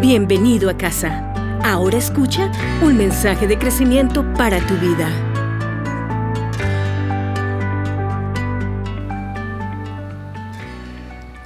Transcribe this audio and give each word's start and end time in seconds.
Bienvenido 0.00 0.68
a 0.68 0.76
casa. 0.76 1.32
Ahora 1.64 1.96
escucha 1.96 2.52
un 2.82 2.98
mensaje 2.98 3.46
de 3.46 3.58
crecimiento 3.58 4.30
para 4.34 4.60
tu 4.66 4.74
vida. 4.74 5.08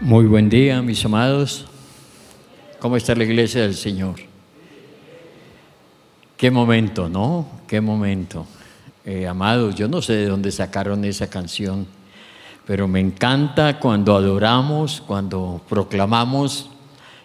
Muy 0.01 0.27
buen 0.27 0.51
día, 0.51 0.83
mis 0.83 1.05
amados. 1.05 1.67
¿Cómo 2.81 2.97
está 2.97 3.15
la 3.15 3.23
iglesia 3.23 3.63
del 3.63 3.77
Señor? 3.77 4.17
Qué 6.37 6.51
momento, 6.51 7.09
¿no? 7.09 7.47
Qué 7.69 7.81
momento. 7.81 8.47
Eh, 9.05 9.29
amados, 9.29 9.77
yo 9.77 9.87
no 9.87 10.03
sé 10.03 10.15
de 10.15 10.27
dónde 10.27 10.51
sacaron 10.51 11.05
esa 11.05 11.31
canción, 11.31 11.87
pero 12.67 12.89
me 12.89 12.99
encanta 12.99 13.79
cuando 13.79 14.17
adoramos, 14.17 15.01
cuando 15.07 15.61
proclamamos 15.69 16.69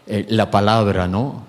eh, 0.07 0.25
la 0.29 0.51
palabra, 0.51 1.07
¿no? 1.07 1.43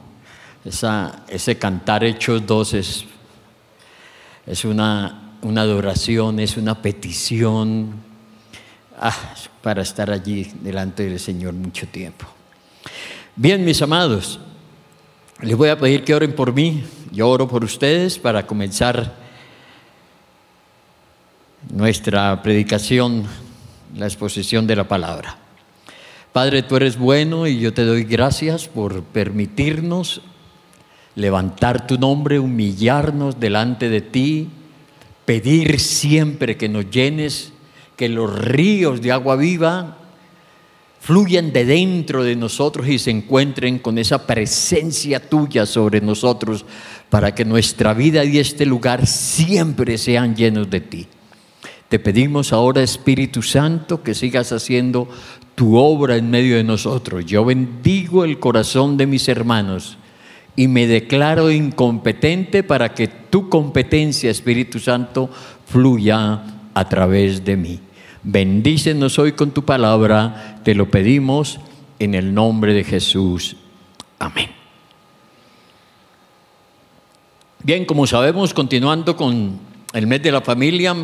Esa, 0.65 1.25
ese 1.29 1.59
cantar 1.59 2.03
Hechos 2.03 2.47
2 2.47 2.75
es, 2.75 4.65
una, 4.65 5.37
una 5.43 5.61
adoración, 5.61 6.41
es 6.41 6.57
una 6.57 6.81
petición 6.81 7.95
ah, 8.99 9.15
para 9.63 9.83
estar 9.83 10.11
allí 10.11 10.51
delante 10.61 11.09
del 11.09 11.21
Señor 11.21 11.55
mucho 11.55 11.87
tiempo. 11.87 12.27
Bien, 13.37 13.65
mis 13.65 13.83
amados, 13.83 14.41
les 15.43 15.57
voy 15.57 15.69
a 15.69 15.79
pedir 15.79 16.03
que 16.03 16.15
oren 16.15 16.35
por 16.35 16.53
mí. 16.53 16.83
Yo 17.13 17.29
oro 17.29 17.47
por 17.47 17.63
ustedes 17.63 18.19
para 18.19 18.47
comenzar 18.47 19.15
nuestra 21.71 22.43
predicación, 22.43 23.25
la 23.95 24.07
exposición 24.07 24.67
de 24.67 24.77
la 24.77 24.89
palabra. 24.89 25.46
Padre, 26.37 26.63
tú 26.63 26.77
eres 26.77 26.99
bueno 26.99 27.47
y 27.47 27.59
yo 27.61 27.73
te 27.73 27.87
doy 27.87 28.05
gracias 28.05 28.69
por 28.69 29.03
permitirnos 29.05 30.21
levantar 31.15 31.87
tu 31.87 31.97
nombre, 31.97 32.39
humillarnos 32.39 33.41
delante 33.41 33.89
de 33.89 34.03
ti, 34.03 34.51
pedir 35.25 35.81
siempre 35.81 36.59
que 36.59 36.69
nos 36.69 36.91
llenes, 36.91 37.55
que 37.97 38.11
los 38.11 38.39
ríos 38.39 39.01
de 39.01 39.13
agua 39.13 39.37
viva 39.37 39.97
fluyan 41.01 41.55
de 41.55 41.65
dentro 41.65 42.23
de 42.23 42.37
nosotros 42.37 42.87
y 42.87 42.99
se 42.99 43.13
encuentren 43.13 43.79
con 43.79 43.97
esa 43.97 44.27
presencia 44.27 45.27
tuya 45.27 45.65
sobre 45.65 46.03
nosotros 46.03 46.67
para 47.09 47.35
que 47.35 47.47
nuestra 47.47 47.95
vida 47.95 48.27
y 48.27 48.37
este 48.37 48.67
lugar 48.67 49.07
siempre 49.07 49.97
sean 49.97 50.37
llenos 50.37 50.69
de 50.69 50.81
ti. 50.83 51.07
Te 51.89 51.99
pedimos 51.99 52.53
ahora, 52.53 52.83
Espíritu 52.83 53.43
Santo, 53.43 54.03
que 54.03 54.15
sigas 54.15 54.51
haciendo 54.53 55.09
tu 55.55 55.77
obra 55.77 56.17
en 56.17 56.31
medio 56.31 56.57
de 56.57 56.65
nosotros. 56.65 57.25
Yo 57.27 57.45
bendigo 57.45 58.25
el 58.25 58.39
corazón 58.41 58.97
de 58.97 59.07
mis 59.07 59.29
hermanos 59.29 59.97
y 60.57 60.69
me 60.69 60.87
declaro 60.87 61.51
incompetente 61.51 62.63
para 62.63 62.93
que 62.95 63.07
tu 63.07 63.49
competencia, 63.49 64.31
Espíritu 64.31 64.81
Santo, 64.81 65.31
fluya 65.67 66.43
a 66.75 66.89
través 66.89 67.45
de 67.45 67.57
mí. 67.57 67.81
Bendícenos 68.23 69.19
hoy 69.21 69.33
con 69.33 69.53
tu 69.53 69.65
palabra, 69.65 70.61
te 70.65 70.75
lo 70.75 70.91
pedimos 70.91 71.61
en 72.01 72.15
el 72.15 72.35
nombre 72.35 72.75
de 72.75 72.83
Jesús. 72.83 73.57
Amén. 74.19 74.51
Bien, 77.63 77.85
como 77.85 78.07
sabemos, 78.07 78.53
continuando 78.53 79.17
con 79.17 79.59
el 79.93 80.07
mes 80.07 80.23
de 80.23 80.33
la 80.33 80.41
familia, 80.41 80.95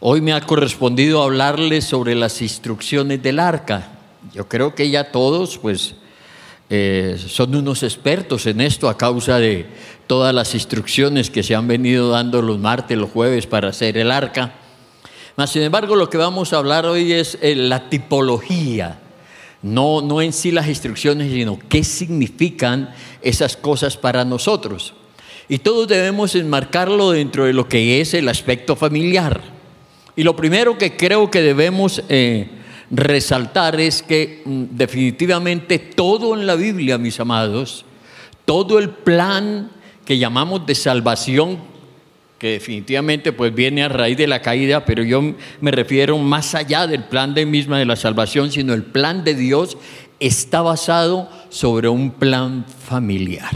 hoy 0.00 0.20
me 0.20 0.32
ha 0.32 0.40
correspondido 0.40 1.22
hablarles 1.22 1.84
sobre 1.84 2.14
las 2.14 2.42
instrucciones 2.42 3.22
del 3.22 3.38
arca. 3.38 3.92
Yo 4.34 4.48
creo 4.48 4.74
que 4.74 4.90
ya 4.90 5.10
todos, 5.12 5.58
pues, 5.58 5.94
eh, 6.70 7.16
son 7.26 7.54
unos 7.54 7.82
expertos 7.82 8.46
en 8.46 8.60
esto 8.60 8.88
a 8.88 8.96
causa 8.96 9.38
de 9.38 9.66
todas 10.06 10.34
las 10.34 10.54
instrucciones 10.54 11.30
que 11.30 11.42
se 11.42 11.54
han 11.54 11.66
venido 11.66 12.10
dando 12.10 12.42
los 12.42 12.58
martes, 12.58 12.98
los 12.98 13.10
jueves 13.10 13.46
para 13.46 13.68
hacer 13.68 13.96
el 13.96 14.10
arca 14.10 14.54
sin 15.46 15.62
embargo, 15.62 15.94
lo 15.94 16.10
que 16.10 16.18
vamos 16.18 16.52
a 16.52 16.56
hablar 16.56 16.84
hoy 16.84 17.12
es 17.12 17.38
eh, 17.40 17.54
la 17.54 17.88
tipología, 17.88 18.98
no, 19.62 20.02
no 20.02 20.20
en 20.20 20.32
sí 20.32 20.50
las 20.50 20.66
instrucciones, 20.66 21.32
sino 21.32 21.58
qué 21.68 21.84
significan 21.84 22.92
esas 23.22 23.56
cosas 23.56 23.96
para 23.96 24.24
nosotros. 24.24 24.94
Y 25.48 25.58
todos 25.58 25.86
debemos 25.86 26.34
enmarcarlo 26.34 27.12
dentro 27.12 27.44
de 27.44 27.52
lo 27.52 27.68
que 27.68 28.00
es 28.00 28.14
el 28.14 28.28
aspecto 28.28 28.74
familiar. 28.74 29.57
Y 30.18 30.24
lo 30.24 30.34
primero 30.34 30.76
que 30.76 30.96
creo 30.96 31.30
que 31.30 31.40
debemos 31.40 32.02
eh, 32.08 32.48
resaltar 32.90 33.80
es 33.80 34.02
que 34.02 34.42
mm, 34.44 34.64
definitivamente 34.72 35.78
todo 35.78 36.34
en 36.34 36.44
la 36.44 36.56
Biblia, 36.56 36.98
mis 36.98 37.20
amados, 37.20 37.84
todo 38.44 38.80
el 38.80 38.90
plan 38.90 39.70
que 40.04 40.18
llamamos 40.18 40.66
de 40.66 40.74
salvación 40.74 41.58
que 42.36 42.48
definitivamente 42.48 43.32
pues 43.32 43.54
viene 43.54 43.84
a 43.84 43.88
raíz 43.88 44.16
de 44.16 44.26
la 44.26 44.42
caída, 44.42 44.84
pero 44.84 45.04
yo 45.04 45.22
me 45.60 45.70
refiero 45.70 46.18
más 46.18 46.56
allá 46.56 46.88
del 46.88 47.04
plan 47.04 47.32
de 47.32 47.46
misma 47.46 47.78
de 47.78 47.86
la 47.86 47.94
salvación, 47.94 48.50
sino 48.50 48.74
el 48.74 48.82
plan 48.82 49.22
de 49.22 49.36
Dios 49.36 49.76
está 50.18 50.62
basado 50.62 51.30
sobre 51.48 51.88
un 51.88 52.10
plan 52.10 52.64
familiar. 52.66 53.52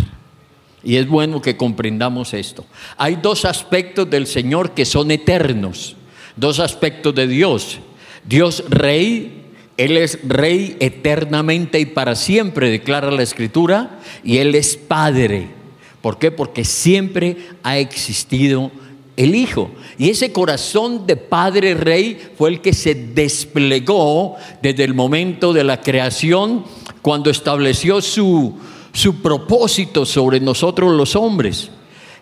Y 0.85 0.95
es 0.95 1.09
bueno 1.09 1.43
que 1.43 1.57
comprendamos 1.57 2.33
esto. 2.35 2.65
Hay 2.99 3.17
dos 3.17 3.45
aspectos 3.47 4.09
del 4.09 4.29
Señor 4.29 4.75
que 4.75 4.85
son 4.85 5.11
eternos, 5.11 5.97
dos 6.37 6.61
aspectos 6.61 7.15
de 7.15 7.27
Dios. 7.27 7.79
Dios 8.25 8.65
rey, 8.69 9.45
Él 9.77 9.97
es 9.97 10.19
rey 10.23 10.77
eternamente 10.81 11.81
y 11.81 11.87
para 11.87 12.15
siempre, 12.15 12.71
declara 12.71 13.11
la 13.11 13.23
Escritura, 13.23 14.01
y 14.23 14.39
Él 14.39 14.55
es 14.55 14.77
Padre 14.77 15.63
¿Por 16.03 16.19
qué? 16.19 16.33
Porque 16.33 16.65
siempre 16.65 17.37
ha 17.63 17.79
existido 17.79 18.73
el 19.17 19.37
Hijo. 19.37 19.71
Y 19.99 20.11
ese 20.11 20.33
corazón 20.33 21.07
de 21.07 21.17
Padre 21.17 21.75
Rey 21.75 22.21
fue 22.37 22.51
el 22.51 22.61
que 22.61 22.75
se 22.75 22.95
desplegó 22.95 24.37
desde 24.61 24.83
el 24.83 24.95
momento 24.95 25.53
de 25.53 25.63
la 25.63 25.81
creación, 25.81 26.65
cuando 27.03 27.31
estableció 27.31 28.03
su, 28.03 28.59
su 28.93 29.23
propósito 29.23 30.05
sobre 30.05 30.41
nosotros 30.41 30.93
los 30.93 31.15
hombres. 31.15 31.71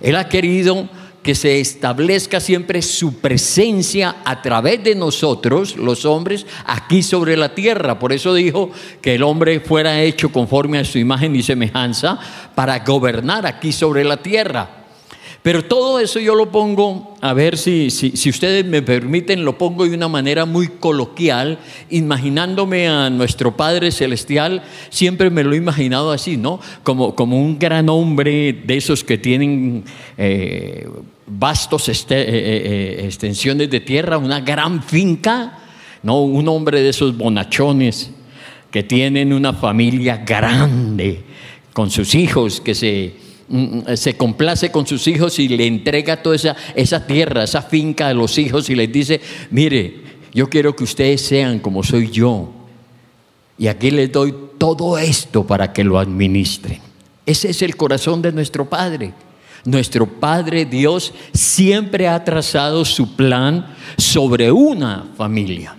Él 0.00 0.16
ha 0.16 0.28
querido 0.28 0.88
que 1.23 1.35
se 1.35 1.61
establezca 1.61 2.41
siempre 2.41 2.83
su 2.83 3.21
presencia 3.21 4.17
a 4.25 4.41
través 4.43 4.83
de 4.83 4.95
nosotros, 4.95 5.77
los 5.77 6.05
hombres, 6.05 6.47
aquí 6.65 7.03
sobre 7.03 7.37
la 7.37 7.55
tierra. 7.55 7.99
Por 7.99 8.13
eso 8.13 8.35
dijo 8.35 8.71
que 9.03 9.15
el 9.17 9.23
hombre 9.23 9.61
fuera 9.61 10.03
hecho 10.03 10.33
conforme 10.33 10.79
a 10.79 10.85
su 10.85 10.99
imagen 10.99 11.37
y 11.37 11.43
semejanza 11.43 12.19
para 12.55 12.79
gobernar 12.81 13.47
aquí 13.47 13.73
sobre 13.73 14.05
la 14.05 14.17
tierra. 14.17 14.80
Pero 15.43 15.65
todo 15.65 16.01
eso 16.01 16.21
yo 16.21 16.34
lo 16.34 16.51
pongo, 16.51 17.17
a 17.23 17.33
ver 17.33 17.56
si, 17.56 17.91
si, 17.91 18.28
ustedes 18.28 18.62
me 18.67 18.83
permiten, 18.83 19.43
lo 19.43 19.56
pongo 19.56 19.87
de 19.87 19.95
una 19.95 20.09
manera 20.09 20.45
muy 20.45 20.69
coloquial, 20.69 21.59
imaginándome 21.89 22.89
a 22.89 23.09
nuestro 23.09 23.56
Padre 23.56 23.91
Celestial, 23.91 24.62
siempre 24.91 25.31
me 25.31 25.43
lo 25.43 25.55
he 25.55 25.56
imaginado 25.56 26.12
así, 26.12 26.37
¿no? 26.37 26.61
Como, 26.83 27.15
como 27.15 27.41
un 27.41 27.59
gran 27.59 27.89
hombre 27.89 28.53
de 28.53 28.77
esos 28.77 29.03
que 29.03 29.17
tienen 29.17 29.84
eh, 30.19 30.87
vastos 31.27 31.89
este, 31.89 32.21
eh, 32.21 32.27
eh, 32.28 33.07
extensiones 33.07 33.71
de 33.71 33.81
tierra, 33.81 34.19
una 34.19 34.41
gran 34.41 34.83
finca, 34.83 35.59
¿no? 36.03 36.21
Un 36.21 36.49
hombre 36.49 36.83
de 36.83 36.91
esos 36.91 37.17
bonachones 37.17 38.11
que 38.71 38.83
tienen 38.83 39.33
una 39.33 39.55
familia 39.55 40.19
grande 40.19 41.22
con 41.72 41.91
sus 41.91 42.15
hijos 42.15 42.61
que 42.61 42.75
se 42.75 43.30
se 43.97 44.16
complace 44.16 44.71
con 44.71 44.87
sus 44.87 45.06
hijos 45.09 45.38
y 45.38 45.49
le 45.49 45.66
entrega 45.66 46.22
toda 46.22 46.37
esa, 46.37 46.56
esa 46.75 47.06
tierra, 47.06 47.44
esa 47.44 47.62
finca 47.62 48.09
a 48.09 48.15
los 48.15 48.38
hijos 48.38 48.71
y 48.71 48.75
les 48.75 48.93
dice, 48.93 49.21
mire, 49.50 50.03
yo 50.33 50.49
quiero 50.49 50.77
que 50.77 50.84
ustedes 50.84 51.21
sean 51.22 51.59
como 51.59 51.83
soy 51.83 52.10
yo. 52.10 52.50
Y 53.59 53.66
aquí 53.66 53.91
les 53.91 54.10
doy 54.10 54.34
todo 54.59 54.97
esto 54.97 55.47
para 55.47 55.72
que 55.72 55.84
lo 55.84 55.98
administren. 55.98 56.78
Ese 57.27 57.51
es 57.51 57.63
el 57.63 57.77
corazón 57.77 58.22
de 58.22 58.33
nuestro 58.33 58.69
Padre. 58.69 59.13
Nuestro 59.65 60.07
Padre 60.07 60.65
Dios 60.65 61.13
siempre 61.34 62.09
ha 62.09 62.25
trazado 62.25 62.84
su 62.84 63.15
plan 63.15 63.75
sobre 63.98 64.51
una 64.51 65.07
familia. 65.16 65.77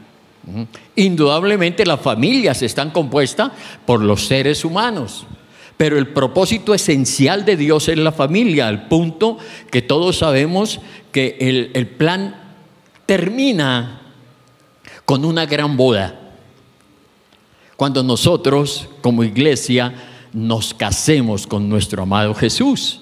Indudablemente 0.96 1.86
las 1.86 2.01
familias 2.01 2.62
están 2.62 2.92
compuestas 2.92 3.51
por 3.86 4.01
los 4.01 4.28
seres 4.28 4.63
humanos. 4.66 5.25
Pero 5.81 5.98
el 5.98 6.10
propósito 6.10 6.75
esencial 6.75 7.44
de 7.44 7.57
Dios 7.57 7.89
es 7.89 7.98
la 7.98 8.12
familia, 8.12 8.68
al 8.68 8.88
punto 8.88 9.39
que 9.72 9.81
todos 9.81 10.19
sabemos 10.19 10.80
que 11.12 11.38
el, 11.39 11.72
el 11.74 11.88
plan 11.88 12.36
termina 13.07 14.00
con 15.06 15.25
una 15.25 15.48
gran 15.48 15.75
boda. 15.75 16.36
Cuando 17.78 18.04
nosotros 18.04 18.89
como 19.01 19.24
iglesia 19.24 19.92
nos 20.33 20.75
casemos 20.75 21.48
con 21.48 21.68
nuestro 21.68 22.04
amado 22.04 22.36
Jesús. 22.36 23.01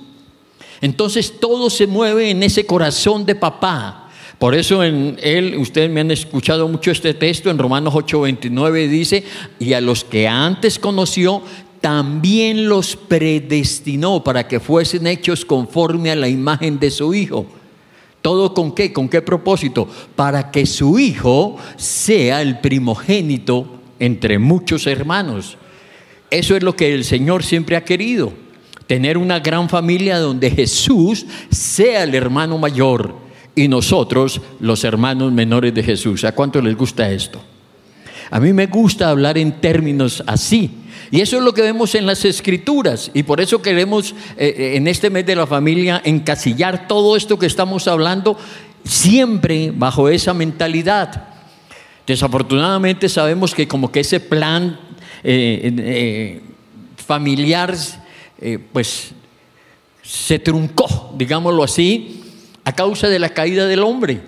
Entonces 0.79 1.37
todo 1.37 1.69
se 1.69 1.85
mueve 1.85 2.29
en 2.29 2.43
ese 2.43 2.65
corazón 2.65 3.25
de 3.25 3.35
papá. 3.35 4.09
Por 4.37 4.55
eso 4.55 4.85
en 4.85 5.17
él, 5.21 5.57
ustedes 5.57 5.91
me 5.91 5.99
han 5.99 6.11
escuchado 6.11 6.65
mucho 6.69 6.91
este 6.91 7.13
texto, 7.13 7.49
en 7.49 7.57
Romanos 7.57 7.93
8:29 7.93 8.87
dice, 8.87 9.25
y 9.59 9.73
a 9.73 9.81
los 9.81 10.05
que 10.05 10.29
antes 10.29 10.79
conoció, 10.79 11.43
también 11.81 12.67
los 12.67 12.95
predestinó 12.95 14.23
para 14.23 14.47
que 14.47 14.59
fuesen 14.59 15.07
hechos 15.07 15.45
conforme 15.45 16.11
a 16.11 16.15
la 16.15 16.27
imagen 16.27 16.79
de 16.79 16.91
su 16.91 17.13
Hijo. 17.13 17.45
¿Todo 18.21 18.53
con 18.53 18.73
qué? 18.73 18.91
¿Con 18.91 19.07
qué 19.07 19.21
propósito? 19.21 19.87
Para 20.15 20.51
que 20.51 20.65
su 20.65 20.99
Hijo 20.99 21.57
sea 21.77 22.41
el 22.41 22.59
primogénito 22.59 23.79
entre 23.99 24.39
muchos 24.39 24.87
hermanos. 24.87 25.57
Eso 26.29 26.55
es 26.55 26.63
lo 26.63 26.75
que 26.75 26.93
el 26.93 27.05
Señor 27.05 27.43
siempre 27.43 27.75
ha 27.75 27.83
querido, 27.83 28.33
tener 28.87 29.17
una 29.17 29.39
gran 29.39 29.69
familia 29.69 30.19
donde 30.19 30.51
Jesús 30.51 31.25
sea 31.49 32.03
el 32.03 32.13
hermano 32.13 32.57
mayor 32.57 33.15
y 33.55 33.67
nosotros 33.67 34.41
los 34.59 34.83
hermanos 34.83 35.31
menores 35.31 35.73
de 35.73 35.83
Jesús. 35.83 36.23
¿A 36.23 36.33
cuánto 36.33 36.61
les 36.61 36.75
gusta 36.75 37.09
esto? 37.09 37.41
A 38.31 38.39
mí 38.39 38.53
me 38.53 38.67
gusta 38.67 39.09
hablar 39.09 39.37
en 39.37 39.53
términos 39.59 40.23
así. 40.27 40.71
Y 41.11 41.21
eso 41.21 41.37
es 41.37 41.43
lo 41.43 41.53
que 41.53 41.61
vemos 41.61 41.95
en 41.95 42.05
las 42.05 42.23
escrituras. 42.25 43.09
Y 43.13 43.23
por 43.23 43.41
eso 43.41 43.61
queremos 43.61 44.11
eh, 44.37 44.53
eh, 44.57 44.75
en 44.75 44.87
este 44.87 45.09
mes 45.09 45.25
de 45.25 45.35
la 45.35 45.47
familia 45.47 46.01
encasillar 46.05 46.87
todo 46.87 47.15
esto 47.15 47.39
que 47.39 47.47
estamos 47.47 47.87
hablando 47.87 48.37
siempre 48.83 49.71
bajo 49.73 50.09
esa 50.09 50.33
mentalidad. 50.33 51.29
Desafortunadamente 52.05 53.09
sabemos 53.09 53.55
que 53.55 53.67
como 53.67 53.91
que 53.91 54.01
ese 54.01 54.19
plan 54.19 54.79
eh, 55.23 56.41
familiar 56.95 57.75
pues 58.71 59.11
se 60.01 60.39
truncó, 60.39 61.13
digámoslo 61.17 61.63
así, 61.63 62.23
a 62.63 62.73
causa 62.73 63.09
de 63.09 63.19
la 63.19 63.29
caída 63.29 63.67
del 63.67 63.83
hombre. 63.83 64.21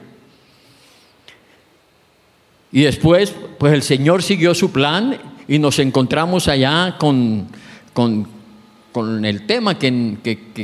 Y 2.72 2.82
después, 2.82 3.34
pues 3.58 3.74
el 3.74 3.84
Señor 3.84 4.24
siguió 4.24 4.54
su 4.54 4.72
plan 4.72 5.18
y 5.52 5.60
nos 5.60 5.80
encontramos 5.80 6.48
allá 6.48 6.96
con, 6.98 7.46
con, 7.92 8.26
el 9.26 9.46
tema 9.46 9.78
que, 9.78 10.18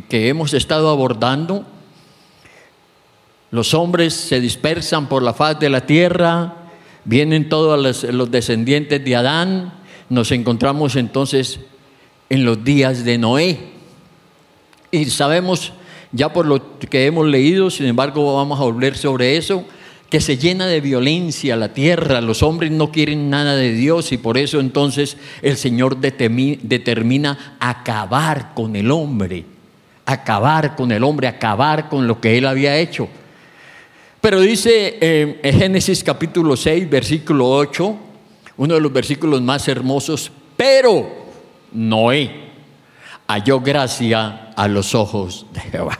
que, 0.07 0.29
hemos 0.29 0.53
estado 0.53 0.89
abordando. 0.89 1.65
Los 3.51 3.73
hombres 3.73 4.13
se 4.13 4.39
dispersan 4.39 5.09
por 5.09 5.23
la 5.23 5.33
faz 5.33 5.59
de 5.59 5.69
la 5.69 5.85
tierra, 5.85 6.53
vienen 7.03 7.49
todos 7.49 7.77
los, 7.77 8.03
los 8.05 8.31
descendientes 8.31 9.03
de 9.03 9.15
Adán, 9.17 9.73
nos 10.07 10.31
encontramos 10.31 10.95
entonces 10.95 11.59
en 12.29 12.45
los 12.45 12.63
días 12.63 13.03
de 13.03 13.17
Noé. 13.17 13.59
Y 14.91 15.03
sabemos 15.07 15.73
ya 16.13 16.31
por 16.31 16.45
lo 16.45 16.79
que 16.79 17.07
hemos 17.07 17.27
leído, 17.27 17.69
sin 17.69 17.87
embargo 17.87 18.37
vamos 18.37 18.57
a 18.57 18.63
volver 18.63 18.95
sobre 18.95 19.35
eso, 19.35 19.65
que 20.09 20.21
se 20.21 20.37
llena 20.37 20.67
de 20.67 20.79
violencia 20.79 21.55
la 21.55 21.73
tierra, 21.73 22.21
los 22.21 22.41
hombres 22.41 22.71
no 22.71 22.91
quieren 22.91 23.29
nada 23.29 23.55
de 23.55 23.73
Dios 23.73 24.11
y 24.11 24.17
por 24.17 24.37
eso 24.37 24.59
entonces 24.59 25.17
el 25.41 25.57
Señor 25.57 25.97
determina 25.97 27.57
acabar 27.59 28.53
con 28.53 28.75
el 28.75 28.89
hombre, 28.91 29.43
acabar 30.05 30.75
con 30.75 30.91
el 30.91 31.03
hombre, 31.03 31.27
acabar 31.27 31.89
con 31.89 32.07
lo 32.07 32.21
que 32.21 32.37
él 32.37 32.45
había 32.45 32.77
hecho. 32.77 33.09
Pero 34.21 34.39
dice 34.39 34.97
eh, 35.01 35.39
en 35.43 35.59
Génesis 35.59 36.03
capítulo 36.03 36.55
6, 36.55 36.89
versículo 36.89 37.49
8, 37.49 37.97
uno 38.57 38.73
de 38.73 38.81
los 38.81 38.93
versículos 38.93 39.41
más 39.41 39.67
hermosos, 39.67 40.31
pero 40.55 41.27
Noé 41.71 42.47
halló 43.27 43.59
gracia 43.59 44.51
a 44.55 44.67
los 44.69 44.95
ojos 44.95 45.45
de 45.53 45.59
Jehová. 45.59 45.99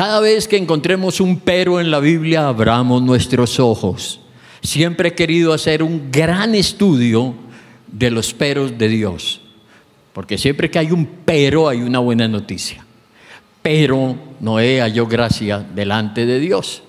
Cada 0.00 0.20
vez 0.20 0.48
que 0.48 0.56
encontremos 0.56 1.20
un 1.20 1.40
pero 1.40 1.78
en 1.78 1.90
la 1.90 2.00
Biblia, 2.00 2.48
abramos 2.48 3.02
nuestros 3.02 3.60
ojos. 3.60 4.18
Siempre 4.62 5.10
he 5.10 5.14
querido 5.14 5.52
hacer 5.52 5.82
un 5.82 6.10
gran 6.10 6.54
estudio 6.54 7.34
de 7.86 8.10
los 8.10 8.32
peros 8.32 8.78
de 8.78 8.88
Dios, 8.88 9.42
porque 10.14 10.38
siempre 10.38 10.70
que 10.70 10.78
hay 10.78 10.90
un 10.90 11.06
pero 11.26 11.68
hay 11.68 11.82
una 11.82 11.98
buena 11.98 12.26
noticia. 12.28 12.82
Pero 13.60 14.16
Noé 14.40 14.80
halló 14.80 15.06
gracia 15.06 15.58
delante 15.58 16.24
de 16.24 16.40
Dios. 16.40 16.82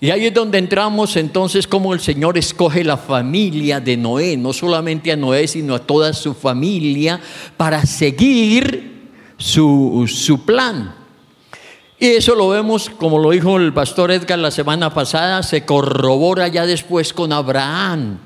Y 0.00 0.10
ahí 0.10 0.26
es 0.26 0.34
donde 0.34 0.58
entramos 0.58 1.16
entonces 1.16 1.68
como 1.68 1.94
el 1.94 2.00
Señor 2.00 2.36
escoge 2.36 2.82
la 2.82 2.96
familia 2.96 3.78
de 3.78 3.96
Noé, 3.96 4.36
no 4.36 4.52
solamente 4.52 5.12
a 5.12 5.16
Noé, 5.16 5.46
sino 5.46 5.76
a 5.76 5.78
toda 5.78 6.12
su 6.14 6.34
familia, 6.34 7.20
para 7.56 7.86
seguir 7.86 9.12
su, 9.38 10.04
su 10.12 10.44
plan. 10.44 11.05
Y 11.98 12.08
eso 12.08 12.34
lo 12.34 12.50
vemos, 12.50 12.90
como 12.90 13.18
lo 13.18 13.30
dijo 13.30 13.56
el 13.56 13.72
pastor 13.72 14.10
Edgar 14.10 14.38
la 14.38 14.50
semana 14.50 14.92
pasada, 14.92 15.42
se 15.42 15.64
corrobora 15.64 16.46
ya 16.48 16.66
después 16.66 17.14
con 17.14 17.32
Abraham. 17.32 18.18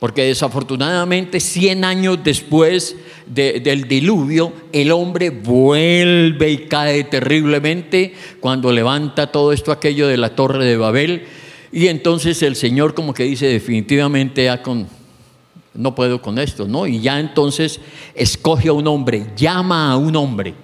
Porque 0.00 0.24
desafortunadamente 0.24 1.38
100 1.38 1.84
años 1.84 2.18
después 2.24 2.96
del 3.24 3.86
diluvio, 3.86 4.52
el 4.72 4.90
hombre 4.90 5.30
vuelve 5.30 6.50
y 6.50 6.58
cae 6.66 7.04
terriblemente 7.04 8.14
cuando 8.40 8.72
levanta 8.72 9.28
todo 9.30 9.52
esto 9.52 9.70
aquello 9.70 10.08
de 10.08 10.16
la 10.16 10.34
torre 10.34 10.64
de 10.64 10.76
Babel. 10.76 11.26
Y 11.70 11.86
entonces 11.86 12.42
el 12.42 12.56
Señor 12.56 12.94
como 12.94 13.14
que 13.14 13.22
dice 13.22 13.46
definitivamente 13.46 14.46
ya 14.46 14.60
con, 14.60 14.88
no 15.72 15.94
puedo 15.94 16.20
con 16.20 16.40
esto, 16.40 16.66
¿no? 16.66 16.88
Y 16.88 16.98
ya 17.00 17.20
entonces 17.20 17.80
escoge 18.16 18.70
a 18.70 18.72
un 18.72 18.88
hombre, 18.88 19.28
llama 19.36 19.92
a 19.92 19.96
un 19.96 20.16
hombre 20.16 20.54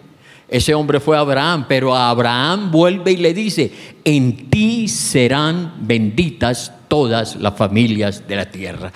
ese 0.48 0.74
hombre 0.74 0.98
fue 0.98 1.16
Abraham, 1.16 1.66
pero 1.68 1.94
a 1.94 2.08
Abraham 2.08 2.70
vuelve 2.70 3.12
y 3.12 3.16
le 3.18 3.34
dice, 3.34 3.70
en 4.04 4.48
ti 4.48 4.88
serán 4.88 5.74
benditas 5.80 6.72
todas 6.88 7.36
las 7.36 7.54
familias 7.54 8.26
de 8.26 8.36
la 8.36 8.50
tierra. 8.50 8.92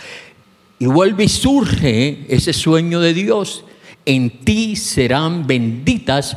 Y 0.78 0.86
vuelve 0.86 1.24
y 1.24 1.28
surge 1.28 2.24
ese 2.28 2.52
sueño 2.52 3.00
de 3.00 3.12
Dios, 3.12 3.64
en 4.06 4.44
ti 4.44 4.76
serán 4.76 5.46
benditas 5.46 6.36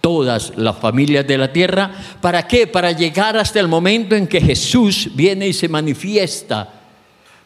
todas 0.00 0.52
las 0.56 0.76
familias 0.78 1.26
de 1.26 1.38
la 1.38 1.52
tierra. 1.52 1.90
¿Para 2.20 2.46
qué? 2.46 2.66
Para 2.66 2.92
llegar 2.92 3.36
hasta 3.36 3.60
el 3.60 3.68
momento 3.68 4.16
en 4.16 4.26
que 4.26 4.40
Jesús 4.40 5.10
viene 5.14 5.46
y 5.48 5.52
se 5.52 5.68
manifiesta 5.68 6.83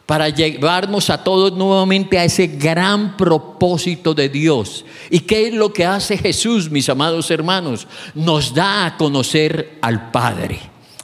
para 0.08 0.30
llevarnos 0.30 1.10
a 1.10 1.22
todos 1.22 1.52
nuevamente 1.52 2.18
a 2.18 2.24
ese 2.24 2.46
gran 2.46 3.14
propósito 3.14 4.14
de 4.14 4.30
Dios. 4.30 4.86
¿Y 5.10 5.20
qué 5.20 5.48
es 5.48 5.52
lo 5.52 5.70
que 5.70 5.84
hace 5.84 6.16
Jesús, 6.16 6.70
mis 6.70 6.88
amados 6.88 7.30
hermanos? 7.30 7.86
Nos 8.14 8.54
da 8.54 8.86
a 8.86 8.96
conocer 8.96 9.76
al 9.82 10.10
Padre. 10.10 10.60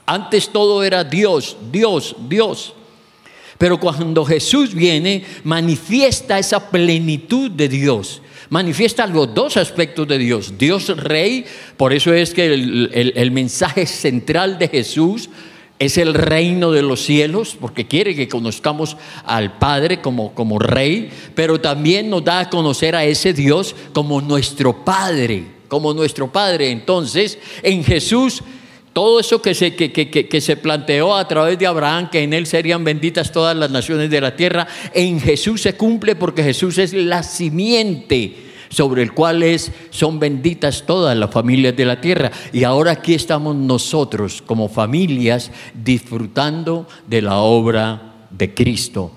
Antes 0.06 0.48
todo 0.48 0.82
era 0.82 1.04
Dios, 1.04 1.54
Dios, 1.70 2.16
Dios. 2.30 2.72
Pero 3.58 3.78
cuando 3.78 4.24
Jesús 4.24 4.74
viene, 4.74 5.22
manifiesta 5.42 6.38
esa 6.38 6.70
plenitud 6.70 7.50
de 7.50 7.68
Dios. 7.68 8.22
Manifiesta 8.48 9.06
los 9.06 9.34
dos 9.34 9.58
aspectos 9.58 10.08
de 10.08 10.16
Dios. 10.16 10.56
Dios 10.56 10.88
rey, 10.96 11.44
por 11.76 11.92
eso 11.92 12.14
es 12.14 12.32
que 12.32 12.46
el, 12.46 13.12
el 13.14 13.30
mensaje 13.32 13.84
central 13.84 14.58
de 14.58 14.68
Jesús 14.68 15.28
es 15.78 15.98
el 15.98 16.14
reino 16.14 16.70
de 16.70 16.82
los 16.82 17.00
cielos, 17.02 17.56
porque 17.60 17.86
quiere 17.86 18.14
que 18.14 18.28
conozcamos 18.28 18.96
al 19.24 19.58
Padre 19.58 20.00
como, 20.00 20.34
como 20.34 20.58
Rey, 20.58 21.10
pero 21.34 21.60
también 21.60 22.10
nos 22.10 22.24
da 22.24 22.40
a 22.40 22.50
conocer 22.50 22.94
a 22.94 23.04
ese 23.04 23.32
Dios 23.32 23.74
como 23.92 24.20
nuestro 24.20 24.84
Padre, 24.84 25.44
como 25.68 25.92
nuestro 25.92 26.30
Padre. 26.30 26.70
Entonces, 26.70 27.38
en 27.62 27.82
Jesús, 27.82 28.42
todo 28.92 29.18
eso 29.18 29.42
que 29.42 29.54
se, 29.54 29.74
que, 29.74 29.90
que 29.90 30.40
se 30.40 30.56
planteó 30.56 31.16
a 31.16 31.26
través 31.26 31.58
de 31.58 31.66
Abraham, 31.66 32.08
que 32.08 32.22
en 32.22 32.32
él 32.32 32.46
serían 32.46 32.84
benditas 32.84 33.32
todas 33.32 33.56
las 33.56 33.70
naciones 33.70 34.10
de 34.10 34.20
la 34.20 34.36
tierra, 34.36 34.68
en 34.94 35.20
Jesús 35.20 35.62
se 35.62 35.74
cumple 35.74 36.14
porque 36.14 36.44
Jesús 36.44 36.78
es 36.78 36.92
la 36.92 37.24
simiente 37.24 38.43
sobre 38.74 39.02
el 39.02 39.12
cual 39.12 39.44
son 39.90 40.18
benditas 40.18 40.84
todas 40.84 41.16
las 41.16 41.30
familias 41.30 41.76
de 41.76 41.84
la 41.84 42.00
tierra. 42.00 42.30
Y 42.52 42.64
ahora 42.64 42.92
aquí 42.92 43.14
estamos 43.14 43.54
nosotros 43.54 44.42
como 44.44 44.68
familias 44.68 45.50
disfrutando 45.72 46.88
de 47.06 47.22
la 47.22 47.36
obra 47.38 48.26
de 48.30 48.52
Cristo 48.52 49.12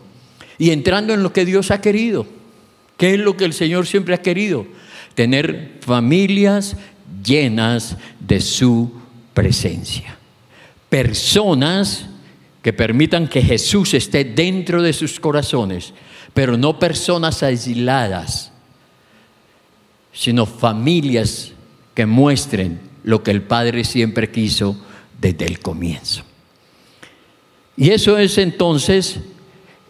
y 0.58 0.70
entrando 0.70 1.14
en 1.14 1.24
lo 1.24 1.34
que 1.34 1.46
Dios 1.46 1.72
ha 1.72 1.82
querido. 1.82 2.26
¿Qué 2.98 3.14
es 3.14 3.20
lo 3.20 3.38
que 3.38 3.46
el 3.46 3.54
Señor 3.54 3.86
siempre 3.86 4.16
ha 4.16 4.22
querido? 4.22 4.66
Tener 5.14 5.80
familias 5.82 6.76
llenas 7.24 7.98
de 8.20 8.42
su 8.42 8.92
presencia. 9.34 10.18
Personas 10.90 12.08
que 12.62 12.74
permitan 12.74 13.28
que 13.28 13.42
Jesús 13.42 13.94
esté 13.94 14.24
dentro 14.24 14.82
de 14.82 14.94
sus 14.94 15.20
corazones, 15.20 15.94
pero 16.34 16.58
no 16.58 16.80
personas 16.80 17.44
aisladas, 17.44 18.52
sino 20.18 20.48
familias 20.48 21.52
que 21.94 22.08
muestren 22.08 22.80
lo 23.04 23.22
que 23.22 23.30
el 23.30 23.44
Padre 23.44 23.84
siempre 23.84 24.32
quiso 24.32 24.76
desde 25.22 25.46
el 25.46 25.60
comienzo. 25.60 26.24
Y 27.76 27.92
eso 27.92 28.18
es 28.18 28.40
entonces 28.40 29.20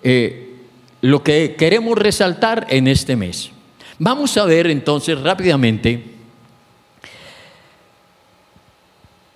eh, 0.04 0.58
lo 1.00 1.24
que 1.24 1.56
queremos 1.58 1.98
resaltar 1.98 2.68
en 2.70 2.90
este 2.90 3.16
mes. 3.16 3.52
Vamos 4.00 4.36
a 4.36 4.44
ver 4.44 4.68
entonces 4.68 5.20
rápidamente 5.22 6.04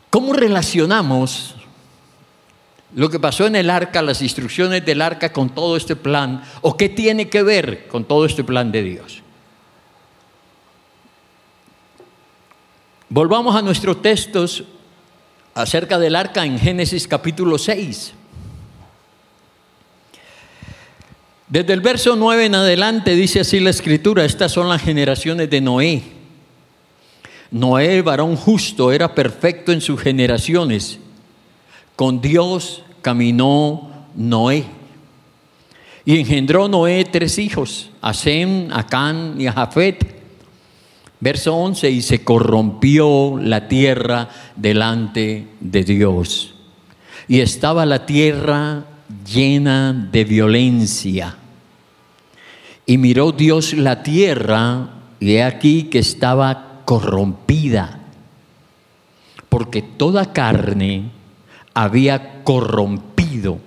cómo 0.10 0.34
relacionamos 0.34 1.56
lo 2.94 3.10
que 3.10 3.20
pasó 3.20 3.48
en 3.48 3.56
el 3.56 3.70
arca, 3.70 4.02
las 4.02 4.22
instrucciones 4.22 4.86
del 4.86 5.02
arca 5.02 5.32
con 5.32 5.50
todo 5.50 5.78
este 5.78 5.96
plan, 5.96 6.44
o 6.60 6.76
qué 6.76 6.90
tiene 6.90 7.30
que 7.30 7.44
ver 7.44 7.88
con 7.88 8.04
todo 8.04 8.26
este 8.26 8.44
plan 8.44 8.74
de 8.74 8.84
Dios. 8.84 9.21
Volvamos 13.14 13.54
a 13.58 13.62
nuestros 13.62 14.02
textos 14.02 14.64
acerca 15.54 16.00
del 16.00 16.16
arca 16.16 16.46
en 16.46 16.58
Génesis 16.58 17.10
capítulo 17.10 17.58
6. 17.58 18.14
Desde 21.50 21.74
el 21.74 21.82
verso 21.82 22.16
9 22.16 22.46
en 22.46 22.56
adelante 22.56 23.14
dice 23.14 23.42
así 23.42 23.60
la 23.60 23.72
escritura, 23.72 24.24
estas 24.24 24.54
son 24.54 24.70
las 24.70 24.82
generaciones 24.82 25.50
de 25.50 25.60
Noé. 25.60 26.04
Noé, 27.52 28.02
varón 28.02 28.38
justo, 28.38 28.94
era 28.94 29.14
perfecto 29.14 29.74
en 29.74 29.82
sus 29.82 30.00
generaciones. 30.00 30.98
Con 31.98 32.22
Dios 32.22 32.82
caminó 33.02 34.08
Noé. 34.16 34.64
Y 36.06 36.18
engendró 36.18 36.70
Noé 36.70 37.04
tres 37.04 37.38
hijos, 37.40 37.90
a 38.02 38.14
Sem, 38.14 38.72
a 38.72 38.88
y 39.38 39.48
a. 39.48 39.70
Verso 41.22 41.56
11, 41.56 41.92
y 41.92 42.02
se 42.02 42.24
corrompió 42.24 43.38
la 43.38 43.68
tierra 43.68 44.28
delante 44.56 45.48
de 45.60 45.84
Dios. 45.84 46.56
Y 47.28 47.42
estaba 47.42 47.86
la 47.86 48.08
tierra 48.08 48.86
llena 49.32 49.94
de 50.12 50.24
violencia. 50.26 51.36
Y 52.88 52.98
miró 52.98 53.32
Dios 53.32 53.74
la 53.74 54.02
tierra, 54.02 54.90
y 55.20 55.34
he 55.34 55.44
aquí 55.44 55.84
que 55.84 56.00
estaba 56.00 56.82
corrompida, 56.86 58.00
porque 59.48 59.84
toda 59.84 60.34
carne 60.34 61.12
había 61.76 62.44
corrompido 62.44 63.60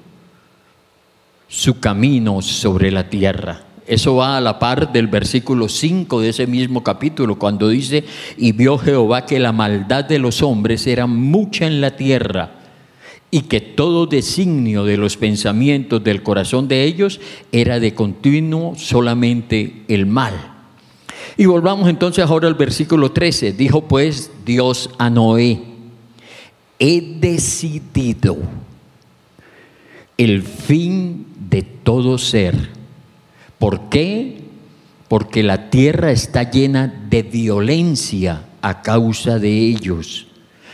su 1.46 1.78
camino 1.78 2.42
sobre 2.42 2.90
la 2.90 3.08
tierra. 3.08 3.63
Eso 3.86 4.16
va 4.16 4.36
a 4.36 4.40
la 4.40 4.58
par 4.58 4.92
del 4.92 5.08
versículo 5.08 5.68
5 5.68 6.20
de 6.20 6.30
ese 6.30 6.46
mismo 6.46 6.82
capítulo, 6.82 7.38
cuando 7.38 7.68
dice, 7.68 8.04
y 8.36 8.52
vio 8.52 8.78
Jehová 8.78 9.26
que 9.26 9.38
la 9.38 9.52
maldad 9.52 10.04
de 10.04 10.18
los 10.18 10.42
hombres 10.42 10.86
era 10.86 11.06
mucha 11.06 11.66
en 11.66 11.80
la 11.80 11.96
tierra 11.96 12.52
y 13.30 13.42
que 13.42 13.60
todo 13.60 14.06
designio 14.06 14.84
de 14.84 14.96
los 14.96 15.16
pensamientos 15.16 16.04
del 16.04 16.22
corazón 16.22 16.68
de 16.68 16.84
ellos 16.84 17.20
era 17.50 17.80
de 17.80 17.92
continuo 17.92 18.74
solamente 18.76 19.82
el 19.88 20.06
mal. 20.06 20.52
Y 21.36 21.46
volvamos 21.46 21.88
entonces 21.88 22.24
ahora 22.24 22.46
al 22.46 22.54
versículo 22.54 23.10
13. 23.10 23.52
Dijo 23.52 23.88
pues 23.88 24.30
Dios 24.46 24.90
a 24.98 25.10
Noé, 25.10 25.60
he 26.78 27.00
decidido 27.18 28.38
el 30.16 30.42
fin 30.42 31.26
de 31.50 31.62
todo 31.62 32.18
ser. 32.18 32.83
¿Por 33.64 33.88
qué? 33.88 34.42
Porque 35.08 35.42
la 35.42 35.70
tierra 35.70 36.10
está 36.10 36.50
llena 36.50 36.86
de 37.08 37.22
violencia 37.22 38.42
a 38.60 38.82
causa 38.82 39.38
de 39.38 39.48
ellos. 39.48 40.26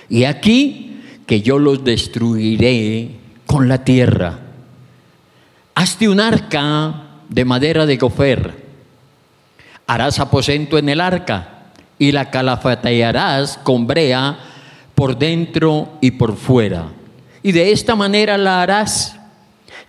Y 0.09 0.25
aquí 0.25 1.00
que 1.25 1.40
yo 1.40 1.61
los 1.61 1.85
destruiré 1.85 3.12
con 3.47 3.68
la 3.68 3.85
tierra. 3.85 4.40
Hazte 5.76 6.09
un 6.09 6.18
arca 6.18 7.20
de 7.28 7.44
madera 7.44 7.87
de 7.87 7.97
gofer. 7.97 8.56
Harás 9.87 10.18
aposento 10.18 10.76
en 10.76 10.88
el 10.88 11.00
arca 11.00 11.70
y 11.97 12.11
la 12.11 12.28
calafatearás 12.28 13.56
con 13.59 13.87
brea 13.87 14.37
por 14.97 15.16
dentro 15.16 15.92
y 16.00 16.11
por 16.11 16.37
fuera. 16.37 16.88
Y 17.44 17.52
de 17.52 17.70
esta 17.70 17.94
manera 17.94 18.37
la 18.37 18.61
harás 18.61 19.14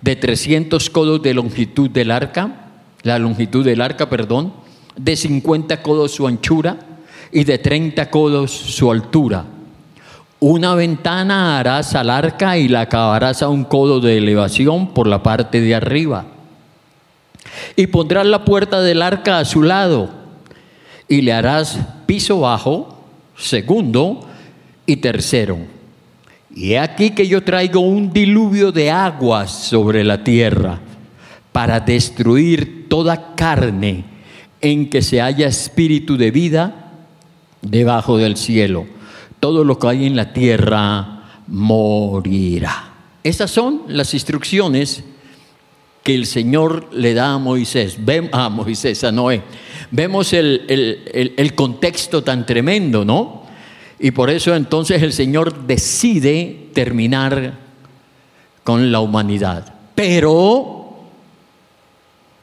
de 0.02 0.16
300 0.16 0.88
codos 0.92 1.24
de 1.24 1.34
longitud 1.34 1.90
del 1.90 2.12
arca, 2.12 2.68
la 3.04 3.20
longitud 3.20 3.66
del 3.66 3.82
arca, 3.82 4.10
perdón, 4.10 4.54
de 4.96 5.16
50 5.16 5.82
codos 5.82 6.12
su 6.12 6.28
anchura 6.28 6.78
y 7.32 7.44
de 7.44 7.58
30 7.58 8.10
codos 8.10 8.52
su 8.52 8.92
altura 8.92 9.46
una 10.42 10.74
ventana 10.74 11.60
harás 11.60 11.94
al 11.94 12.10
arca 12.10 12.58
y 12.58 12.68
la 12.68 12.82
acabarás 12.82 13.44
a 13.44 13.50
un 13.50 13.64
codo 13.64 14.00
de 14.00 14.18
elevación 14.18 14.88
por 14.92 15.06
la 15.06 15.22
parte 15.22 15.62
de 15.62 15.76
arriba. 15.76 16.26
Y 17.76 17.86
pondrás 17.86 18.26
la 18.26 18.44
puerta 18.44 18.82
del 18.82 19.04
arca 19.04 19.38
a 19.38 19.46
su 19.46 19.62
lado 19.62 20.10
y 21.08 21.22
le 21.22 21.32
harás 21.32 21.78
piso 22.08 22.40
bajo, 22.40 23.04
segundo 23.38 24.28
y 24.88 24.96
tercero. 24.96 25.60
Y 26.56 26.72
he 26.72 26.80
aquí 26.80 27.12
que 27.12 27.28
yo 27.28 27.44
traigo 27.44 27.82
un 27.82 28.12
diluvio 28.12 28.72
de 28.72 28.90
aguas 28.90 29.52
sobre 29.52 30.04
la 30.04 30.24
tierra 30.24 30.80
para 31.52 31.80
destruir 31.80 32.88
toda 32.90 33.36
carne 33.36 34.06
en 34.62 34.90
que 34.90 35.02
se 35.02 35.22
haya 35.22 35.48
espíritu 35.48 36.18
de 36.18 36.32
vida 36.32 36.94
debajo 37.62 38.18
del 38.18 38.38
cielo 38.38 38.86
todo 39.42 39.64
lo 39.66 39.78
que 39.78 39.88
hay 39.88 40.06
en 40.06 40.16
la 40.16 40.32
tierra 40.32 41.24
morirá. 41.48 42.94
Esas 43.24 43.52
son 43.52 43.82
las 43.88 44.14
instrucciones 44.14 45.04
que 46.04 46.16
el 46.16 46.26
Señor 46.26 46.88
le 46.94 47.14
da 47.14 47.34
a 47.34 47.38
Moisés, 47.40 47.98
a 48.32 48.50
Moisés, 48.50 49.04
a 49.04 49.12
Noé. 49.12 49.42
Vemos 49.90 50.32
el, 50.34 51.34
el 51.36 51.56
contexto 51.56 52.24
tan 52.24 52.46
tremendo, 52.46 53.04
¿no? 53.04 53.44
Y 54.00 54.12
por 54.12 54.30
eso 54.30 54.56
entonces 54.56 55.02
el 55.02 55.12
Señor 55.12 55.66
decide 55.66 56.70
terminar 56.74 57.58
con 58.64 58.92
la 58.92 59.00
humanidad. 59.00 59.74
Pero 59.96 60.81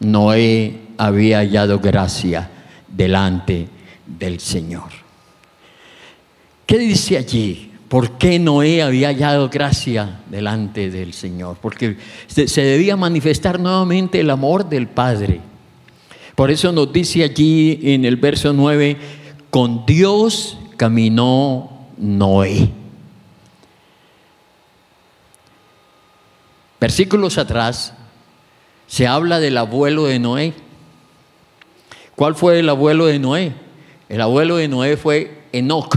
Noé 0.00 0.80
había 0.96 1.38
hallado 1.38 1.80
gracia 1.80 2.50
delante 2.88 3.68
del 4.06 4.40
Señor. 4.40 4.90
¿Qué 6.66 6.78
dice 6.78 7.16
allí? 7.18 7.72
¿Por 7.88 8.18
qué 8.18 8.38
Noé 8.38 8.82
había 8.82 9.08
hallado 9.08 9.48
gracia 9.48 10.20
delante 10.30 10.90
del 10.90 11.14
Señor? 11.14 11.56
Porque 11.60 11.96
se 12.26 12.60
debía 12.60 12.96
manifestar 12.96 13.58
nuevamente 13.58 14.20
el 14.20 14.30
amor 14.30 14.68
del 14.68 14.86
Padre. 14.88 15.40
Por 16.34 16.50
eso 16.50 16.70
nos 16.70 16.92
dice 16.92 17.24
allí 17.24 17.80
en 17.82 18.04
el 18.04 18.16
verso 18.16 18.52
9, 18.52 18.96
con 19.50 19.86
Dios 19.86 20.58
caminó 20.76 21.88
Noé. 21.96 22.70
Versículos 26.80 27.38
atrás 27.38 27.94
se 28.88 29.06
habla 29.06 29.38
del 29.38 29.56
abuelo 29.56 30.06
de 30.06 30.18
Noé. 30.18 30.54
¿Cuál 32.16 32.34
fue 32.34 32.58
el 32.58 32.68
abuelo 32.68 33.06
de 33.06 33.20
Noé? 33.20 33.52
El 34.08 34.20
abuelo 34.20 34.56
de 34.56 34.66
Noé 34.66 34.96
fue 34.96 35.42
Enoch. 35.52 35.96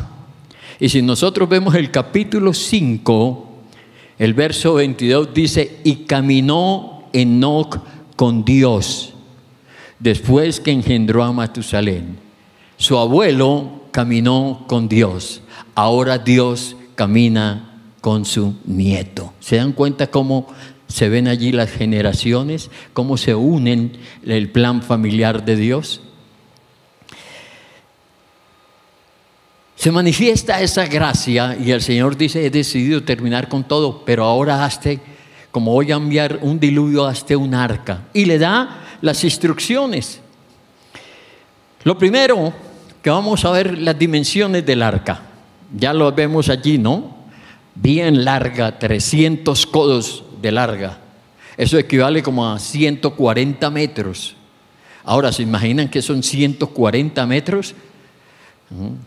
Y 0.80 0.90
si 0.90 1.02
nosotros 1.02 1.50
vemos 1.50 1.74
el 1.74 1.90
capítulo 1.90 2.54
5, 2.54 3.48
el 4.20 4.34
verso 4.36 4.76
22 4.76 5.34
dice, 5.34 5.80
y 5.84 6.06
caminó 6.06 7.06
Enoch 7.14 7.80
con 8.16 8.46
Dios 8.46 9.14
después 10.02 10.60
que 10.60 10.72
engendró 10.72 11.24
a 11.24 11.32
Matusalén. 11.32 12.18
Su 12.78 12.98
abuelo 12.98 13.84
caminó 13.92 14.66
con 14.68 14.90
Dios, 14.90 15.42
ahora 15.76 16.18
Dios 16.18 16.76
camina 16.96 17.80
con 18.02 18.26
su 18.26 18.56
nieto. 18.66 19.34
¿Se 19.40 19.58
dan 19.58 19.74
cuenta 19.74 20.08
cómo 20.08 20.48
se 20.92 21.10
ven 21.10 21.28
allí 21.28 21.52
las 21.52 21.72
generaciones, 21.72 22.70
cómo 22.94 23.18
se 23.18 23.34
unen 23.34 23.94
el 24.26 24.50
plan 24.50 24.82
familiar 24.82 25.46
de 25.46 25.56
Dios? 25.56 26.02
Se 29.76 29.92
manifiesta 29.92 30.62
esa 30.62 30.86
gracia 30.86 31.58
y 31.60 31.72
el 31.72 31.82
Señor 31.82 32.16
dice, 32.16 32.46
he 32.46 32.52
decidido 32.52 33.04
terminar 33.04 33.48
con 33.48 33.64
todo, 33.64 34.04
pero 34.06 34.26
ahora 34.26 34.64
hazte, 34.64 35.00
como 35.50 35.72
voy 35.72 35.92
a 35.92 35.96
enviar 35.96 36.40
un 36.44 36.60
diluvio, 36.60 37.08
hazte 37.08 37.36
un 37.36 37.56
arca. 37.56 38.04
Y 38.14 38.26
le 38.26 38.38
da 38.38 38.84
las 39.02 39.24
instrucciones. 39.24 40.22
Lo 41.84 41.98
primero 41.98 42.54
que 43.02 43.10
vamos 43.10 43.44
a 43.44 43.52
ver 43.52 43.80
las 43.80 43.98
dimensiones 43.98 44.64
del 44.66 44.84
arca. 44.84 45.22
Ya 45.76 45.94
lo 45.94 46.12
vemos 46.12 46.50
allí, 46.50 46.78
¿no? 46.78 47.18
Bien 47.74 48.24
larga, 48.24 48.78
300 48.78 49.66
codos 49.66 50.26
de 50.42 50.52
larga. 50.52 50.98
Eso 51.58 51.78
equivale 51.78 52.24
como 52.24 52.48
a 52.48 52.60
140 52.60 53.70
metros. 53.70 54.36
Ahora, 55.04 55.32
¿se 55.32 55.44
imaginan 55.44 55.90
que 55.90 56.02
son 56.02 56.24
140 56.24 57.26
metros? 57.26 57.76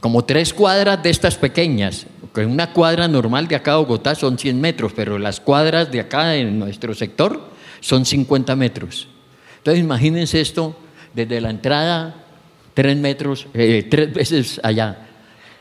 como 0.00 0.24
tres 0.24 0.52
cuadras 0.52 1.02
de 1.02 1.10
estas 1.10 1.36
pequeñas. 1.36 2.06
Una 2.36 2.72
cuadra 2.72 3.08
normal 3.08 3.48
de 3.48 3.56
acá 3.56 3.72
a 3.72 3.76
Bogotá 3.76 4.14
son 4.14 4.38
100 4.38 4.60
metros, 4.60 4.92
pero 4.94 5.18
las 5.18 5.40
cuadras 5.40 5.90
de 5.90 6.00
acá 6.00 6.36
en 6.36 6.58
nuestro 6.58 6.94
sector 6.94 7.50
son 7.80 8.04
50 8.04 8.56
metros. 8.56 9.08
Entonces 9.58 9.82
imagínense 9.82 10.40
esto 10.40 10.76
desde 11.14 11.40
la 11.40 11.50
entrada, 11.50 12.14
tres 12.74 12.96
metros, 12.96 13.46
eh, 13.54 13.86
tres 13.88 14.12
veces 14.12 14.60
allá. 14.62 14.98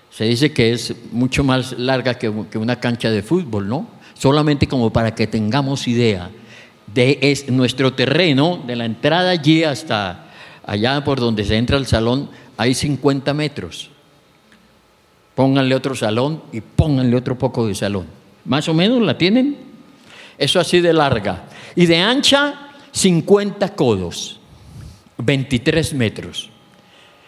Se 0.10 0.26
dice 0.26 0.52
que 0.52 0.74
es 0.74 0.94
mucho 1.12 1.44
más 1.44 1.78
larga 1.78 2.16
que 2.16 2.28
una 2.30 2.80
cancha 2.80 3.10
de 3.10 3.24
fútbol, 3.24 3.68
¿no? 3.68 3.88
Solamente 4.14 4.68
como 4.68 4.92
para 4.92 5.16
que 5.16 5.28
tengamos 5.28 5.88
idea 5.88 6.30
de 6.94 7.20
es, 7.22 7.50
nuestro 7.50 7.94
terreno, 7.94 8.62
de 8.66 8.76
la 8.76 8.86
entrada 8.86 9.32
allí 9.32 9.64
hasta 9.64 10.26
allá 10.66 11.04
por 11.04 11.20
donde 11.20 11.44
se 11.44 11.58
entra 11.58 11.78
el 11.78 11.88
salón, 11.88 12.30
hay 12.58 12.74
50 12.74 13.34
metros. 13.34 13.90
Pónganle 15.36 15.74
otro 15.76 15.96
salón 15.96 16.44
y 16.52 16.62
pónganle 16.62 17.16
otro 17.16 17.38
poco 17.38 17.68
de 17.68 17.76
salón. 17.76 18.06
Más 18.46 18.68
o 18.68 18.74
menos 18.74 19.02
la 19.02 19.18
tienen. 19.18 19.58
Eso 20.38 20.60
así 20.60 20.80
de 20.80 20.94
larga. 20.94 21.46
Y 21.76 21.88
de 21.88 21.98
ancha, 21.98 22.70
50 22.92 23.76
codos, 23.76 24.40
23 25.18 25.94
metros. 25.96 26.50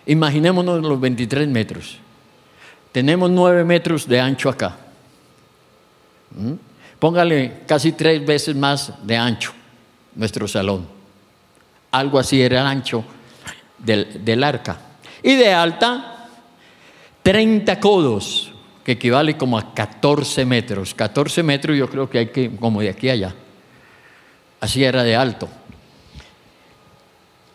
Imaginémonos 0.05 0.81
los 0.83 0.99
23 0.99 1.47
metros. 1.47 1.97
Tenemos 2.91 3.29
9 3.31 3.63
metros 3.63 4.07
de 4.07 4.19
ancho 4.19 4.49
acá. 4.49 4.77
¿Mm? 6.31 6.53
Póngale 6.99 7.61
casi 7.67 7.91
tres 7.91 8.25
veces 8.25 8.55
más 8.55 8.93
de 9.05 9.17
ancho 9.17 9.53
nuestro 10.15 10.47
salón. 10.47 10.87
Algo 11.91 12.19
así 12.19 12.41
era 12.41 12.61
el 12.61 12.67
ancho 12.67 13.03
del, 13.77 14.23
del 14.23 14.43
arca. 14.43 14.79
Y 15.21 15.35
de 15.35 15.53
alta, 15.53 16.29
30 17.23 17.79
codos, 17.79 18.51
que 18.83 18.93
equivale 18.93 19.35
como 19.35 19.57
a 19.57 19.73
14 19.73 20.45
metros. 20.45 20.93
14 20.93 21.43
metros 21.43 21.77
yo 21.77 21.89
creo 21.89 22.09
que 22.09 22.19
hay 22.19 22.27
que, 22.27 22.55
como 22.55 22.81
de 22.81 22.89
aquí 22.89 23.09
a 23.09 23.13
allá. 23.13 23.35
Así 24.59 24.83
era 24.83 25.03
de 25.03 25.15
alto. 25.15 25.49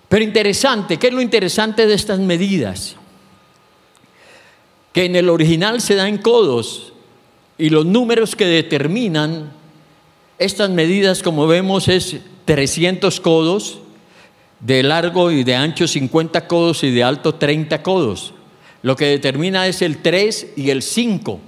Pero 0.08 0.24
interesante, 0.24 0.98
¿qué 0.98 1.06
es 1.06 1.12
lo 1.12 1.20
interesante 1.20 1.86
de 1.86 1.94
estas 1.94 2.18
medidas? 2.18 2.96
Que 4.92 5.04
en 5.04 5.14
el 5.14 5.28
original 5.28 5.80
se 5.80 5.94
da 5.94 6.08
en 6.08 6.18
codos 6.18 6.92
y 7.60 7.70
los 7.70 7.84
números 7.84 8.34
que 8.34 8.46
determinan 8.46 9.52
estas 10.38 10.70
medidas, 10.70 11.22
como 11.22 11.46
vemos, 11.46 11.88
es 11.88 12.16
300 12.46 13.20
codos, 13.20 13.80
de 14.60 14.82
largo 14.82 15.30
y 15.30 15.44
de 15.44 15.54
ancho 15.54 15.86
50 15.86 16.46
codos 16.46 16.82
y 16.82 16.90
de 16.90 17.04
alto 17.04 17.34
30 17.34 17.82
codos. 17.82 18.32
Lo 18.82 18.96
que 18.96 19.06
determina 19.06 19.66
es 19.66 19.82
el 19.82 19.98
3 19.98 20.54
y 20.56 20.70
el 20.70 20.82
5, 20.82 21.38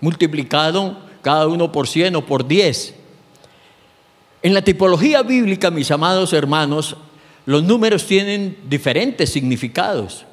multiplicado 0.00 0.98
cada 1.22 1.46
uno 1.46 1.72
por 1.72 1.88
100 1.88 2.16
o 2.16 2.26
por 2.26 2.46
10. 2.46 2.94
En 4.42 4.54
la 4.54 4.62
tipología 4.62 5.22
bíblica, 5.22 5.70
mis 5.70 5.90
amados 5.90 6.32
hermanos, 6.32 6.96
los 7.46 7.64
números 7.64 8.06
tienen 8.06 8.58
diferentes 8.68 9.30
significados. 9.30 10.26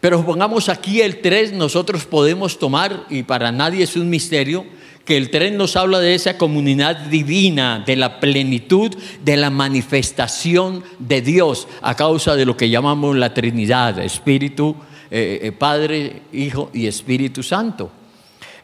Pero 0.00 0.24
pongamos 0.24 0.68
aquí 0.68 1.00
el 1.00 1.20
3, 1.20 1.52
nosotros 1.52 2.04
podemos 2.04 2.58
tomar, 2.58 3.06
y 3.08 3.22
para 3.22 3.50
nadie 3.50 3.84
es 3.84 3.96
un 3.96 4.10
misterio, 4.10 4.64
que 5.06 5.16
el 5.16 5.30
3 5.30 5.52
nos 5.52 5.76
habla 5.76 6.00
de 6.00 6.14
esa 6.14 6.36
comunidad 6.36 6.96
divina, 6.96 7.82
de 7.86 7.96
la 7.96 8.18
plenitud, 8.20 8.92
de 9.24 9.36
la 9.36 9.50
manifestación 9.50 10.82
de 10.98 11.22
Dios 11.22 11.68
a 11.80 11.94
causa 11.94 12.34
de 12.34 12.44
lo 12.44 12.56
que 12.56 12.68
llamamos 12.68 13.16
la 13.16 13.32
Trinidad, 13.32 14.00
Espíritu, 14.00 14.74
eh, 15.10 15.40
eh, 15.42 15.52
Padre, 15.52 16.22
Hijo 16.32 16.70
y 16.74 16.86
Espíritu 16.86 17.44
Santo. 17.44 17.90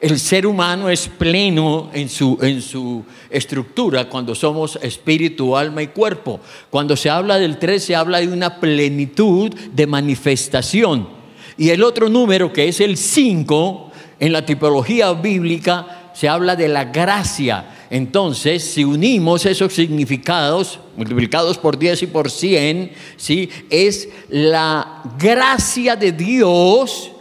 El 0.01 0.19
ser 0.19 0.49
humano 0.49 0.89
es 0.89 1.07
pleno 1.07 1.89
en 1.93 2.09
su, 2.09 2.37
en 2.43 2.61
su 2.61 3.05
estructura 3.31 4.09
cuando 4.09 4.35
somos 4.35 4.77
espíritu, 4.83 5.57
alma 5.57 5.81
y 5.81 5.87
cuerpo. 5.87 6.41
Cuando 6.71 6.97
se 6.97 7.09
habla 7.09 7.39
del 7.39 7.61
3 7.61 7.85
se 7.85 7.95
habla 7.95 8.19
de 8.19 8.27
una 8.27 8.59
plenitud 8.59 9.55
de 9.73 9.87
manifestación. 9.87 11.22
Y 11.62 11.71
el 11.71 11.85
otro 11.85 12.09
número 12.09 12.52
que 12.52 12.66
es 12.66 12.81
el 12.81 12.97
5 12.97 13.92
en 14.19 14.33
la 14.33 14.45
tipología 14.45 15.12
bíblica 15.12 16.11
se 16.12 16.28
habla 16.28 16.57
de 16.57 16.66
la 16.66 16.87
gracia. 16.87 17.87
Entonces, 17.88 18.64
si 18.64 18.83
unimos 18.83 19.47
esos 19.47 19.73
significados, 19.73 20.81
multiplicados 20.97 21.59
por 21.59 21.78
10 21.78 22.02
y 22.02 22.07
por 22.09 22.33
100, 22.33 22.90
¿sí? 23.16 23.49
es 23.71 24.09
la 24.28 25.04
gracia 25.16 25.95
de 25.95 26.11
Dios 26.11 27.12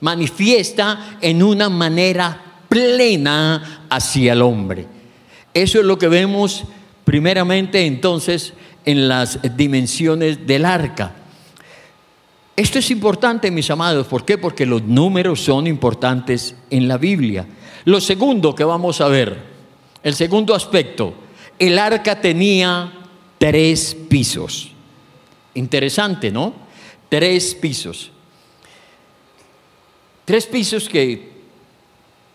manifiesta 0.00 1.18
en 1.20 1.42
una 1.42 1.68
manera 1.68 2.62
plena 2.70 3.84
hacia 3.90 4.32
el 4.32 4.40
hombre. 4.40 4.86
Eso 5.52 5.78
es 5.78 5.84
lo 5.84 5.98
que 5.98 6.08
vemos 6.08 6.64
primeramente 7.04 7.84
entonces 7.84 8.54
en 8.86 9.08
las 9.08 9.40
dimensiones 9.58 10.46
del 10.46 10.64
arca. 10.64 11.16
Esto 12.56 12.78
es 12.78 12.90
importante, 12.90 13.50
mis 13.50 13.70
amados. 13.70 14.06
¿Por 14.06 14.24
qué? 14.24 14.38
Porque 14.38 14.64
los 14.64 14.82
números 14.82 15.40
son 15.40 15.66
importantes 15.66 16.54
en 16.70 16.86
la 16.86 16.98
Biblia. 16.98 17.46
Lo 17.84 18.00
segundo 18.00 18.54
que 18.54 18.64
vamos 18.64 19.00
a 19.00 19.08
ver, 19.08 19.42
el 20.02 20.14
segundo 20.14 20.54
aspecto, 20.54 21.14
el 21.58 21.78
arca 21.78 22.20
tenía 22.20 22.92
tres 23.38 23.96
pisos. 24.08 24.70
Interesante, 25.54 26.30
¿no? 26.30 26.54
Tres 27.08 27.54
pisos. 27.54 28.10
Tres 30.24 30.46
pisos 30.46 30.88
que, 30.88 31.32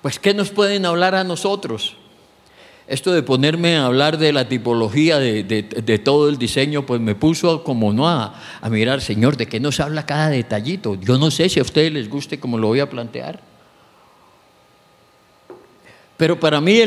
pues, 0.02 0.20
¿qué 0.20 0.34
nos 0.34 0.50
pueden 0.50 0.86
hablar 0.86 1.16
a 1.16 1.24
nosotros? 1.24 1.96
Esto 2.90 3.12
de 3.12 3.22
ponerme 3.22 3.78
a 3.78 3.86
hablar 3.86 4.18
de 4.18 4.34
la 4.34 4.50
tipología 4.50 5.20
de, 5.20 6.02
todo 6.04 6.28
el 6.28 6.40
diseño, 6.40 6.88
pues 6.88 7.00
me 7.00 7.14
puso 7.14 7.64
como 7.64 7.94
no 7.94 8.10
a, 8.10 8.34
mirar, 8.68 9.00
Señor, 9.02 9.38
¿de 9.38 9.46
qué 9.46 9.60
nos 9.60 9.80
habla 9.80 10.08
cada 10.08 10.30
detallito? 10.30 10.96
Yo 10.96 11.20
no 11.20 11.30
sé 11.30 11.50
si 11.50 11.60
a 11.60 11.62
ustedes 11.62 11.94
les 11.94 12.10
guste 12.10 12.40
como 12.40 12.58
lo 12.58 12.68
voy 12.68 12.80
a 12.80 12.90
plantear. 12.90 13.42
Pero 16.18 16.40
para 16.40 16.62
mí 16.62 16.82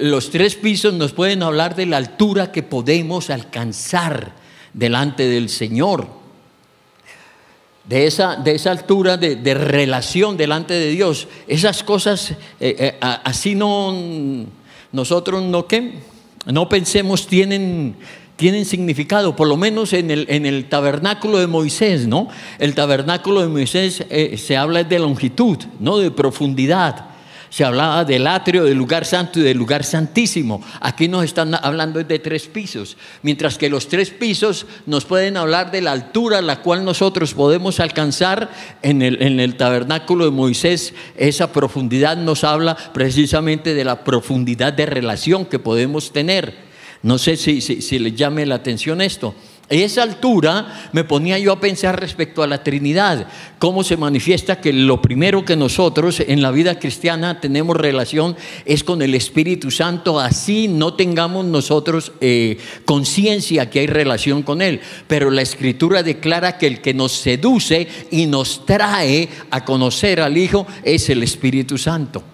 los 0.00 0.30
tres 0.30 0.54
pisos 0.54 0.94
nos 0.94 1.12
pueden 1.12 1.42
hablar 1.42 1.74
de 1.74 1.86
la 1.86 1.96
altura 1.96 2.52
que 2.52 2.62
podemos 2.62 3.28
alcanzar 3.28 4.34
delante 4.72 5.28
del 5.28 5.48
Señor 5.48 6.20
de 7.84 8.06
esa, 8.06 8.36
de 8.36 8.54
esa 8.54 8.70
altura 8.70 9.16
de, 9.16 9.54
relación 9.54 10.36
delante 10.36 10.74
de 10.74 10.90
Dios. 10.90 11.26
Esas 11.48 11.82
cosas, 11.82 12.30
eh, 12.30 12.36
eh, 12.60 12.98
así 13.00 13.56
no, 13.56 14.46
nosotros 14.92 15.42
no, 15.42 15.66
¿qué? 15.66 15.94
no 16.46 16.68
pensemos 16.68 17.26
tienen, 17.26 17.96
tienen 18.36 18.64
significado, 18.64 19.36
por 19.36 19.48
lo 19.48 19.56
menos 19.56 19.92
en 19.92 20.10
el, 20.10 20.26
en 20.28 20.46
el 20.46 20.68
tabernáculo 20.68 21.38
de 21.38 21.46
Moisés, 21.46 22.06
¿no? 22.06 22.28
El 22.58 22.74
tabernáculo 22.74 23.42
de 23.42 23.48
Moisés 23.48 24.04
eh, 24.10 24.36
se 24.38 24.56
habla 24.56 24.84
de 24.84 24.98
longitud, 24.98 25.58
no 25.78 25.98
de 25.98 26.10
profundidad 26.10 27.09
se 27.50 27.64
hablaba 27.64 28.04
del 28.04 28.26
atrio, 28.26 28.64
del 28.64 28.78
lugar 28.78 29.04
santo 29.04 29.40
y 29.40 29.42
del 29.42 29.58
lugar 29.58 29.84
santísimo. 29.84 30.62
Aquí 30.80 31.08
nos 31.08 31.24
están 31.24 31.54
hablando 31.54 32.02
de 32.02 32.18
tres 32.20 32.46
pisos, 32.46 32.96
mientras 33.22 33.58
que 33.58 33.68
los 33.68 33.88
tres 33.88 34.10
pisos 34.10 34.66
nos 34.86 35.04
pueden 35.04 35.36
hablar 35.36 35.70
de 35.72 35.82
la 35.82 35.92
altura 35.92 36.38
a 36.38 36.42
la 36.42 36.62
cual 36.62 36.84
nosotros 36.84 37.34
podemos 37.34 37.80
alcanzar 37.80 38.50
en 38.82 39.02
el, 39.02 39.56
tabernáculo 39.56 40.24
de 40.24 40.30
Moisés. 40.30 40.94
Esa 41.16 41.52
profundidad 41.52 42.16
nos 42.16 42.44
habla 42.44 42.76
precisamente 42.94 43.74
de 43.74 43.84
la 43.84 44.04
profundidad 44.04 44.72
de 44.72 44.86
relación 44.86 45.44
que 45.44 45.58
podemos 45.58 46.12
tener. 46.12 46.70
No 47.02 47.18
sé 47.18 47.36
si, 47.36 47.60
si, 47.60 47.82
si 47.82 47.98
les 47.98 48.14
llame 48.14 48.46
la 48.46 48.56
atención 48.56 49.00
esto. 49.00 49.34
Esa 49.70 50.02
altura 50.02 50.90
me 50.92 51.04
ponía 51.04 51.38
yo 51.38 51.52
a 51.52 51.60
pensar 51.60 52.00
respecto 52.00 52.42
a 52.42 52.48
la 52.48 52.64
Trinidad, 52.64 53.28
cómo 53.60 53.84
se 53.84 53.96
manifiesta 53.96 54.60
que 54.60 54.72
lo 54.72 55.00
primero 55.00 55.44
que 55.44 55.54
nosotros 55.54 56.18
en 56.18 56.42
la 56.42 56.50
vida 56.50 56.80
cristiana 56.80 57.40
tenemos 57.40 57.76
relación 57.76 58.36
es 58.64 58.82
con 58.82 59.00
el 59.00 59.14
Espíritu 59.14 59.70
Santo, 59.70 60.18
así 60.18 60.66
no 60.66 60.94
tengamos 60.94 61.44
nosotros 61.44 62.10
eh, 62.20 62.58
conciencia 62.84 63.70
que 63.70 63.78
hay 63.78 63.86
relación 63.86 64.42
con 64.42 64.60
Él. 64.60 64.80
Pero 65.06 65.30
la 65.30 65.42
Escritura 65.42 66.02
declara 66.02 66.58
que 66.58 66.66
el 66.66 66.80
que 66.80 66.92
nos 66.92 67.12
seduce 67.12 67.86
y 68.10 68.26
nos 68.26 68.66
trae 68.66 69.28
a 69.52 69.64
conocer 69.64 70.20
al 70.20 70.36
Hijo 70.36 70.66
es 70.82 71.08
el 71.10 71.22
Espíritu 71.22 71.78
Santo. 71.78 72.24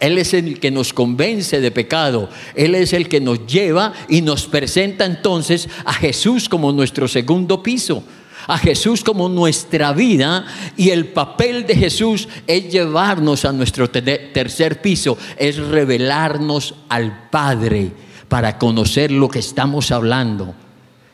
Él 0.00 0.16
es 0.16 0.32
el 0.32 0.58
que 0.58 0.70
nos 0.70 0.94
convence 0.94 1.60
de 1.60 1.70
pecado. 1.70 2.30
Él 2.54 2.74
es 2.74 2.94
el 2.94 3.08
que 3.08 3.20
nos 3.20 3.46
lleva 3.46 3.92
y 4.08 4.22
nos 4.22 4.46
presenta 4.46 5.04
entonces 5.04 5.68
a 5.84 5.92
Jesús 5.92 6.48
como 6.48 6.72
nuestro 6.72 7.06
segundo 7.06 7.62
piso. 7.62 8.02
A 8.46 8.56
Jesús 8.56 9.04
como 9.04 9.28
nuestra 9.28 9.92
vida 9.92 10.46
y 10.76 10.88
el 10.88 11.08
papel 11.08 11.66
de 11.66 11.76
Jesús 11.76 12.26
es 12.46 12.72
llevarnos 12.72 13.44
a 13.44 13.52
nuestro 13.52 13.90
tercer 13.90 14.80
piso, 14.80 15.18
es 15.36 15.58
revelarnos 15.58 16.74
al 16.88 17.28
Padre 17.28 17.92
para 18.28 18.56
conocer 18.56 19.10
lo 19.10 19.28
que 19.28 19.40
estamos 19.40 19.90
hablando, 19.90 20.54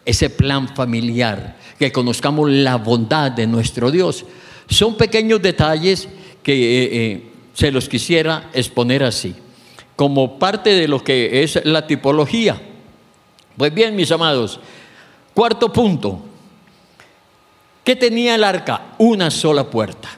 ese 0.04 0.30
plan 0.30 0.68
familiar, 0.68 1.56
que 1.78 1.90
conozcamos 1.90 2.48
la 2.48 2.76
bondad 2.76 3.32
de 3.32 3.48
nuestro 3.48 3.90
Dios. 3.90 4.24
Son 4.68 4.96
pequeños 4.96 5.42
detalles 5.42 6.08
que 6.42 6.52
eh, 6.54 6.88
eh, 6.92 7.32
se 7.56 7.72
los 7.72 7.88
quisiera 7.88 8.50
exponer 8.52 9.02
así, 9.02 9.34
como 9.96 10.38
parte 10.38 10.74
de 10.74 10.86
lo 10.86 11.02
que 11.02 11.42
es 11.42 11.64
la 11.64 11.86
tipología. 11.86 12.60
Pues 13.56 13.72
bien, 13.72 13.96
mis 13.96 14.12
amados, 14.12 14.60
cuarto 15.32 15.72
punto, 15.72 16.20
¿qué 17.82 17.96
tenía 17.96 18.34
el 18.34 18.44
arca? 18.44 18.88
Una 18.98 19.30
sola 19.30 19.70
puerta. 19.70 20.10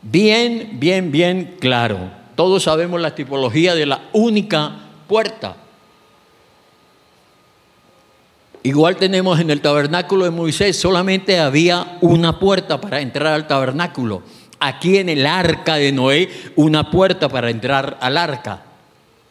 Bien, 0.00 0.70
bien, 0.74 1.10
bien 1.10 1.56
claro. 1.58 2.08
Todos 2.36 2.62
sabemos 2.62 3.00
la 3.00 3.16
tipología 3.16 3.74
de 3.74 3.86
la 3.86 4.02
única 4.12 4.76
puerta. 5.08 5.56
Igual 8.62 8.94
tenemos 8.94 9.40
en 9.40 9.50
el 9.50 9.60
tabernáculo 9.60 10.24
de 10.24 10.30
Moisés, 10.30 10.78
solamente 10.78 11.40
había 11.40 11.98
una 12.00 12.38
puerta 12.38 12.80
para 12.80 13.00
entrar 13.00 13.32
al 13.32 13.48
tabernáculo. 13.48 14.22
Aquí 14.60 14.98
en 14.98 15.08
el 15.08 15.26
arca 15.26 15.76
de 15.76 15.92
Noé, 15.92 16.28
una 16.56 16.90
puerta 16.90 17.28
para 17.28 17.50
entrar 17.50 17.98
al 18.00 18.16
arca. 18.16 18.64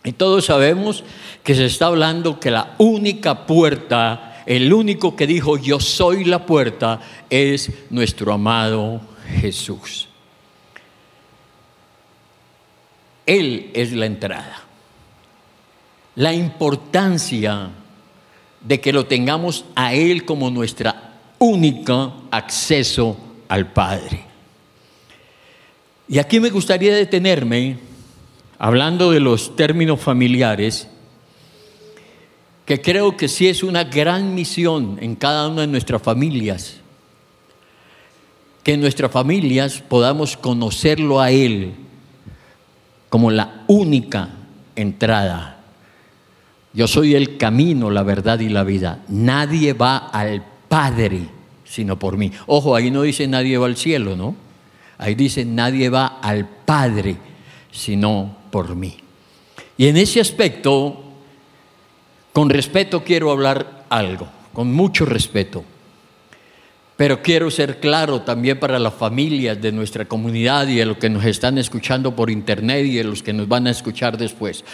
Y 0.03 0.13
todos 0.13 0.45
sabemos 0.45 1.03
que 1.43 1.53
se 1.53 1.65
está 1.65 1.87
hablando 1.87 2.39
que 2.39 2.51
la 2.51 2.75
única 2.77 3.45
puerta, 3.45 4.43
el 4.45 4.71
único 4.71 5.15
que 5.15 5.27
dijo 5.27 5.57
yo 5.57 5.79
soy 5.79 6.23
la 6.23 6.45
puerta, 6.45 7.01
es 7.29 7.71
nuestro 7.89 8.31
amado 8.31 9.01
Jesús. 9.41 10.07
Él 13.25 13.71
es 13.73 13.91
la 13.91 14.05
entrada. 14.05 14.61
La 16.15 16.33
importancia 16.33 17.69
de 18.61 18.79
que 18.79 18.93
lo 18.93 19.05
tengamos 19.05 19.65
a 19.75 19.93
Él 19.93 20.25
como 20.25 20.49
nuestra 20.49 21.13
única 21.37 22.13
acceso 22.31 23.17
al 23.49 23.71
Padre. 23.71 24.26
Y 26.07 26.19
aquí 26.19 26.39
me 26.39 26.49
gustaría 26.49 26.95
detenerme, 26.95 27.77
hablando 28.57 29.11
de 29.11 29.19
los 29.19 29.55
términos 29.55 29.99
familiares, 29.99 30.87
que 32.65 32.81
creo 32.81 33.15
que 33.15 33.27
sí 33.27 33.47
es 33.47 33.63
una 33.63 33.83
gran 33.83 34.35
misión 34.35 34.97
en 35.01 35.15
cada 35.15 35.47
una 35.47 35.61
de 35.61 35.67
nuestras 35.67 36.01
familias, 36.01 36.77
que 38.63 38.73
en 38.73 38.81
nuestras 38.81 39.11
familias 39.11 39.81
podamos 39.81 40.35
conocerlo 40.37 41.19
a 41.21 41.31
Él 41.31 41.73
como 43.09 43.31
la 43.31 43.63
única 43.67 44.29
entrada 44.75 45.57
yo 46.77 46.87
soy 46.87 47.15
el 47.15 47.37
camino, 47.37 47.89
la 47.89 48.03
verdad 48.03 48.39
y 48.39 48.49
la 48.49 48.63
vida. 48.63 48.99
Nadie 49.07 49.73
va 49.73 49.97
al 49.97 50.45
Padre 50.67 51.27
sino 51.65 51.97
por 51.97 52.17
mí. 52.17 52.31
Ojo, 52.45 52.75
ahí 52.75 52.91
no 52.91 53.01
dice 53.01 53.27
nadie 53.27 53.57
va 53.57 53.65
al 53.65 53.77
cielo, 53.77 54.15
¿no? 54.15 54.35
Ahí 54.97 55.15
dice 55.15 55.45
nadie 55.45 55.89
va 55.89 56.19
al 56.21 56.47
Padre 56.47 57.17
sino 57.71 58.35
por 58.49 58.75
mí. 58.75 58.97
Y 59.77 59.87
en 59.87 59.97
ese 59.97 60.19
aspecto, 60.19 61.03
con 62.33 62.49
respeto 62.49 63.03
quiero 63.03 63.31
hablar 63.31 63.85
algo, 63.89 64.27
con 64.53 64.73
mucho 64.73 65.05
respeto. 65.05 65.63
Pero 66.95 67.21
quiero 67.21 67.51
ser 67.51 67.79
claro 67.79 68.21
también 68.23 68.59
para 68.59 68.79
las 68.79 68.95
familias 68.95 69.61
de 69.61 69.71
nuestra 69.71 70.05
comunidad 70.05 70.67
y 70.67 70.77
de 70.77 70.85
los 70.85 70.97
que 70.97 71.09
nos 71.09 71.23
están 71.25 71.59
escuchando 71.59 72.15
por 72.15 72.31
internet 72.31 72.85
y 72.87 72.95
de 72.95 73.03
los 73.03 73.21
que 73.21 73.33
nos 73.33 73.47
van 73.47 73.67
a 73.67 73.71
escuchar 73.71 74.17
después. 74.17 74.65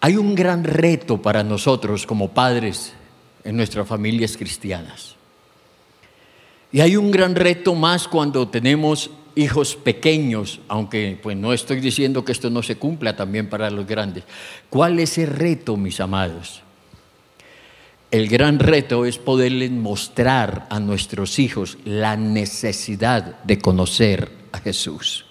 Hay 0.00 0.16
un 0.16 0.34
gran 0.34 0.64
reto 0.64 1.22
para 1.22 1.44
nosotros 1.44 2.06
como 2.06 2.32
padres 2.32 2.92
en 3.44 3.56
nuestras 3.56 3.86
familias 3.86 4.36
cristianas. 4.36 5.15
Y 6.76 6.82
hay 6.82 6.94
un 6.94 7.10
gran 7.10 7.34
reto 7.34 7.74
más 7.74 8.06
cuando 8.06 8.48
tenemos 8.48 9.08
hijos 9.34 9.76
pequeños, 9.76 10.60
aunque 10.68 11.18
pues 11.22 11.34
no 11.34 11.54
estoy 11.54 11.80
diciendo 11.80 12.22
que 12.22 12.32
esto 12.32 12.50
no 12.50 12.62
se 12.62 12.76
cumpla 12.76 13.16
también 13.16 13.48
para 13.48 13.70
los 13.70 13.86
grandes. 13.86 14.24
¿Cuál 14.68 14.98
es 14.98 15.16
el 15.16 15.28
reto, 15.28 15.78
mis 15.78 16.00
amados? 16.00 16.60
El 18.10 18.28
gran 18.28 18.58
reto 18.58 19.06
es 19.06 19.16
poderles 19.16 19.70
mostrar 19.70 20.66
a 20.68 20.78
nuestros 20.78 21.38
hijos 21.38 21.78
la 21.86 22.14
necesidad 22.18 23.42
de 23.44 23.58
conocer 23.58 24.30
a 24.52 24.58
Jesús. 24.58 25.24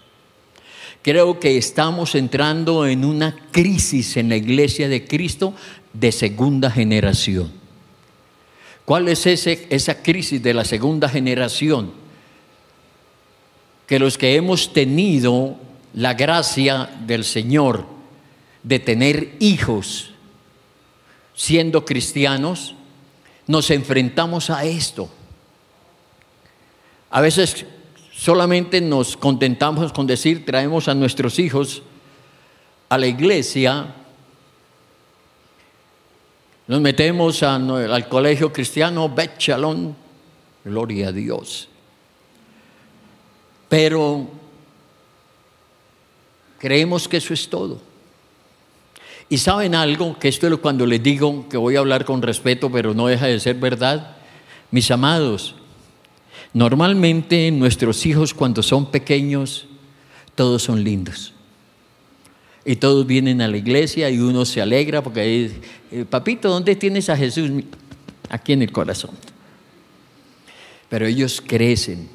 Creo 1.04 1.40
que 1.40 1.60
estamos 1.60 2.16
entrando 2.16 2.88
en 2.88 3.06
una 3.06 3.36
crisis 3.52 4.18
en 4.18 4.30
la 4.30 4.36
iglesia 4.36 4.90
de 4.90 5.06
Cristo 5.06 5.54
de 5.94 6.12
segunda 6.12 6.72
generación. 6.72 7.65
¿Cuál 8.86 9.08
es 9.08 9.26
ese, 9.26 9.68
esa 9.70 10.02
crisis 10.02 10.42
de 10.42 10.54
la 10.54 10.64
segunda 10.64 11.10
generación? 11.10 11.92
Que 13.88 14.00
los 14.00 14.18
que 14.18 14.36
hemos 14.36 14.74
tenido 14.74 15.58
la 15.94 16.14
gracia 16.14 16.90
del 17.06 17.24
Señor 17.24 17.86
de 18.64 18.80
tener 18.80 19.36
hijos 19.40 20.12
siendo 21.34 21.86
cristianos, 21.86 22.76
nos 23.48 23.70
enfrentamos 23.70 24.50
a 24.50 24.66
esto. 24.66 25.10
A 27.10 27.22
veces 27.22 27.66
solamente 28.12 28.82
nos 28.82 29.18
contentamos 29.18 29.92
con 29.94 30.08
decir, 30.08 30.46
traemos 30.46 30.88
a 30.88 30.96
nuestros 30.96 31.40
hijos 31.40 31.84
a 32.90 32.98
la 32.98 33.08
iglesia, 33.08 33.96
nos 36.68 36.82
metemos 36.82 37.44
al 37.44 38.08
colegio 38.08 38.52
cristiano 38.52 39.10
Bechalón, 39.10 39.96
gloria 40.64 41.10
a 41.10 41.12
Dios. 41.12 41.70
Pero 43.70 44.28
creemos 46.58 47.08
que 47.08 47.18
eso 47.18 47.34
es 47.34 47.50
todo. 47.50 47.80
Y 49.28 49.38
saben 49.38 49.76
algo, 49.76 50.18
que 50.20 50.28
esto 50.28 50.48
es 50.48 50.58
cuando 50.58 50.86
les 50.86 51.02
digo 51.02 51.48
que 51.50 51.58
voy 51.58 51.76
a 51.76 51.80
hablar 51.80 52.06
con 52.06 52.22
respeto, 52.22 52.72
pero 52.72 52.94
no 52.94 53.08
deja 53.08 53.26
de 53.26 53.40
ser 53.40 53.56
verdad. 53.56 54.18
Mis 54.72 54.92
amados, 54.92 55.56
Normalmente 56.56 57.52
nuestros 57.52 58.06
hijos 58.06 58.34
cuando 58.34 58.64
son 58.64 58.90
pequeños, 58.90 59.66
todos 60.36 60.64
son 60.64 60.86
lindos. 60.86 61.34
Y 62.66 62.78
todos 62.78 63.06
vienen 63.06 63.42
a 63.42 63.48
la 63.48 63.58
iglesia 63.58 64.10
y 64.10 64.18
uno 64.18 64.44
se 64.44 64.60
alegra 64.60 65.04
porque 65.04 65.22
dice, 65.22 65.62
eh, 65.92 66.04
papito, 66.04 66.50
¿dónde 66.50 66.76
tienes 66.76 67.10
a 67.10 67.16
Jesús? 67.16 67.52
Aquí 68.28 68.54
en 68.54 68.64
el 68.64 68.72
corazón. 68.72 69.12
Pero 70.90 71.06
ellos 71.06 71.44
crecen 71.46 72.10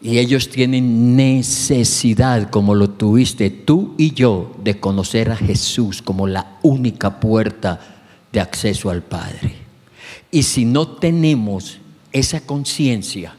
y 0.00 0.18
ellos 0.18 0.48
tienen 0.48 1.16
necesidad, 1.16 2.48
como 2.48 2.74
lo 2.74 2.88
tuviste 2.90 3.50
tú 3.50 3.94
y 3.98 4.12
yo, 4.12 4.54
de 4.62 4.78
conocer 4.78 5.30
a 5.30 5.36
Jesús 5.36 6.00
como 6.00 6.26
la 6.26 6.58
única 6.62 7.20
puerta 7.20 7.98
de 8.32 8.40
acceso 8.40 8.88
al 8.88 9.02
Padre. 9.02 9.54
Y 10.30 10.44
si 10.44 10.64
no 10.64 10.88
tenemos 10.88 11.78
esa 12.12 12.40
conciencia, 12.40 13.34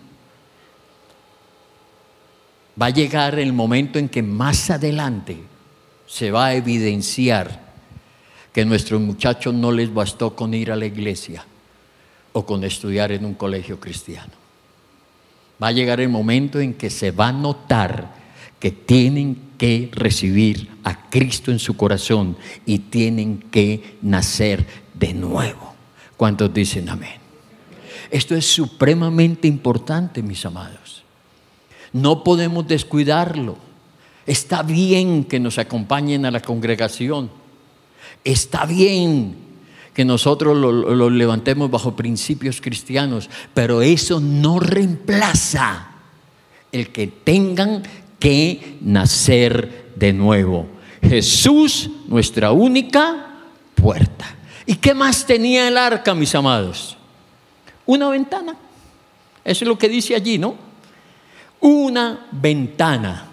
va 2.82 2.88
a 2.88 2.89
llegar 2.89 3.38
el 3.38 3.54
momento 3.54 4.00
en 4.00 4.10
que 4.10 4.24
más 4.24 4.72
adelante 4.72 5.38
se 6.08 6.32
va 6.32 6.48
a 6.48 6.56
evidenciar 6.56 7.72
que 8.52 8.65
nuestros 8.65 9.00
muchachos 9.00 9.54
no 9.54 9.72
les 9.72 9.94
bastó 9.94 10.36
con 10.36 10.54
ir 10.54 10.72
a 10.72 10.76
la 10.76 10.86
iglesia 10.86 11.46
o 12.34 12.46
con 12.46 12.63
estudiar 12.63 13.12
en 13.12 13.26
un 13.26 13.36
colegio 13.36 13.80
cristiano. 13.80 14.32
Va 15.62 15.67
a 15.67 15.72
llegar 15.72 16.00
el 16.00 16.10
momento 16.10 16.60
en 16.60 16.74
que 16.74 16.89
se 16.89 17.12
va 17.12 17.28
a 17.28 17.34
notar 17.34 18.20
que 18.60 18.72
tienen 18.72 19.52
que 19.58 19.89
recibir 19.94 20.70
a 20.84 21.10
Cristo 21.10 21.52
en 21.52 21.60
su 21.60 21.78
corazón 21.78 22.36
y 22.65 22.80
tienen 22.80 23.38
que 23.52 23.98
nacer 24.02 24.65
de 24.94 25.13
nuevo. 25.13 25.76
¿Cuántos 26.17 26.54
dicen 26.54 26.89
amén? 26.89 27.20
Esto 28.10 28.36
es 28.36 28.46
supremamente 28.46 29.48
importante, 29.48 30.22
mis 30.22 30.46
amados. 30.46 30.81
No 31.93 32.23
podemos 32.23 32.67
descuidarlo. 32.67 33.58
Está 34.25 34.63
bien 34.63 35.23
que 35.23 35.39
nos 35.39 35.58
acompañen 35.58 36.25
a 36.25 36.32
la 36.32 36.41
congregación. 36.41 37.30
Está 38.23 38.65
bien 38.65 39.36
que 39.93 40.06
nosotros 40.06 40.56
lo, 40.58 41.10
levantemos 41.10 41.69
bajo 41.69 41.95
principios 41.95 42.62
cristianos, 42.62 43.30
pero 43.54 43.82
eso 43.82 44.19
no 44.19 44.60
reemplaza 44.60 45.88
el 46.71 46.89
que 46.89 47.08
tengan 47.08 47.84
que 48.19 48.77
nacer 48.82 49.91
de 49.95 50.13
nuevo. 50.13 50.67
Jesús, 51.01 51.89
nuestra 52.08 52.51
única 52.51 53.27
puerta. 53.75 54.36
¿Y 54.65 54.75
qué 54.75 54.93
más 54.93 55.25
tenía 55.25 55.67
el 55.67 55.77
arca, 55.77 56.13
mis 56.13 56.34
amados? 56.36 56.95
Una 57.86 58.10
ventana. 58.10 58.56
Eso 59.43 59.65
es 59.65 59.67
lo 59.67 59.77
que 59.77 59.89
dice 59.89 60.15
allí, 60.15 60.38
¿no? 60.38 60.71
Una 61.62 62.28
ventana. 62.32 63.28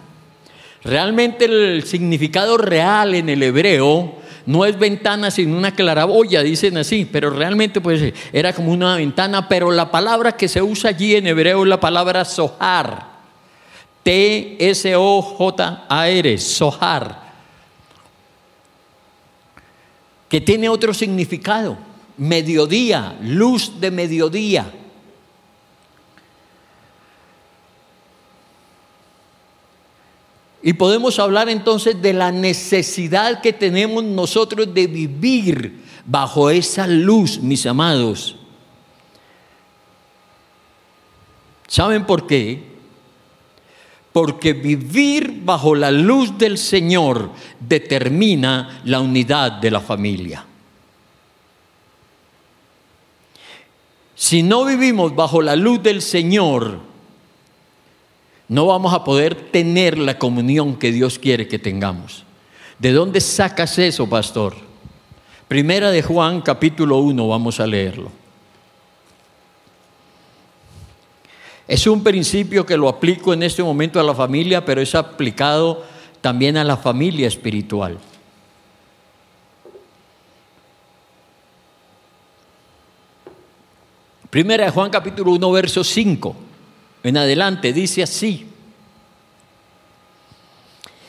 Realmente 0.83 1.45
el 1.45 1.83
significado 1.83 2.57
real 2.57 3.13
en 3.15 3.29
el 3.29 3.43
hebreo 3.43 4.15
no 4.45 4.65
es 4.65 4.79
ventana 4.79 5.29
sino 5.29 5.57
una 5.57 5.75
claraboya, 5.75 6.41
dicen 6.41 6.77
así, 6.77 7.05
pero 7.05 7.29
realmente 7.29 7.81
pues 7.81 8.13
era 8.31 8.53
como 8.53 8.71
una 8.71 8.95
ventana, 8.95 9.49
pero 9.49 9.71
la 9.71 9.91
palabra 9.91 10.37
que 10.37 10.47
se 10.47 10.61
usa 10.61 10.91
allí 10.91 11.15
en 11.15 11.27
hebreo 11.27 11.63
es 11.63 11.69
la 11.69 11.79
palabra 11.79 12.23
sohar. 12.25 13.09
T-S-O-J-A-R, 14.03 14.77
sohar. 16.37 17.29
Que 20.29 20.39
tiene 20.41 20.69
otro 20.69 20.93
significado 20.93 21.89
mediodía, 22.19 23.17
luz 23.21 23.79
de 23.79 23.91
mediodía. 23.91 24.71
Y 30.61 30.73
podemos 30.73 31.19
hablar 31.19 31.47
entonces 31.49 32.01
de 32.01 32.13
la 32.13 32.31
necesidad 32.31 33.41
que 33.41 33.53
tenemos 33.53 34.03
nosotros 34.03 34.73
de 34.73 34.87
vivir 34.87 35.83
bajo 36.05 36.49
esa 36.49 36.85
luz, 36.87 37.39
mis 37.39 37.65
amados. 37.65 38.35
¿Saben 41.67 42.05
por 42.05 42.27
qué? 42.27 42.63
Porque 44.11 44.53
vivir 44.53 45.41
bajo 45.45 45.75
la 45.75 45.91
luz 45.91 46.37
del 46.37 46.57
Señor 46.57 47.29
determina 47.59 48.81
la 48.83 48.99
unidad 48.99 49.53
de 49.53 49.71
la 49.71 49.79
familia. 49.79 50.45
Si 54.15 54.43
no 54.43 54.65
vivimos 54.65 55.15
bajo 55.15 55.41
la 55.41 55.55
luz 55.55 55.81
del 55.81 56.01
Señor, 56.01 56.88
no 58.49 58.65
vamos 58.65 58.93
a 58.95 59.03
poder 59.03 59.35
tener 59.35 59.99
la 59.99 60.17
comunión 60.17 60.75
que 60.75 60.91
Dios 60.91 61.19
quiere 61.19 61.47
que 61.47 61.59
tengamos. 61.59 62.23
¿De 62.79 62.91
dónde 62.91 63.21
sacas 63.21 63.77
eso, 63.77 64.09
pastor? 64.09 64.55
Primera 65.47 65.91
de 65.91 66.01
Juan, 66.01 66.41
capítulo 66.41 66.97
1, 66.97 67.27
vamos 67.27 67.59
a 67.59 67.67
leerlo. 67.67 68.11
Es 71.67 71.85
un 71.85 72.03
principio 72.03 72.65
que 72.65 72.75
lo 72.75 72.89
aplico 72.89 73.33
en 73.33 73.43
este 73.43 73.61
momento 73.61 73.99
a 73.99 74.03
la 74.03 74.15
familia, 74.15 74.65
pero 74.65 74.81
es 74.81 74.95
aplicado 74.95 75.85
también 76.19 76.57
a 76.57 76.63
la 76.63 76.77
familia 76.77 77.27
espiritual. 77.27 77.99
Primera 84.31 84.65
de 84.65 84.71
Juan 84.71 84.89
capítulo 84.89 85.33
1, 85.33 85.51
verso 85.51 85.83
5 85.83 86.48
en 87.03 87.17
adelante, 87.17 87.73
dice 87.73 88.03
así. 88.03 88.45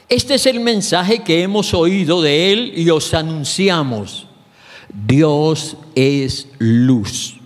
Este 0.08 0.34
es 0.34 0.46
el 0.46 0.60
mensaje 0.60 1.22
que 1.22 1.42
hemos 1.42 1.72
oído 1.72 2.20
de 2.20 2.52
Él 2.52 2.72
y 2.76 2.90
os 2.90 3.14
anunciamos. 3.14 4.26
Dios 4.92 5.76
es 5.94 6.48
luz 6.58 7.40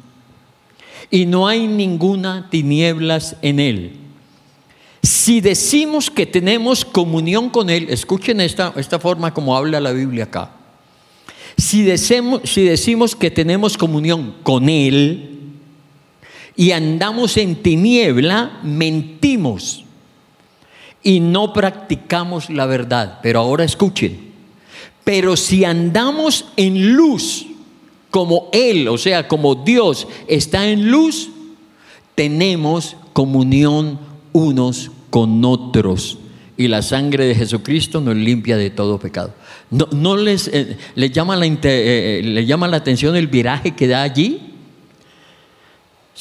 y 1.15 1.27
no 1.27 1.47
hay 1.47 1.69
ninguna 1.69 2.49
tinieblas 2.51 3.37
en 3.41 3.61
Él. 3.61 3.93
Si 5.01 5.41
decimos 5.41 6.11
que 6.11 6.27
tenemos 6.27 6.85
comunión 6.85 7.51
con 7.51 7.71
Él, 7.71 7.87
escuchen 7.89 8.41
esta, 8.41 8.73
esta 8.77 8.99
forma 8.99 9.33
como 9.33 9.57
habla 9.57 9.79
la 9.79 9.93
Biblia 9.93 10.25
acá. 10.25 10.51
Si 11.57 11.83
decimos, 11.83 12.41
si 12.45 12.65
decimos 12.65 13.15
que 13.15 13.31
tenemos 13.31 13.79
comunión 13.79 14.35
con 14.43 14.69
Él, 14.69 15.34
y 16.57 16.71
andamos 16.73 17.37
en 17.37 17.57
tiniebla, 17.57 18.61
mentimos 18.63 19.85
y 21.03 21.21
no 21.21 21.53
practicamos 21.53 22.51
la 22.51 22.67
verdad. 22.67 23.19
Pero 23.23 23.41
ahora 23.41 23.65
escuchen, 23.65 24.33
pero 25.05 25.37
si 25.37 25.65
andamos 25.65 26.47
en 26.57 26.95
luz, 26.95 27.47
como 28.11 28.49
Él, 28.53 28.89
o 28.89 28.97
sea, 28.97 29.27
como 29.27 29.55
Dios 29.57 30.07
está 30.29 30.69
en 30.69 30.91
luz, 30.91 31.31
tenemos 32.15 32.97
comunión 33.13 33.99
unos 34.33 34.91
con 35.11 35.45
otros. 35.45 36.19
Y 36.57 36.69
la 36.69 36.83
sangre 36.83 37.27
de 37.27 37.35
Jesucristo 37.35 38.01
nos 38.01 38.15
limpia 38.15 38.57
de 38.57 38.71
todo 38.71 39.01
pecado. 39.01 39.35
¿No, 39.71 40.17
les, 40.17 40.49
eh, 40.49 40.77
llama 41.13 41.35
la, 41.35 41.47
eh, 41.47 41.59
eh, 41.65 42.21
le 42.23 42.47
llama 42.47 42.69
la 42.69 42.77
atención 42.77 43.17
el 43.17 43.27
viraje 43.27 43.73
que 43.73 43.89
da 43.89 44.03
allí? 44.03 44.54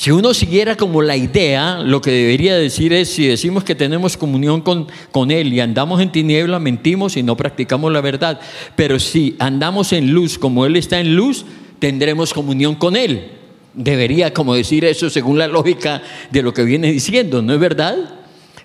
Si 0.04 0.12
uno 0.12 0.34
siguiera 0.34 0.76
como 0.76 1.02
la 1.02 1.16
idea, 1.16 1.80
lo 1.80 2.02
que 2.02 2.12
debería 2.12 2.58
decir 2.58 2.92
es, 2.92 3.08
si 3.08 3.26
decimos 3.26 3.64
que 3.64 3.74
tenemos 3.74 4.18
comunión 4.18 4.60
con, 4.60 4.90
con, 5.14 5.32
Él 5.32 5.54
y 5.54 5.62
andamos 5.62 6.02
en 6.02 6.12
tiniebla, 6.12 6.60
mentimos 6.60 7.16
y 7.16 7.24
no 7.24 7.38
practicamos 7.38 7.90
la 7.90 8.02
verdad. 8.02 8.42
Pero 8.76 9.00
si 9.00 9.38
andamos 9.40 9.94
en 9.94 10.12
luz 10.12 10.38
como 10.38 10.66
Él 10.66 10.76
está 10.76 11.00
en 11.00 11.16
luz, 11.16 11.46
tendremos 11.80 12.34
comunión 12.34 12.76
con 12.76 12.98
Él. 12.98 13.32
Debería 13.74 14.34
como 14.34 14.56
decir 14.56 14.84
eso 14.84 15.10
según 15.10 15.38
la 15.38 15.48
lógica 15.48 16.02
de 16.32 16.42
lo 16.42 16.54
que 16.54 16.66
viene 16.66 16.92
diciendo, 16.92 17.42
¿no 17.42 17.54
es 17.54 17.60
verdad? 17.62 17.96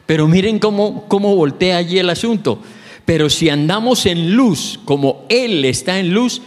Pero 0.06 0.26
miren 0.26 0.58
cómo, 0.58 1.04
cómo 1.06 1.36
voltea 1.36 1.76
allí 1.76 2.00
el 2.00 2.10
asunto. 2.10 2.60
Pero 3.04 3.30
si 3.30 3.48
andamos 3.48 4.06
en 4.06 4.34
luz 4.34 4.80
como 4.84 5.24
Él 5.28 5.64
está 5.64 6.00
en 6.00 6.12
luz, 6.12 6.42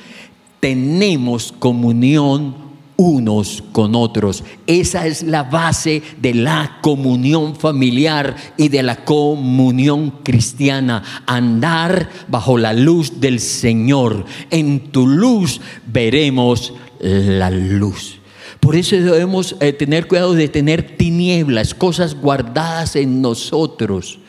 tenemos 0.59 1.53
comunión 1.53 2.60
unos 3.01 3.63
con 3.71 3.95
otros. 3.95 4.43
Esa 4.67 5.07
es 5.07 5.23
la 5.23 5.41
base 5.41 6.03
de 6.21 6.35
la 6.35 6.77
comunión 6.81 7.55
familiar 7.55 8.35
y 8.57 8.69
de 8.69 8.83
la 8.83 9.03
comunión 9.03 10.11
cristiana. 10.23 11.01
Andar 11.25 12.09
bajo 12.27 12.59
la 12.59 12.73
luz 12.73 13.19
del 13.19 13.39
Señor. 13.39 14.25
En 14.51 14.91
tu 14.91 15.07
luz 15.07 15.61
veremos 15.87 16.75
la 16.99 17.49
luz. 17.49 18.19
Por 18.59 18.75
eso 18.75 18.95
debemos 18.95 19.55
eh, 19.59 19.73
tener 19.73 20.07
cuidado 20.07 20.35
de 20.35 20.47
tener 20.47 20.95
tinieblas, 20.95 21.73
cosas 21.73 22.13
guardadas 22.13 22.95
en 22.95 23.19
nosotros. 23.19 24.19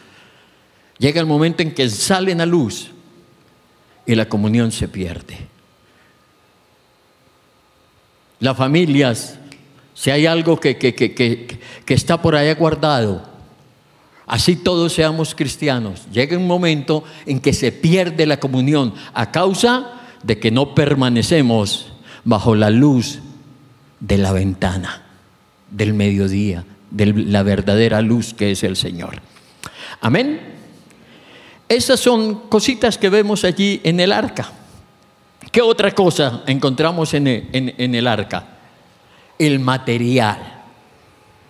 Llega 0.99 1.21
el 1.21 1.27
momento 1.27 1.63
en 1.63 1.75
que 1.75 1.91
salen 1.91 2.41
a 2.41 2.47
luz 2.47 2.91
y 4.07 4.15
la 4.15 4.27
comunión 4.31 4.73
se 4.73 4.89
pierde. 4.89 5.52
Las 8.43 8.57
familias, 8.57 9.39
si 9.95 10.11
hay 10.11 10.27
algo 10.27 10.59
que, 10.59 10.77
que, 10.77 11.59
está 11.87 12.21
por 12.21 12.35
allá 12.35 12.53
guardado, 12.57 13.23
así 14.27 14.57
todos 14.57 14.95
seamos 14.95 15.37
cristianos, 15.37 16.09
llega 16.11 16.37
un 16.37 16.49
momento 16.49 17.05
en 17.25 17.39
que 17.39 17.53
se 17.53 17.71
pierde 17.71 18.27
la 18.27 18.41
comunión 18.41 18.95
a 19.15 19.31
causa 19.31 19.93
de 20.25 20.41
que 20.41 20.51
no 20.51 20.75
permanecemos 20.75 21.93
bajo 22.25 22.57
la 22.57 22.71
luz 22.71 23.21
de 24.01 24.19
la 24.19 24.33
ventana, 24.33 25.03
del 25.71 25.95
mediodía, 25.95 26.65
de 26.91 27.13
la 27.13 27.45
verdadera 27.45 28.03
luz 28.03 28.35
que 28.35 28.51
es 28.51 28.65
el 28.65 28.75
Señor. 28.75 29.23
Amén. 30.01 30.41
Esas 31.69 32.01
son 32.01 32.49
cositas 32.49 32.99
que 32.99 33.09
vemos 33.09 33.45
allí 33.45 33.81
en 33.85 34.01
el 34.01 34.11
arca. 34.11 34.51
¿Qué 35.51 35.61
otra 35.61 35.91
cosa 35.91 36.43
encontramos 36.47 37.13
en 37.15 37.27
el, 37.27 38.07
arca? 38.07 38.47
El 39.39 39.59
material. 39.59 40.63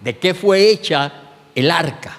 ¿De 0.03 0.19
qué 0.19 0.35
fue 0.35 0.71
hecha 0.71 1.13
el 1.55 1.71
arca? 1.71 2.19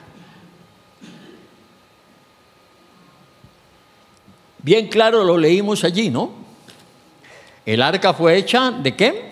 Bien 4.59 4.87
claro 4.87 5.25
lo 5.25 5.37
leímos 5.37 5.83
allí, 5.83 6.09
¿no? 6.09 6.31
El 7.65 7.81
arca 7.81 8.13
fue 8.13 8.37
hecha 8.37 8.71
de 8.71 8.95
qué? 8.95 9.31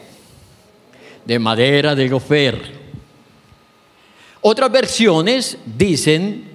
De 1.25 1.39
madera 1.39 1.95
de 1.95 2.09
gofer. 2.09 2.81
Otras 4.41 4.71
versiones 4.71 5.57
dicen 5.65 6.49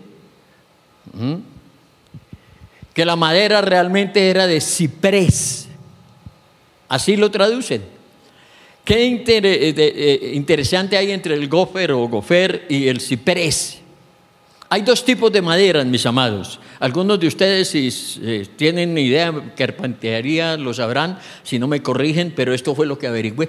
que 2.93 3.05
la 3.05 3.17
madera 3.17 3.63
realmente 3.63 4.29
era 4.29 4.47
de 4.47 4.61
ciprés. 4.61 5.66
Así 6.89 7.17
lo 7.17 7.31
traducen. 7.31 7.83
Qué 8.85 9.05
eh, 9.05 9.75
eh, 9.77 10.31
interesante 10.35 10.97
hay 10.97 11.11
entre 11.11 11.35
el 11.35 11.49
gofer 11.49 11.91
o 11.91 12.07
gofer 12.07 12.67
y 12.69 12.87
el 12.87 13.01
ciprés. 13.01 13.81
Hay 14.69 14.83
dos 14.83 15.05
tipos 15.05 15.33
de 15.33 15.43
madera, 15.43 15.83
mis 15.85 16.07
amados. 16.07 16.61
Algunos 16.79 17.19
de 17.19 17.27
ustedes, 17.27 17.69
si 17.69 17.89
eh, 18.23 18.47
tienen 18.57 18.97
idea 18.97 19.33
de 19.33 19.55
carpintería, 19.55 20.57
lo 20.57 20.75
sabrán, 20.75 21.19
si 21.43 21.59
no 21.59 21.67
me 21.67 21.83
corrigen, 21.83 22.33
pero 22.35 22.53
esto 22.53 22.75
fue 22.75 22.87
lo 22.87 22.99
que 22.99 23.07
averigüé. 23.07 23.49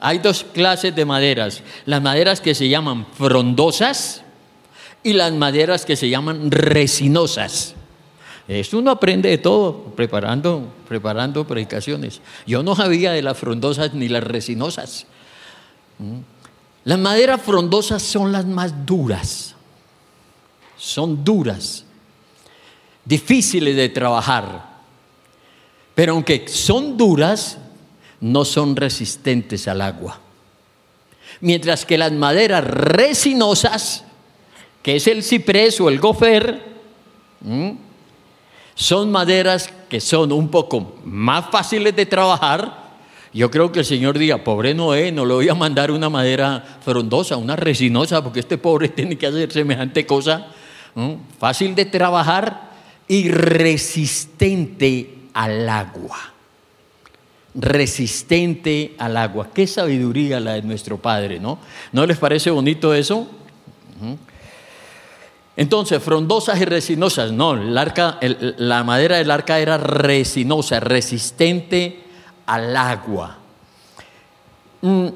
Hay 0.00 0.18
dos 0.18 0.44
clases 0.44 0.94
de 0.94 1.04
maderas. 1.04 1.62
Las 1.86 2.02
maderas 2.02 2.40
que 2.40 2.54
se 2.54 2.68
llaman 2.68 3.06
frondosas 3.14 4.22
y 5.02 5.14
las 5.14 5.32
maderas 5.32 5.84
que 5.84 5.96
se 5.96 6.08
llaman 6.08 6.50
resinosas. 6.50 7.74
Esto 8.48 8.78
uno 8.78 8.90
aprende 8.90 9.28
de 9.28 9.38
todo 9.38 9.92
preparando, 9.94 10.72
preparando 10.88 11.46
predicaciones. 11.46 12.20
Yo 12.46 12.62
no 12.62 12.74
sabía 12.74 13.12
de 13.12 13.22
las 13.22 13.38
frondosas 13.38 13.94
ni 13.94 14.08
las 14.08 14.24
resinosas. 14.24 15.06
¿Mm? 15.98 16.18
Las 16.84 16.98
maderas 16.98 17.40
frondosas 17.40 18.02
son 18.02 18.32
las 18.32 18.44
más 18.44 18.84
duras. 18.84 19.54
Son 20.76 21.24
duras, 21.24 21.84
difíciles 23.04 23.76
de 23.76 23.88
trabajar. 23.88 24.72
Pero 25.94 26.14
aunque 26.14 26.48
son 26.48 26.96
duras, 26.96 27.58
no 28.20 28.44
son 28.44 28.74
resistentes 28.74 29.68
al 29.68 29.80
agua. 29.80 30.20
Mientras 31.40 31.86
que 31.86 31.98
las 31.98 32.10
maderas 32.12 32.64
resinosas, 32.64 34.04
que 34.82 34.96
es 34.96 35.06
el 35.06 35.22
ciprés 35.22 35.80
o 35.80 35.88
el 35.88 36.00
gofer, 36.00 36.72
son 38.74 39.10
maderas 39.10 39.72
que 39.88 40.00
son 40.00 40.32
un 40.32 40.48
poco 40.48 40.96
más 41.04 41.46
fáciles 41.50 41.94
de 41.94 42.06
trabajar. 42.06 42.82
Yo 43.32 43.50
creo 43.50 43.72
que 43.72 43.80
el 43.80 43.84
Señor 43.84 44.18
diga, 44.18 44.38
pobre 44.38 44.74
Noé, 44.74 45.12
no 45.12 45.24
le 45.24 45.34
voy 45.34 45.48
a 45.48 45.54
mandar 45.54 45.90
una 45.90 46.10
madera 46.10 46.78
frondosa, 46.84 47.36
una 47.36 47.56
resinosa, 47.56 48.22
porque 48.22 48.40
este 48.40 48.58
pobre 48.58 48.88
tiene 48.90 49.16
que 49.16 49.26
hacer 49.26 49.52
semejante 49.52 50.06
cosa. 50.06 50.48
fácil 51.38 51.74
de 51.74 51.86
trabajar 51.86 52.72
y 53.08 53.28
resistente 53.28 55.14
al 55.34 55.68
agua. 55.68 56.18
Resistente 57.54 58.94
al 58.98 59.16
agua. 59.16 59.50
Qué 59.52 59.66
sabiduría 59.66 60.40
la 60.40 60.54
de 60.54 60.62
nuestro 60.62 60.96
Padre, 60.96 61.38
¿no? 61.38 61.58
¿No 61.92 62.06
les 62.06 62.16
parece 62.16 62.50
bonito 62.50 62.94
eso? 62.94 63.28
Entonces, 65.56 66.02
frondosas 66.02 66.60
y 66.60 66.64
resinosas, 66.64 67.30
no, 67.30 67.54
la 67.54 68.84
madera 68.84 69.18
del 69.18 69.30
arca 69.30 69.58
era 69.58 69.76
resinosa, 69.76 70.80
resistente 70.80 72.04
al 72.46 72.74
agua. 72.76 73.38
Mm, 74.80 75.08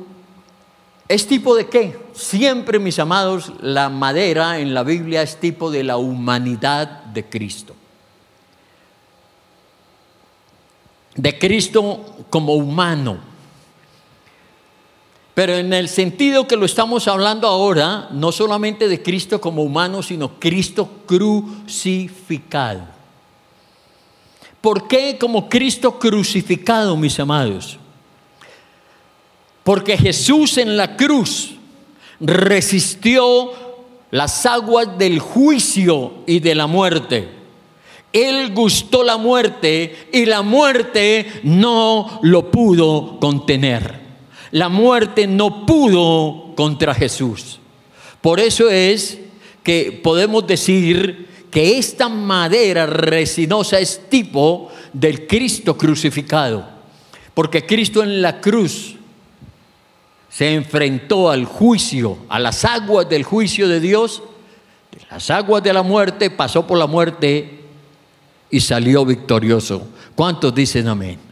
¿Es 1.09 1.27
tipo 1.27 1.55
de 1.55 1.69
qué? 1.69 1.99
Siempre, 2.13 2.79
mis 2.79 2.99
amados, 2.99 3.53
la 3.61 3.89
madera 3.89 4.59
en 4.59 4.75
la 4.75 4.83
Biblia 4.83 5.23
es 5.23 5.37
tipo 5.37 5.71
de 5.71 5.85
la 5.85 5.97
humanidad 5.97 7.05
de 7.05 7.25
Cristo. 7.25 7.75
De 11.15 11.39
Cristo 11.39 12.05
como 12.29 12.55
humano. 12.55 13.36
Pero 15.37 15.55
en 15.55 15.75
el 15.75 15.91
sentido 15.91 16.49
que 16.49 16.57
lo 16.57 16.65
estamos 16.65 17.07
hablando 17.09 17.47
ahora, 17.47 18.09
no 18.11 18.33
solamente 18.33 18.89
de 18.89 19.03
Cristo 19.03 19.39
como 19.39 19.63
humano, 19.63 20.03
sino 20.03 20.41
Cristo 20.41 20.89
crucificado. 21.05 22.81
¿Por 24.63 24.89
qué 24.89 25.19
como 25.21 25.47
Cristo 25.47 25.99
crucificado, 25.99 26.97
mis 26.97 27.21
amados? 27.21 27.77
Porque 29.63 29.99
Jesús 29.99 30.57
en 30.57 30.75
la 30.75 30.97
cruz 30.97 31.51
resistió 32.19 33.51
las 34.13 34.47
aguas 34.47 34.97
del 34.97 35.19
juicio 35.19 36.15
y 36.27 36.41
de 36.41 36.55
la 36.55 36.67
muerte. 36.67 37.29
Él 38.11 38.55
gustó 38.55 39.05
la 39.05 39.19
muerte 39.19 40.09
y 40.15 40.25
la 40.25 40.41
muerte 40.41 41.43
no 41.43 42.21
lo 42.23 42.51
pudo 42.51 43.21
contener. 43.21 44.06
La 44.51 44.69
muerte 44.69 45.27
no 45.27 45.67
pudo 45.67 46.55
contra 46.55 46.95
Jesús. 46.95 47.59
Por 48.21 48.41
eso 48.41 48.71
es 48.71 49.19
que 49.63 50.01
podemos 50.03 50.47
decir 50.47 51.27
que 51.51 51.79
esta 51.79 52.09
madera 52.09 52.87
resinosa 52.87 53.79
es 53.79 54.09
tipo 54.09 54.71
del 54.93 55.27
Cristo 55.27 55.77
crucificado. 55.77 56.69
Porque 57.35 57.67
Cristo 57.67 58.03
en 58.03 58.23
la 58.23 58.41
cruz 58.41 58.95
se 60.29 60.55
enfrentó 60.55 61.31
al 61.31 61.45
juicio, 61.45 62.19
a 62.29 62.39
las 62.39 62.65
aguas 62.65 63.09
del 63.09 63.25
juicio 63.25 63.69
de 63.69 63.81
Dios, 63.81 64.23
las 65.11 65.31
aguas 65.31 65.63
de 65.63 65.73
la 65.73 65.83
muerte, 65.83 66.31
pasó 66.31 66.67
por 66.67 66.79
la 66.79 66.87
muerte 66.87 67.61
y 68.51 68.61
salió 68.61 69.05
victorioso. 69.05 69.89
¿Cuántos 70.15 70.55
dicen 70.55 70.89
amén? 70.89 71.26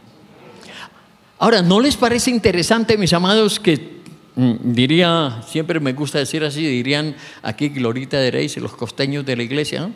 Ahora, 1.39 1.61
¿no 1.61 1.79
les 1.79 1.97
parece 1.97 2.31
interesante, 2.31 2.97
mis 2.97 3.13
amados, 3.13 3.59
que 3.59 4.01
mm, 4.35 4.53
diría, 4.63 5.41
siempre 5.47 5.79
me 5.79 5.93
gusta 5.93 6.19
decir 6.19 6.43
así, 6.43 6.65
dirían 6.65 7.15
aquí 7.43 7.69
Glorita 7.69 8.17
de 8.17 8.31
Reis 8.31 8.57
y 8.57 8.59
los 8.59 8.75
costeños 8.75 9.25
de 9.25 9.35
la 9.35 9.43
iglesia, 9.43 9.89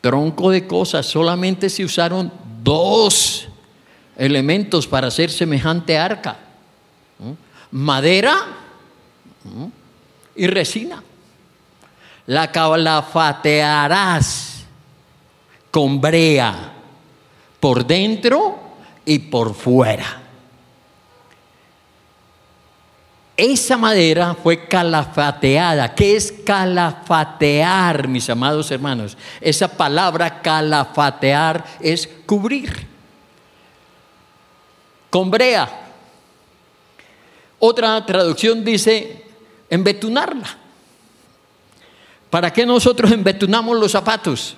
tronco 0.00 0.50
de 0.50 0.66
cosas, 0.66 1.06
solamente 1.06 1.68
se 1.68 1.84
usaron 1.84 2.32
dos 2.62 3.48
elementos 4.16 4.86
para 4.86 5.08
hacer 5.08 5.30
semejante 5.30 5.98
arca 5.98 6.38
madera 7.70 8.46
y 10.34 10.46
resina. 10.46 11.02
La 12.26 12.50
calafatearás 12.52 14.64
con 15.70 16.00
brea 16.00 16.72
por 17.60 17.86
dentro 17.86 18.58
y 19.04 19.18
por 19.18 19.54
fuera. 19.54 20.22
Esa 23.38 23.76
madera 23.76 24.34
fue 24.34 24.66
calafateada. 24.66 25.94
¿Qué 25.94 26.16
es 26.16 26.32
calafatear, 26.44 28.08
mis 28.08 28.28
amados 28.28 28.68
hermanos? 28.72 29.16
Esa 29.40 29.68
palabra 29.68 30.42
calafatear 30.42 31.64
es 31.78 32.08
cubrir. 32.26 32.84
Con 35.08 35.30
brea 35.30 35.86
otra 37.60 38.04
traducción 38.04 38.64
dice 38.64 39.24
embetunarla. 39.70 40.48
¿Para 42.30 42.52
qué 42.52 42.66
nosotros 42.66 43.12
embetunamos 43.12 43.78
los 43.78 43.92
zapatos? 43.92 44.56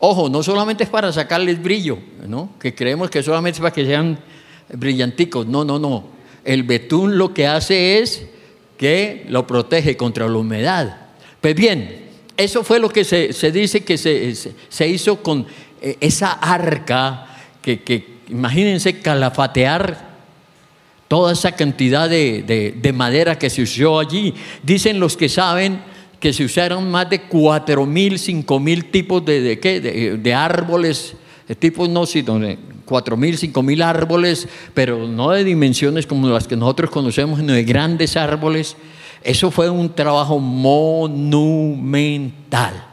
Ojo, 0.00 0.28
no 0.28 0.42
solamente 0.42 0.82
es 0.82 0.90
para 0.90 1.12
sacarles 1.12 1.62
brillo, 1.62 1.98
¿no? 2.26 2.50
que 2.58 2.74
creemos 2.74 3.10
que 3.10 3.22
solamente 3.22 3.58
es 3.58 3.60
para 3.60 3.72
que 3.72 3.86
sean 3.86 4.18
brillanticos. 4.72 5.46
No, 5.46 5.64
no, 5.64 5.78
no. 5.78 6.15
El 6.46 6.62
betún 6.62 7.18
lo 7.18 7.34
que 7.34 7.46
hace 7.46 7.98
es 7.98 8.22
que 8.78 9.26
lo 9.28 9.46
protege 9.46 9.96
contra 9.96 10.28
la 10.28 10.38
humedad. 10.38 10.96
Pues 11.40 11.54
bien, 11.54 12.06
eso 12.36 12.62
fue 12.62 12.78
lo 12.78 12.88
que 12.88 13.04
se, 13.04 13.52
dice 13.52 13.84
que 13.84 13.98
se, 13.98 14.88
hizo 14.88 15.22
con 15.22 15.46
eh, 15.82 15.96
esa 16.00 16.32
arca 16.32 17.26
que, 17.60 17.82
que 17.82 18.16
imagínense 18.28 19.00
calafatear 19.00 20.06
toda 21.08 21.32
esa 21.32 21.52
cantidad 21.52 22.08
de, 22.08 22.92
madera 22.94 23.38
que 23.38 23.50
se 23.50 23.62
usó 23.62 23.98
allí. 23.98 24.34
Dicen 24.62 25.00
los 25.00 25.16
que 25.16 25.28
saben 25.28 25.80
que 26.20 26.32
se 26.32 26.44
usaron 26.44 26.90
más 26.90 27.08
de 27.10 27.22
cuatro 27.22 27.86
mil, 27.86 28.18
cinco 28.18 28.58
mil 28.58 28.86
tipos 28.86 29.24
de, 29.24 29.40
de, 29.56 30.18
de 30.18 30.34
árboles, 30.34 31.14
de 31.46 31.54
tipos 31.54 31.88
no, 31.88 32.06
sino 32.06 32.38
de 32.86 32.86
cuatro 32.86 33.16
mil, 33.16 33.36
cinco 33.36 33.62
mil 33.62 33.82
árboles, 33.82 34.48
pero 34.74 35.08
no 35.08 35.30
de 35.30 35.42
dimensiones 35.44 36.06
como 36.06 36.28
las 36.28 36.46
que 36.46 36.56
nosotros 36.56 36.90
conocemos, 36.90 37.40
sino 37.40 37.52
de 37.52 37.64
grandes 37.64 38.16
árboles. 38.16 38.76
Eso 39.22 39.50
fue 39.50 39.68
un 39.68 39.94
trabajo 39.94 40.38
monumental. 40.38 42.84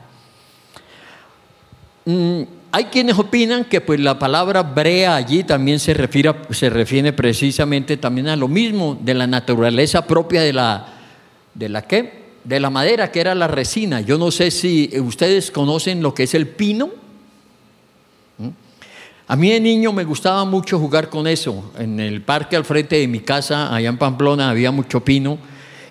Mm, 2.06 2.42
hay 2.72 2.86
quienes 2.86 3.20
opinan 3.20 3.66
que 3.66 3.82
pues 3.82 4.00
la 4.00 4.18
palabra 4.18 4.64
brea 4.64 5.16
allí 5.16 5.44
también 5.44 5.80
se 5.80 5.94
refiere, 5.94 6.34
se 6.50 6.72
refiere 6.72 7.14
precisamente 7.14 7.98
también 7.98 8.30
a 8.30 8.36
lo 8.36 8.48
mismo 8.48 8.98
de 9.00 9.14
la 9.14 9.28
naturaleza 9.28 10.08
propia 10.08 10.42
de 10.42 10.54
la 10.54 10.88
de 11.54 11.70
la 11.70 11.84
qué? 11.84 12.24
De 12.44 12.60
la 12.60 12.72
madera 12.72 13.12
que 13.12 13.22
era 13.22 13.36
la 13.36 13.48
resina. 13.48 14.02
Yo 14.02 14.18
no 14.18 14.32
sé 14.32 14.52
si 14.52 14.90
ustedes 15.00 15.52
conocen 15.52 16.02
lo 16.02 16.14
que 16.14 16.24
es 16.24 16.34
el 16.34 16.48
pino. 16.48 17.03
A 19.26 19.38
mí 19.38 19.52
de 19.52 19.60
niño 19.62 19.94
me 19.94 20.04
gustaba 20.04 20.44
mucho 20.44 20.78
jugar 20.80 21.10
con 21.10 21.28
eso. 21.28 21.72
En 21.80 22.00
el 22.00 22.22
parque 22.22 22.58
al 22.58 22.66
frente 22.66 22.98
de 22.98 23.08
mi 23.08 23.22
casa, 23.22 23.74
allá 23.74 23.88
en 23.88 23.98
Pamplona, 23.98 24.50
había 24.50 24.72
mucho 24.72 25.00
pino 25.00 25.38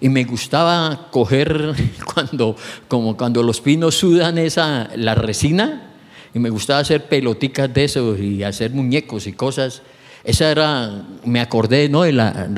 y 0.03 0.09
me 0.09 0.25
gustaba 0.25 1.09
coger 1.11 1.75
cuando, 2.15 2.57
como 2.89 3.17
cuando 3.17 3.43
los 3.43 3.61
pinos 3.61 3.95
sudan 3.95 4.37
esa, 4.37 4.91
la 4.97 5.15
resina, 5.15 5.91
y 6.35 6.39
me 6.39 6.51
gustaba 6.51 6.81
hacer 6.81 7.07
peloticas 7.07 7.73
de 7.73 7.85
eso 7.85 8.17
y 8.19 8.43
hacer 8.43 8.73
muñecos 8.73 9.27
y 9.27 9.33
cosas. 9.33 9.83
Esa 10.25 10.51
era, 10.51 11.05
me 11.25 11.41
acordé, 11.41 11.89
¿no? 11.89 12.03
De 12.03 12.13
la, 12.13 12.49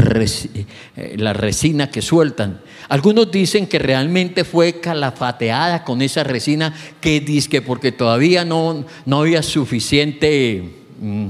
eh, 0.96 1.14
la 1.16 1.33
resina 1.33 1.90
que 1.90 2.03
sueltan. 2.03 2.61
Algunos 2.88 3.31
dicen 3.31 3.66
que 3.66 3.79
realmente 3.79 4.44
fue 4.44 4.81
calafateada 4.81 5.83
con 5.85 6.03
esa 6.03 6.24
resina 6.24 6.74
que 7.00 7.20
dice 7.20 7.62
porque 7.62 7.92
todavía 7.92 8.44
no, 8.44 8.85
no 9.07 9.20
había 9.20 9.42
suficiente 9.42 10.62
mm, 11.00 11.29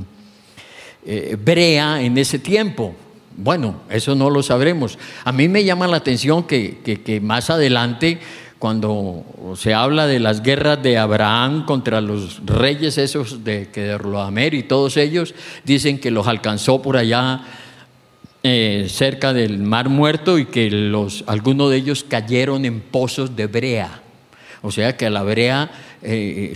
eh, 1.07 1.37
brea 1.43 2.03
en 2.03 2.19
ese 2.19 2.41
tiempo. 2.41 2.97
Bueno, 3.37 3.83
eso 3.89 4.15
no 4.15 4.31
lo 4.31 4.43
sabremos. 4.43 4.99
A 5.25 5.31
mí 5.31 5.49
me 5.49 5.65
llama 5.65 5.87
la 5.87 5.99
atención 5.99 6.45
que, 6.45 6.79
que, 6.85 7.03
que 7.03 7.21
más 7.21 7.51
adelante 7.51 8.19
cuando 8.65 9.27
se 9.57 9.75
habla 9.75 10.07
de 10.07 10.19
las 10.19 10.43
guerras 10.43 10.83
de 10.83 10.97
Abraham 10.97 11.67
contra 11.67 12.01
los 12.01 12.41
reyes 12.47 12.97
esos 12.97 13.45
de 13.45 13.67
de 13.67 14.55
y 14.55 14.63
todos 14.63 14.97
ellos 14.97 15.35
dicen 15.65 16.01
que 16.01 16.11
los 16.11 16.27
alcanzó 16.27 16.81
por 16.81 16.97
allá 16.97 17.43
eh, 18.43 18.87
cerca 18.89 19.35
del 19.35 19.59
Mar 19.59 19.91
Muerto 19.91 20.39
y 20.39 20.47
que 20.47 20.71
los, 20.71 21.25
algunos 21.27 21.73
de 21.73 21.77
ellos 21.77 22.07
cayeron 22.09 22.65
en 22.65 22.81
pozos 22.81 23.37
de 23.37 23.49
brea. 23.49 24.01
O 24.63 24.71
sea 24.71 24.97
que 24.97 25.11
la 25.11 25.23
brea 25.25 25.71
eh, 26.07 26.55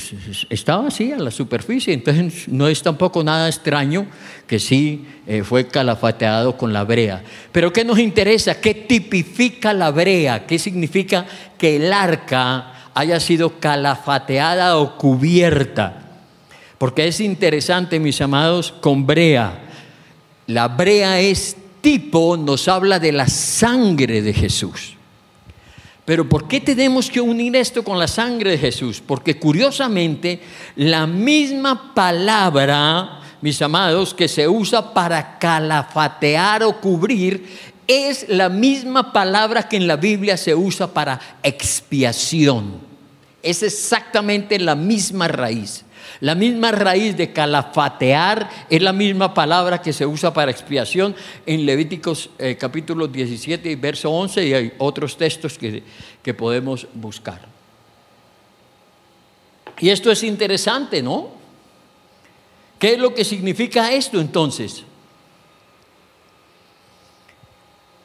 estaba 0.50 0.88
así 0.88 1.10
a 1.10 1.16
la 1.16 1.30
superficie, 1.30 1.94
entonces 1.94 2.48
no 2.48 2.68
es 2.68 2.82
tampoco 2.82 3.24
nada 3.24 3.48
extraño 3.48 4.06
que 4.46 4.58
sí 4.58 5.06
eh, 5.26 5.42
fue 5.42 5.66
calafateado 5.66 6.58
con 6.58 6.74
la 6.74 6.84
brea. 6.84 7.22
Pero 7.50 7.72
¿qué 7.72 7.82
nos 7.82 7.98
interesa? 7.98 8.60
¿Qué 8.60 8.74
tipifica 8.74 9.72
la 9.72 9.90
brea? 9.90 10.46
¿Qué 10.46 10.58
significa 10.58 11.24
que 11.56 11.76
el 11.76 11.92
arca 11.94 12.90
haya 12.92 13.18
sido 13.20 13.58
calafateada 13.58 14.76
o 14.76 14.98
cubierta? 14.98 16.02
Porque 16.76 17.08
es 17.08 17.18
interesante, 17.20 17.98
mis 17.98 18.20
amados, 18.20 18.72
con 18.80 19.06
brea. 19.06 19.60
La 20.46 20.68
brea 20.68 21.20
es 21.20 21.56
tipo, 21.80 22.36
nos 22.36 22.68
habla 22.68 22.98
de 22.98 23.12
la 23.12 23.28
sangre 23.28 24.20
de 24.20 24.34
Jesús. 24.34 24.97
Pero 26.08 26.26
¿por 26.26 26.48
qué 26.48 26.58
tenemos 26.58 27.10
que 27.10 27.20
unir 27.20 27.54
esto 27.54 27.84
con 27.84 27.98
la 27.98 28.08
sangre 28.08 28.52
de 28.52 28.56
Jesús? 28.58 29.02
Porque 29.06 29.38
curiosamente 29.38 30.40
la 30.74 31.06
misma 31.06 31.92
palabra, 31.94 33.20
mis 33.42 33.60
amados, 33.60 34.14
que 34.14 34.26
se 34.26 34.48
usa 34.48 34.94
para 34.94 35.38
calafatear 35.38 36.62
o 36.62 36.80
cubrir, 36.80 37.46
es 37.86 38.24
la 38.26 38.48
misma 38.48 39.12
palabra 39.12 39.68
que 39.68 39.76
en 39.76 39.86
la 39.86 39.96
Biblia 39.96 40.38
se 40.38 40.54
usa 40.54 40.94
para 40.94 41.20
expiación. 41.42 42.78
Es 43.42 43.62
exactamente 43.62 44.58
la 44.58 44.74
misma 44.74 45.28
raíz. 45.28 45.84
La 46.20 46.34
misma 46.34 46.72
raíz 46.72 47.16
de 47.16 47.32
calafatear 47.32 48.66
es 48.68 48.82
la 48.82 48.92
misma 48.92 49.32
palabra 49.32 49.80
que 49.80 49.92
se 49.92 50.04
usa 50.04 50.32
para 50.32 50.50
expiación 50.50 51.14
en 51.46 51.64
Levíticos 51.64 52.30
eh, 52.38 52.56
capítulo 52.58 53.06
17 53.06 53.70
y 53.70 53.74
verso 53.76 54.10
11 54.10 54.46
y 54.46 54.54
hay 54.54 54.72
otros 54.78 55.16
textos 55.16 55.56
que, 55.56 55.82
que 56.22 56.34
podemos 56.34 56.88
buscar. 56.94 57.40
Y 59.78 59.90
esto 59.90 60.10
es 60.10 60.24
interesante, 60.24 61.02
¿no? 61.02 61.28
¿Qué 62.80 62.94
es 62.94 62.98
lo 62.98 63.14
que 63.14 63.24
significa 63.24 63.92
esto 63.92 64.20
entonces? 64.20 64.84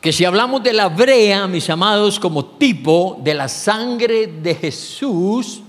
Que 0.01 0.11
si 0.11 0.26
hablamos 0.26 0.61
de 0.61 0.74
la 0.74 0.89
brea, 0.89 1.47
mis 1.47 1.68
amados, 1.70 2.20
como 2.20 2.45
tipo 2.45 3.20
de 3.24 3.34
la 3.34 3.47
sangre 3.47 4.28
de 4.28 4.53
Jesús, 4.53 5.61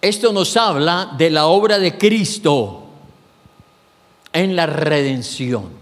esto 0.00 0.32
nos 0.32 0.56
habla 0.56 1.14
de 1.16 1.30
la 1.30 1.46
obra 1.46 1.78
de 1.78 1.98
Cristo 1.98 2.86
en 4.32 4.54
la 4.54 4.66
redención. 4.66 5.78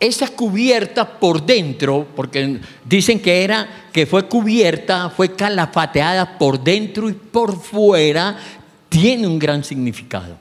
Esa 0.00 0.28
cubierta 0.28 1.18
por 1.18 1.44
dentro, 1.44 2.06
porque 2.14 2.60
dicen 2.84 3.20
que 3.20 3.44
era 3.44 3.88
que 3.92 4.06
fue 4.06 4.26
cubierta, 4.26 5.08
fue 5.08 5.34
calafateada 5.34 6.36
por 6.36 6.62
dentro 6.62 7.08
y 7.08 7.12
por 7.14 7.58
fuera, 7.60 8.36
tiene 8.88 9.26
un 9.26 9.38
gran 9.38 9.64
significado. 9.64 10.36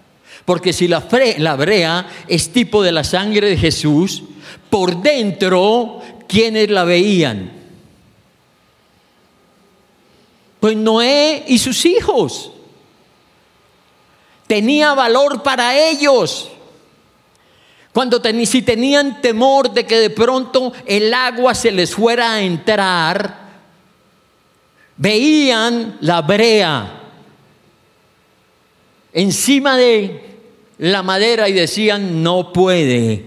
Porque 0.46 0.74
si 0.74 0.88
la, 0.88 1.00
brea 1.56 2.08
es 2.28 2.52
tipo 2.52 2.84
de 2.84 2.92
la 2.92 3.04
sangre 3.04 3.50
de 3.50 3.58
Jesús, 3.58 4.24
por 4.70 5.02
dentro, 5.02 6.02
¿quiénes 6.28 6.70
la 6.70 6.84
veían? 6.84 7.63
Pues 10.64 10.78
Noé 10.78 11.44
y 11.46 11.58
sus 11.60 11.86
hijos. 11.86 12.50
Tenía 14.48 14.94
valor 14.94 15.44
para 15.44 15.78
ellos. 15.78 16.48
Cuando 17.92 18.22
si 18.46 18.62
tenían 18.62 19.22
temor 19.22 19.74
de 19.74 19.86
que 19.86 20.00
de 20.00 20.10
pronto 20.10 20.72
el 20.86 21.14
agua 21.14 21.54
se 21.54 21.70
les 21.70 21.94
fuera 21.94 22.36
a 22.36 22.42
entrar, 22.42 23.40
veían 24.96 25.98
la 26.00 26.22
brea 26.22 27.02
encima 29.12 29.76
de 29.76 30.38
la 30.78 31.04
madera 31.04 31.50
y 31.50 31.52
decían, 31.52 32.24
no 32.24 32.54
puede 32.54 33.22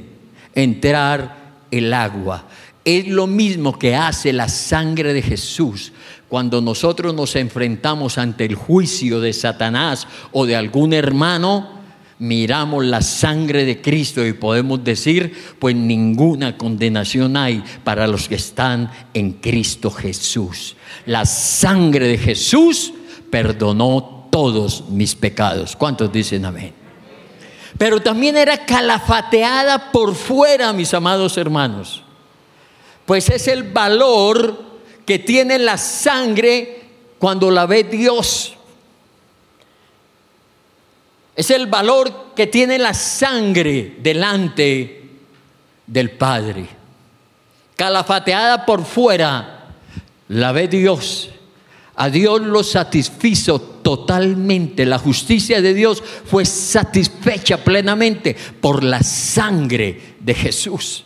entrar 0.54 1.36
el 1.70 1.92
agua. 1.92 2.46
Es 2.86 3.06
lo 3.08 3.26
mismo 3.26 3.78
que 3.78 3.94
hace 3.96 4.32
la 4.32 4.48
sangre 4.48 5.12
de 5.12 5.20
Jesús 5.20 5.92
cuando 6.28 6.60
nosotros 6.60 7.14
nos 7.14 7.36
enfrentamos 7.36 8.18
ante 8.18 8.44
el 8.44 8.56
juicio 8.56 9.20
de 9.20 9.32
Satanás 9.32 10.08
o 10.32 10.44
de 10.44 10.56
algún 10.56 10.92
hermano, 10.92 11.76
miramos 12.18 12.84
la 12.84 13.00
sangre 13.00 13.64
de 13.64 13.80
Cristo 13.80 14.26
y 14.26 14.32
podemos 14.32 14.82
decir, 14.82 15.32
pues 15.60 15.76
ninguna 15.76 16.58
condenación 16.58 17.36
hay 17.36 17.62
para 17.84 18.08
los 18.08 18.28
que 18.28 18.34
están 18.34 18.90
en 19.14 19.34
Cristo 19.34 19.90
Jesús. 19.90 20.74
La 21.06 21.26
sangre 21.26 22.08
de 22.08 22.18
Jesús 22.18 22.92
perdonó 23.30 24.28
todos 24.32 24.88
mis 24.88 25.14
pecados. 25.14 25.76
¿Cuántos 25.76 26.12
dicen 26.12 26.44
amén? 26.44 26.72
Pero 27.78 28.00
también 28.00 28.36
era 28.36 28.64
calafateada 28.64 29.92
por 29.92 30.14
fuera, 30.14 30.72
mis 30.72 30.92
amados 30.92 31.36
hermanos. 31.36 32.05
Pues 33.06 33.30
es 33.30 33.48
el 33.48 33.62
valor 33.62 34.64
que 35.06 35.20
tiene 35.20 35.58
la 35.58 35.78
sangre 35.78 36.82
cuando 37.18 37.50
la 37.50 37.64
ve 37.64 37.84
Dios. 37.84 38.54
Es 41.34 41.50
el 41.50 41.66
valor 41.66 42.34
que 42.34 42.48
tiene 42.48 42.78
la 42.78 42.92
sangre 42.92 43.96
delante 44.00 45.10
del 45.86 46.10
Padre. 46.10 46.66
Calafateada 47.76 48.66
por 48.66 48.84
fuera, 48.84 49.68
la 50.28 50.52
ve 50.52 50.66
Dios. 50.66 51.30
A 51.94 52.10
Dios 52.10 52.40
lo 52.40 52.62
satisfizo 52.64 53.60
totalmente. 53.60 54.84
La 54.84 54.98
justicia 54.98 55.62
de 55.62 55.72
Dios 55.72 56.02
fue 56.02 56.44
satisfecha 56.44 57.62
plenamente 57.62 58.36
por 58.60 58.82
la 58.82 59.02
sangre 59.02 60.16
de 60.18 60.34
Jesús. 60.34 61.05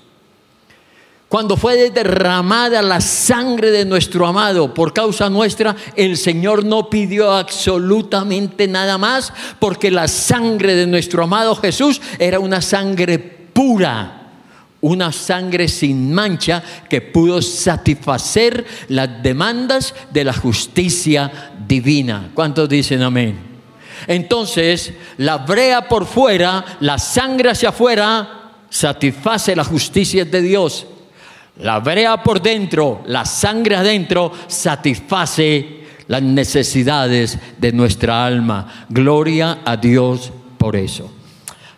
Cuando 1.31 1.57
fue 1.57 1.93
derramada 1.93 2.83
la 2.83 3.01
sangre 3.01 3.71
de 3.71 3.85
nuestro 3.85 4.27
amado 4.27 4.75
por 4.75 4.93
causa 4.93 5.31
nuestra, 5.31 5.77
el 5.95 6.17
Señor 6.17 6.65
no 6.65 6.91
pidió 6.91 7.31
absolutamente 7.31 8.67
nada 8.67 8.99
más, 8.99 9.33
porque 9.61 9.93
la 9.93 10.09
sangre 10.09 10.75
de 10.75 10.89
nuestro 10.89 11.23
amado 11.23 11.55
Jesús 11.55 12.01
era 12.19 12.41
una 12.41 12.61
sangre 12.61 13.21
pura, 13.21 14.33
una 14.81 15.13
sangre 15.13 15.69
sin 15.69 16.13
mancha 16.13 16.65
que 16.89 17.01
pudo 17.01 17.41
satisfacer 17.41 18.67
las 18.89 19.23
demandas 19.23 19.95
de 20.13 20.25
la 20.25 20.33
justicia 20.33 21.53
divina. 21.65 22.33
¿Cuántos 22.35 22.69
dicen 22.69 23.03
amén? 23.03 23.39
Entonces, 24.09 24.95
la 25.19 25.39
brea 25.39 25.87
por 25.87 26.07
fuera, 26.07 26.65
la 26.81 26.99
sangre 26.99 27.51
hacia 27.51 27.69
afuera, 27.69 28.51
satisface 28.69 29.55
la 29.55 29.63
justicia 29.63 30.25
de 30.25 30.43
Dios 30.43 30.87
la 31.63 31.81
brea 31.81 32.23
por 32.23 32.41
dentro, 32.41 33.03
la 33.07 33.25
sangre 33.25 33.77
adentro, 33.77 34.33
satisface 34.47 35.81
las 36.09 36.23
necesidades 36.23 37.39
de 37.59 37.73
nuestra 37.73 38.27
alma. 38.27 38.87
Gloria 38.89 39.61
a 39.65 39.77
Dios 39.77 40.33
por 40.59 40.75
eso. 40.77 41.11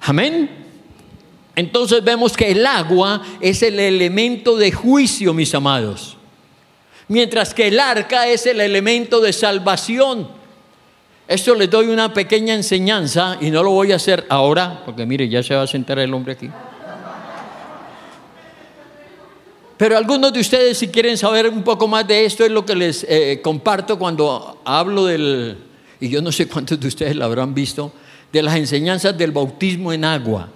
Amén. 0.03 0.49
Entonces 1.55 2.03
vemos 2.03 2.37
que 2.37 2.51
el 2.51 2.65
agua 2.67 3.23
es 3.41 3.63
el 3.63 3.79
elemento 3.79 4.57
de 4.57 4.73
juicio, 4.73 5.35
mis 5.35 5.55
amados. 5.55 6.17
Mientras 7.09 7.53
que 7.53 7.69
el 7.69 7.79
arca 7.79 8.27
es 8.27 8.47
el 8.47 8.61
elemento 8.61 9.21
de 9.21 9.33
salvación. 9.33 10.29
Esto 11.29 11.55
les 11.55 11.69
doy 11.71 11.89
una 11.89 12.13
pequeña 12.13 12.55
enseñanza 12.55 13.37
y 13.41 13.51
no 13.51 13.63
lo 13.63 13.71
voy 13.71 13.93
a 13.93 13.97
hacer 13.97 14.25
ahora, 14.29 14.83
porque 14.85 15.05
mire, 15.05 15.29
ya 15.29 15.43
se 15.43 15.55
va 15.55 15.63
a 15.63 15.67
sentar 15.67 15.99
el 15.99 16.13
hombre 16.15 16.33
aquí. 16.33 16.49
Pero 19.83 19.97
algunos 19.97 20.33
de 20.33 20.39
ustedes, 20.39 20.79
si 20.79 20.87
quieren 20.87 21.19
saber 21.19 21.49
un 21.49 21.65
poco 21.65 21.89
más 21.89 22.07
de 22.07 22.25
esto, 22.25 22.45
es 22.45 22.53
lo 22.53 22.65
que 22.65 22.77
les 22.77 23.05
eh, 23.09 23.41
comparto 23.43 23.99
cuando 23.99 24.61
hablo 24.65 25.07
del, 25.07 25.59
y 26.01 26.09
yo 26.09 26.23
no 26.23 26.31
sé 26.31 26.47
cuántos 26.47 26.79
de 26.79 26.87
ustedes 26.87 27.17
lo 27.17 27.25
habrán 27.25 27.53
visto, 27.53 27.93
de 28.33 28.43
las 28.45 28.55
enseñanzas 28.55 29.19
del 29.19 29.33
bautismo 29.33 29.93
en 29.93 30.05
agua. 30.05 30.51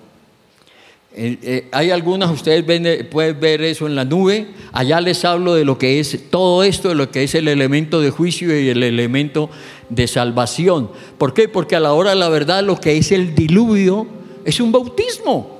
Eh, 1.12 1.38
eh, 1.42 1.68
hay 1.72 1.90
algunas, 1.90 2.30
ustedes 2.30 2.62
pueden 3.10 3.40
ver 3.40 3.62
eso 3.62 3.88
en 3.88 3.96
la 3.96 4.04
nube, 4.04 4.46
allá 4.70 5.00
les 5.00 5.24
hablo 5.24 5.54
de 5.54 5.64
lo 5.64 5.76
que 5.76 5.98
es 5.98 6.30
todo 6.30 6.62
esto, 6.62 6.90
de 6.90 6.94
lo 6.94 7.10
que 7.10 7.24
es 7.24 7.34
el 7.34 7.48
elemento 7.48 8.00
de 8.00 8.10
juicio 8.10 8.56
y 8.56 8.68
el 8.68 8.84
elemento 8.84 9.50
de 9.88 10.06
salvación. 10.06 10.88
¿Por 11.18 11.34
qué? 11.34 11.48
Porque 11.48 11.74
a 11.74 11.80
la 11.80 11.94
hora 11.94 12.10
de 12.10 12.16
la 12.16 12.28
verdad 12.28 12.62
lo 12.62 12.80
que 12.80 12.96
es 12.96 13.10
el 13.10 13.34
diluvio 13.34 14.06
es 14.44 14.60
un 14.60 14.70
bautismo. 14.70 15.55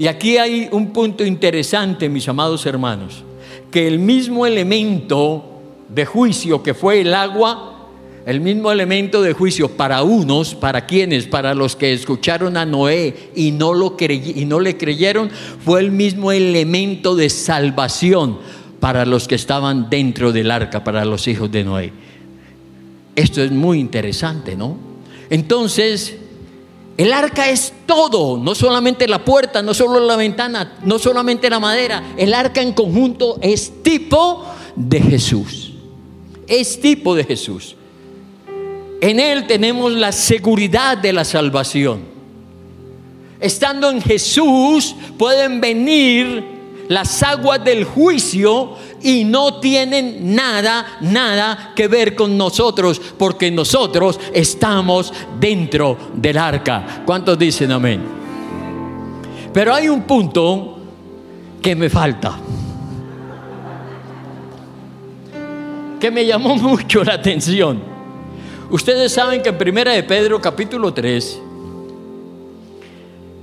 Y 0.00 0.06
aquí 0.06 0.38
hay 0.38 0.66
un 0.72 0.94
punto 0.94 1.26
interesante, 1.26 2.08
mis 2.08 2.26
amados 2.26 2.64
hermanos, 2.64 3.22
que 3.70 3.86
el 3.86 3.98
mismo 3.98 4.46
elemento 4.46 5.60
de 5.90 6.06
juicio 6.06 6.62
que 6.62 6.72
fue 6.72 7.02
el 7.02 7.12
agua, 7.12 7.90
el 8.24 8.40
mismo 8.40 8.72
elemento 8.72 9.20
de 9.20 9.34
juicio 9.34 9.68
para 9.68 10.02
unos, 10.02 10.54
para 10.54 10.86
quienes, 10.86 11.26
para 11.26 11.54
los 11.54 11.76
que 11.76 11.92
escucharon 11.92 12.56
a 12.56 12.64
Noé 12.64 13.30
y 13.36 13.50
no, 13.50 13.74
lo 13.74 13.94
y 14.00 14.46
no 14.46 14.58
le 14.58 14.78
creyeron, 14.78 15.28
fue 15.28 15.80
el 15.80 15.90
mismo 15.90 16.32
elemento 16.32 17.14
de 17.14 17.28
salvación 17.28 18.38
para 18.80 19.04
los 19.04 19.28
que 19.28 19.34
estaban 19.34 19.90
dentro 19.90 20.32
del 20.32 20.50
arca, 20.50 20.82
para 20.82 21.04
los 21.04 21.28
hijos 21.28 21.52
de 21.52 21.62
Noé. 21.62 21.92
Esto 23.16 23.42
es 23.42 23.50
muy 23.50 23.78
interesante, 23.78 24.56
¿no? 24.56 24.78
Entonces, 25.28 26.16
el 27.00 27.14
arca 27.14 27.48
es 27.48 27.72
todo, 27.86 28.36
no 28.36 28.54
solamente 28.54 29.08
la 29.08 29.24
puerta, 29.24 29.62
no 29.62 29.72
solo 29.72 30.00
la 30.00 30.16
ventana, 30.16 30.76
no 30.84 30.98
solamente 30.98 31.48
la 31.48 31.58
madera. 31.58 32.12
El 32.18 32.34
arca 32.34 32.60
en 32.60 32.74
conjunto 32.74 33.38
es 33.40 33.82
tipo 33.82 34.44
de 34.76 35.00
Jesús. 35.00 35.72
Es 36.46 36.78
tipo 36.78 37.14
de 37.14 37.24
Jesús. 37.24 37.74
En 39.00 39.18
Él 39.18 39.46
tenemos 39.46 39.92
la 39.92 40.12
seguridad 40.12 40.98
de 40.98 41.14
la 41.14 41.24
salvación. 41.24 42.02
Estando 43.40 43.88
en 43.88 44.02
Jesús 44.02 44.94
pueden 45.16 45.58
venir 45.58 46.59
las 46.90 47.22
aguas 47.22 47.62
del 47.64 47.84
juicio 47.84 48.72
y 49.00 49.22
no 49.22 49.60
tienen 49.60 50.34
nada, 50.34 50.98
nada 51.02 51.72
que 51.76 51.86
ver 51.86 52.16
con 52.16 52.36
nosotros, 52.36 53.00
porque 53.16 53.48
nosotros 53.48 54.18
estamos 54.34 55.12
dentro 55.38 55.96
del 56.14 56.36
arca. 56.36 57.04
¿Cuántos 57.06 57.38
dicen 57.38 57.70
amén? 57.70 58.02
Pero 59.52 59.72
hay 59.72 59.88
un 59.88 60.02
punto 60.02 60.78
que 61.62 61.76
me 61.76 61.88
falta. 61.88 62.40
que 66.00 66.10
me 66.10 66.26
llamó 66.26 66.56
mucho 66.56 67.04
la 67.04 67.14
atención. 67.14 67.80
Ustedes 68.68 69.12
saben 69.12 69.42
que 69.42 69.50
en 69.50 69.58
Primera 69.58 69.92
de 69.92 70.02
Pedro 70.02 70.40
capítulo 70.40 70.92
3 70.92 71.40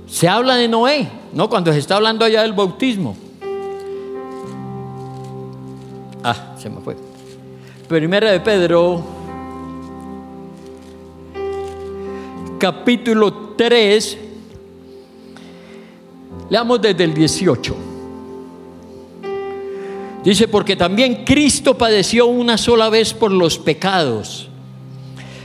se 0.06 0.28
habla 0.28 0.56
de 0.56 0.68
Noé, 0.68 1.08
¿no? 1.32 1.48
Cuando 1.48 1.72
se 1.72 1.78
está 1.78 1.96
hablando 1.96 2.26
allá 2.26 2.42
del 2.42 2.52
bautismo. 2.52 3.16
Se 6.58 6.68
me 6.68 6.80
fue. 6.80 6.96
Primera 7.88 8.32
de 8.32 8.40
Pedro 8.40 9.02
capítulo 12.58 13.32
3 13.56 14.18
leamos 16.50 16.82
desde 16.82 17.04
el 17.04 17.14
18. 17.14 17.76
Dice, 20.24 20.48
porque 20.48 20.76
también 20.76 21.24
Cristo 21.24 21.78
padeció 21.78 22.26
una 22.26 22.58
sola 22.58 22.90
vez 22.90 23.14
por 23.14 23.30
los 23.30 23.58
pecados, 23.58 24.48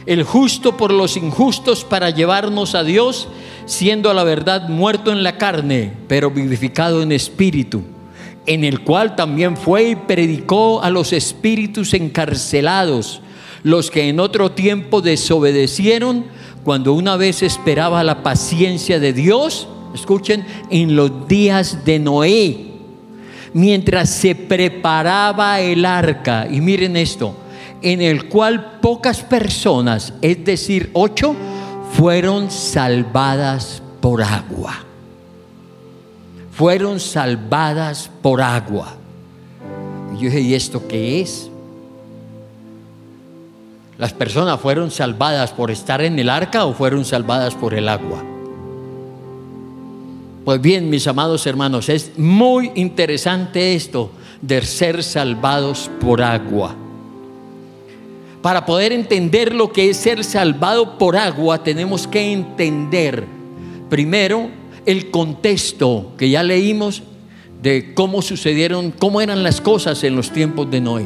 el 0.05 0.23
justo 0.23 0.75
por 0.75 0.91
los 0.91 1.15
injustos 1.15 1.85
para 1.85 2.09
llevarnos 2.09 2.73
a 2.75 2.83
Dios, 2.83 3.29
siendo 3.65 4.09
a 4.09 4.13
la 4.13 4.23
verdad 4.23 4.67
muerto 4.67 5.11
en 5.11 5.23
la 5.23 5.37
carne, 5.37 5.93
pero 6.07 6.31
vivificado 6.31 7.01
en 7.01 7.11
espíritu, 7.11 7.83
en 8.45 8.63
el 8.63 8.81
cual 8.81 9.15
también 9.15 9.57
fue 9.57 9.89
y 9.89 9.95
predicó 9.95 10.81
a 10.81 10.89
los 10.89 11.13
espíritus 11.13 11.93
encarcelados, 11.93 13.21
los 13.63 13.89
que 13.89 14.09
en 14.09 14.19
otro 14.19 14.51
tiempo 14.51 15.01
desobedecieron 15.01 16.25
cuando 16.63 16.93
una 16.93 17.17
vez 17.17 17.43
esperaba 17.43 18.03
la 18.03 18.23
paciencia 18.23 18.99
de 18.99 19.13
Dios, 19.13 19.67
escuchen, 19.93 20.45
en 20.69 20.95
los 20.95 21.27
días 21.27 21.85
de 21.85 21.99
Noé 21.99 22.73
mientras 23.53 24.09
se 24.09 24.35
preparaba 24.35 25.59
el 25.61 25.85
arca, 25.85 26.47
y 26.49 26.59
miren 26.59 26.97
esto, 26.97 27.35
en 27.81 28.01
el 28.01 28.27
cual 28.29 28.79
pocas 28.81 29.21
personas, 29.21 30.13
es 30.21 30.43
decir, 30.43 30.89
ocho, 30.93 31.35
fueron 31.93 32.49
salvadas 32.49 33.81
por 34.01 34.23
agua. 34.23 34.92
Fueron 36.55 36.99
salvadas 36.99 38.09
por 38.21 38.41
agua. 38.41 38.95
Y 40.13 40.15
yo 40.15 40.21
dije, 40.23 40.41
¿y 40.41 40.53
esto 40.53 40.87
qué 40.87 41.21
es? 41.21 41.49
¿Las 43.97 44.13
personas 44.13 44.59
fueron 44.59 44.91
salvadas 44.91 45.51
por 45.51 45.71
estar 45.71 46.01
en 46.01 46.19
el 46.19 46.29
arca 46.29 46.65
o 46.65 46.73
fueron 46.73 47.05
salvadas 47.05 47.55
por 47.55 47.73
el 47.73 47.89
agua? 47.89 48.23
Pues 50.45 50.59
bien, 50.59 50.89
mis 50.89 51.07
amados 51.07 51.47
hermanos, 51.47 51.89
es 51.89 52.17
muy 52.17 52.71
interesante 52.75 53.75
esto 53.75 54.11
de 54.41 54.61
ser 54.61 55.03
salvados 55.03 55.89
por 56.01 56.21
agua. 56.21 56.75
Para 58.41 58.65
poder 58.65 58.91
entender 58.91 59.55
lo 59.55 59.71
que 59.71 59.89
es 59.89 59.97
ser 59.97 60.23
salvado 60.25 60.97
por 60.97 61.15
agua, 61.15 61.63
tenemos 61.63 62.07
que 62.07 62.33
entender 62.33 63.25
primero 63.89 64.49
el 64.85 65.11
contexto 65.11 66.13
que 66.17 66.29
ya 66.29 66.43
leímos 66.43 67.03
de 67.61 67.93
cómo 67.93 68.21
sucedieron, 68.21 68.91
cómo 68.91 69.21
eran 69.21 69.43
las 69.43 69.61
cosas 69.61 70.03
en 70.03 70.15
los 70.15 70.31
tiempos 70.31 70.69
de 70.69 70.81
Noé. 70.81 71.05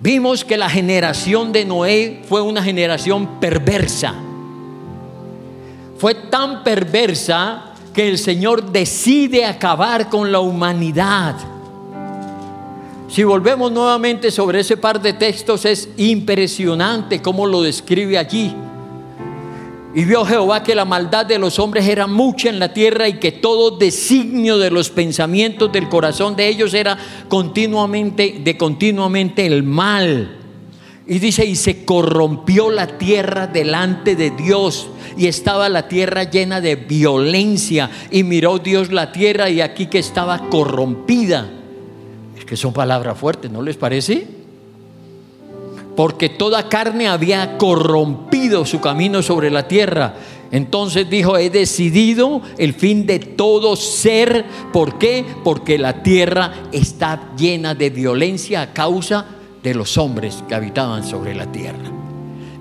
Vimos 0.00 0.44
que 0.44 0.56
la 0.56 0.68
generación 0.68 1.52
de 1.52 1.64
Noé 1.64 2.22
fue 2.28 2.42
una 2.42 2.62
generación 2.62 3.40
perversa 3.40 4.14
fue 5.98 6.14
tan 6.14 6.62
perversa 6.62 7.72
que 7.94 8.08
el 8.08 8.18
Señor 8.18 8.70
decide 8.70 9.44
acabar 9.44 10.10
con 10.10 10.30
la 10.30 10.40
humanidad. 10.40 11.36
Si 13.08 13.24
volvemos 13.24 13.72
nuevamente 13.72 14.30
sobre 14.30 14.60
ese 14.60 14.76
par 14.76 15.00
de 15.00 15.14
textos, 15.14 15.64
es 15.64 15.88
impresionante 15.96 17.22
cómo 17.22 17.46
lo 17.46 17.62
describe 17.62 18.18
allí. 18.18 18.54
Y 19.96 20.04
vio 20.04 20.26
Jehová 20.26 20.62
que 20.62 20.74
la 20.74 20.84
maldad 20.84 21.24
de 21.24 21.38
los 21.38 21.58
hombres 21.58 21.88
era 21.88 22.06
mucha 22.06 22.50
en 22.50 22.58
la 22.58 22.74
tierra 22.74 23.08
y 23.08 23.14
que 23.14 23.32
todo 23.32 23.78
designio 23.78 24.58
de 24.58 24.70
los 24.70 24.90
pensamientos 24.90 25.72
del 25.72 25.88
corazón 25.88 26.36
de 26.36 26.48
ellos 26.48 26.74
era 26.74 26.98
continuamente, 27.28 28.40
de 28.44 28.58
continuamente 28.58 29.46
el 29.46 29.62
mal. 29.62 30.36
Y 31.06 31.18
dice, 31.18 31.46
y 31.46 31.56
se 31.56 31.86
corrompió 31.86 32.70
la 32.70 32.98
tierra 32.98 33.46
delante 33.46 34.16
de 34.16 34.32
Dios. 34.32 34.86
Y 35.16 35.28
estaba 35.28 35.70
la 35.70 35.88
tierra 35.88 36.24
llena 36.24 36.60
de 36.60 36.76
violencia. 36.76 37.88
Y 38.10 38.22
miró 38.22 38.58
Dios 38.58 38.92
la 38.92 39.12
tierra 39.12 39.48
y 39.48 39.62
aquí 39.62 39.86
que 39.86 39.98
estaba 39.98 40.50
corrompida. 40.50 41.48
Es 42.36 42.44
que 42.44 42.58
son 42.58 42.74
palabras 42.74 43.16
fuertes, 43.16 43.50
¿no 43.50 43.62
les 43.62 43.78
parece? 43.78 44.35
Porque 45.96 46.28
toda 46.28 46.68
carne 46.68 47.08
había 47.08 47.56
corrompido 47.56 48.66
su 48.66 48.80
camino 48.80 49.22
sobre 49.22 49.50
la 49.50 49.66
tierra. 49.66 50.14
Entonces 50.50 51.08
dijo, 51.10 51.38
he 51.38 51.50
decidido 51.50 52.42
el 52.58 52.74
fin 52.74 53.06
de 53.06 53.18
todo 53.18 53.74
ser. 53.76 54.44
¿Por 54.72 54.98
qué? 54.98 55.24
Porque 55.42 55.78
la 55.78 56.02
tierra 56.02 56.52
está 56.70 57.32
llena 57.36 57.74
de 57.74 57.90
violencia 57.90 58.60
a 58.62 58.72
causa 58.72 59.26
de 59.62 59.74
los 59.74 59.98
hombres 59.98 60.44
que 60.48 60.54
habitaban 60.54 61.02
sobre 61.02 61.34
la 61.34 61.50
tierra. 61.50 61.90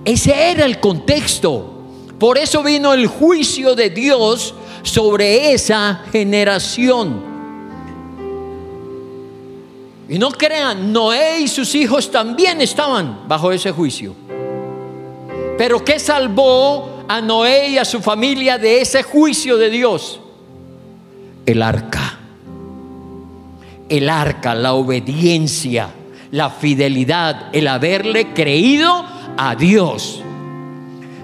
Ese 0.05 0.51
era 0.51 0.65
el 0.65 0.79
contexto. 0.79 1.73
Por 2.17 2.37
eso 2.37 2.63
vino 2.63 2.93
el 2.93 3.07
juicio 3.07 3.75
de 3.75 3.89
Dios 3.89 4.55
sobre 4.83 5.51
esa 5.51 6.05
generación. 6.11 7.34
Y 10.07 10.19
no 10.19 10.31
crean, 10.31 10.93
Noé 10.93 11.39
y 11.41 11.47
sus 11.47 11.73
hijos 11.75 12.11
también 12.11 12.61
estaban 12.61 13.27
bajo 13.27 13.51
ese 13.51 13.71
juicio. 13.71 14.15
Pero 15.57 15.83
¿qué 15.83 15.99
salvó 15.99 17.03
a 17.07 17.21
Noé 17.21 17.69
y 17.69 17.77
a 17.77 17.85
su 17.85 18.01
familia 18.01 18.57
de 18.57 18.81
ese 18.81 19.03
juicio 19.03 19.57
de 19.57 19.69
Dios? 19.69 20.19
El 21.45 21.61
arca. 21.61 22.19
El 23.89 24.09
arca, 24.09 24.53
la 24.53 24.73
obediencia 24.73 25.89
la 26.35 26.49
fidelidad, 26.49 27.49
el 27.53 27.65
haberle 27.67 28.33
creído 28.33 29.05
a 29.37 29.55
Dios. 29.55 30.21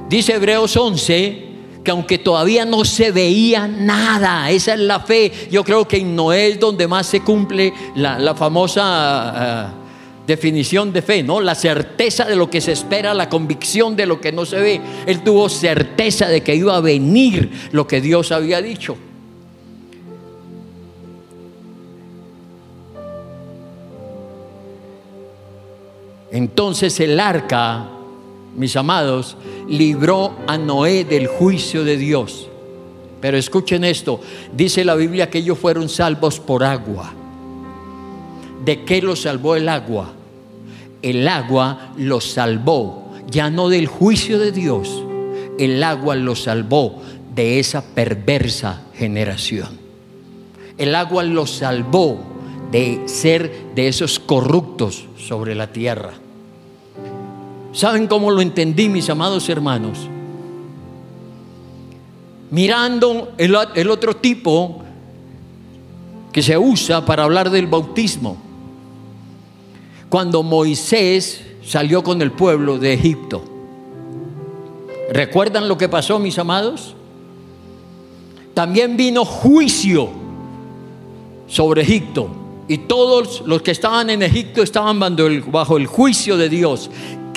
Dice 0.07 0.35
Hebreos 0.35 0.77
11 0.77 1.50
que 1.83 1.91
aunque 1.91 2.17
todavía 2.17 2.65
no 2.65 2.85
se 2.85 3.11
veía 3.11 3.67
nada, 3.67 4.49
esa 4.51 4.73
es 4.73 4.79
la 4.79 4.99
fe. 4.99 5.31
Yo 5.49 5.63
creo 5.63 5.87
que 5.87 5.97
en 5.97 6.15
Noé 6.15 6.49
es 6.49 6.59
donde 6.59 6.87
más 6.87 7.07
se 7.07 7.21
cumple 7.21 7.73
la, 7.95 8.35
famosa 8.35 9.71
eh, 9.71 9.81
definición 10.27 10.93
de 10.93 11.01
fe, 11.01 11.23
¿no? 11.23 11.41
La 11.41 11.55
certeza 11.55 12.25
de 12.25 12.35
lo 12.35 12.49
que 12.49 12.61
se 12.61 12.71
espera, 12.71 13.13
la 13.13 13.29
convicción 13.29 13.95
de 13.95 14.05
lo 14.05 14.21
que 14.21 14.31
no 14.31 14.45
se 14.45 14.59
ve. 14.59 14.81
Él 15.05 15.23
tuvo 15.23 15.49
certeza 15.49 16.27
de 16.27 16.41
que 16.41 16.55
iba 16.55 16.75
a 16.75 16.81
venir 16.81 17.51
lo 17.71 17.87
que 17.87 17.99
Dios 17.99 18.31
había 18.31 18.61
dicho. 18.61 18.97
Entonces 26.31 26.97
el 27.01 27.19
arca, 27.19 27.89
mis 28.55 28.75
amados, 28.75 29.37
libró 29.67 30.35
a 30.47 30.57
Noé 30.57 31.03
del 31.05 31.27
juicio 31.27 31.83
de 31.83 31.97
Dios. 31.97 32.47
Pero 33.21 33.37
escuchen 33.37 33.83
esto, 33.83 34.19
dice 34.53 34.83
la 34.83 34.95
Biblia 34.95 35.29
que 35.29 35.39
ellos 35.39 35.57
fueron 35.59 35.89
salvos 35.89 36.39
por 36.39 36.63
agua. 36.63 37.13
¿De 38.65 38.83
qué 38.83 39.01
los 39.01 39.21
salvó 39.21 39.55
el 39.55 39.69
agua? 39.69 40.13
El 41.01 41.27
agua 41.27 41.93
los 41.97 42.31
salvó, 42.31 43.11
ya 43.29 43.49
no 43.49 43.69
del 43.69 43.87
juicio 43.87 44.37
de 44.39 44.51
Dios, 44.51 45.03
el 45.57 45.83
agua 45.83 46.15
los 46.15 46.43
salvó 46.43 47.01
de 47.33 47.59
esa 47.59 47.83
perversa 47.83 48.83
generación. 48.93 49.79
El 50.77 50.95
agua 50.95 51.23
los 51.23 51.51
salvó 51.51 52.19
de 52.71 53.01
ser 53.05 53.73
de 53.75 53.87
esos 53.87 54.19
corruptos 54.19 55.05
sobre 55.17 55.55
la 55.55 55.71
tierra. 55.71 56.13
¿Saben 57.73 58.07
cómo 58.07 58.31
lo 58.31 58.41
entendí, 58.41 58.89
mis 58.89 59.09
amados 59.09 59.47
hermanos? 59.49 60.07
Mirando 62.49 63.31
el, 63.37 63.55
otro 63.55 64.15
tipo 64.17 64.81
que 66.31 66.41
se 66.41 66.57
usa 66.57 67.05
para 67.05 67.23
hablar 67.23 67.49
del 67.49 67.67
bautismo. 67.67 68.37
Cuando 70.09 70.43
Moisés 70.43 71.41
salió 71.65 72.03
con 72.03 72.21
el 72.21 72.31
pueblo 72.31 72.77
de 72.77 72.93
Egipto. 72.93 73.43
¿Recuerdan 75.11 75.67
lo 75.67 75.77
que 75.77 75.87
pasó, 75.87 76.19
mis 76.19 76.37
amados? 76.37 76.95
también 78.53 78.97
vino 78.97 79.25
juicio 79.25 80.09
sobre 81.47 81.81
Egipto. 81.81 82.29
Y 82.67 82.79
todos 82.79 83.43
los 83.45 83.61
que 83.61 83.71
estaban 83.71 84.09
en 84.09 84.23
Egipto 84.23 84.61
estaban 84.61 84.99
bajo 84.99 85.77
el, 85.77 85.87
juicio 85.87 86.37
de 86.37 86.47
Dios. 86.47 86.89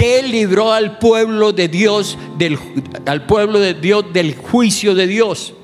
Que 0.04 0.22
libró 0.22 0.70
al 0.70 0.98
pueblo 0.98 1.54
de 1.54 1.68
Dios 1.68 2.18
del, 2.36 2.58
al 3.06 3.24
pueblo 3.24 3.58
de 3.58 3.72
Dios 3.72 4.04
del 4.12 4.36
juicio 4.36 4.94
de 4.94 5.06
Dios? 5.06 5.54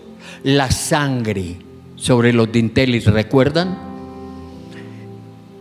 La 0.44 0.70
sangre 0.70 1.56
sobre 1.96 2.32
los 2.32 2.50
dinteles, 2.50 3.04
¿recuerdan? 3.04 3.78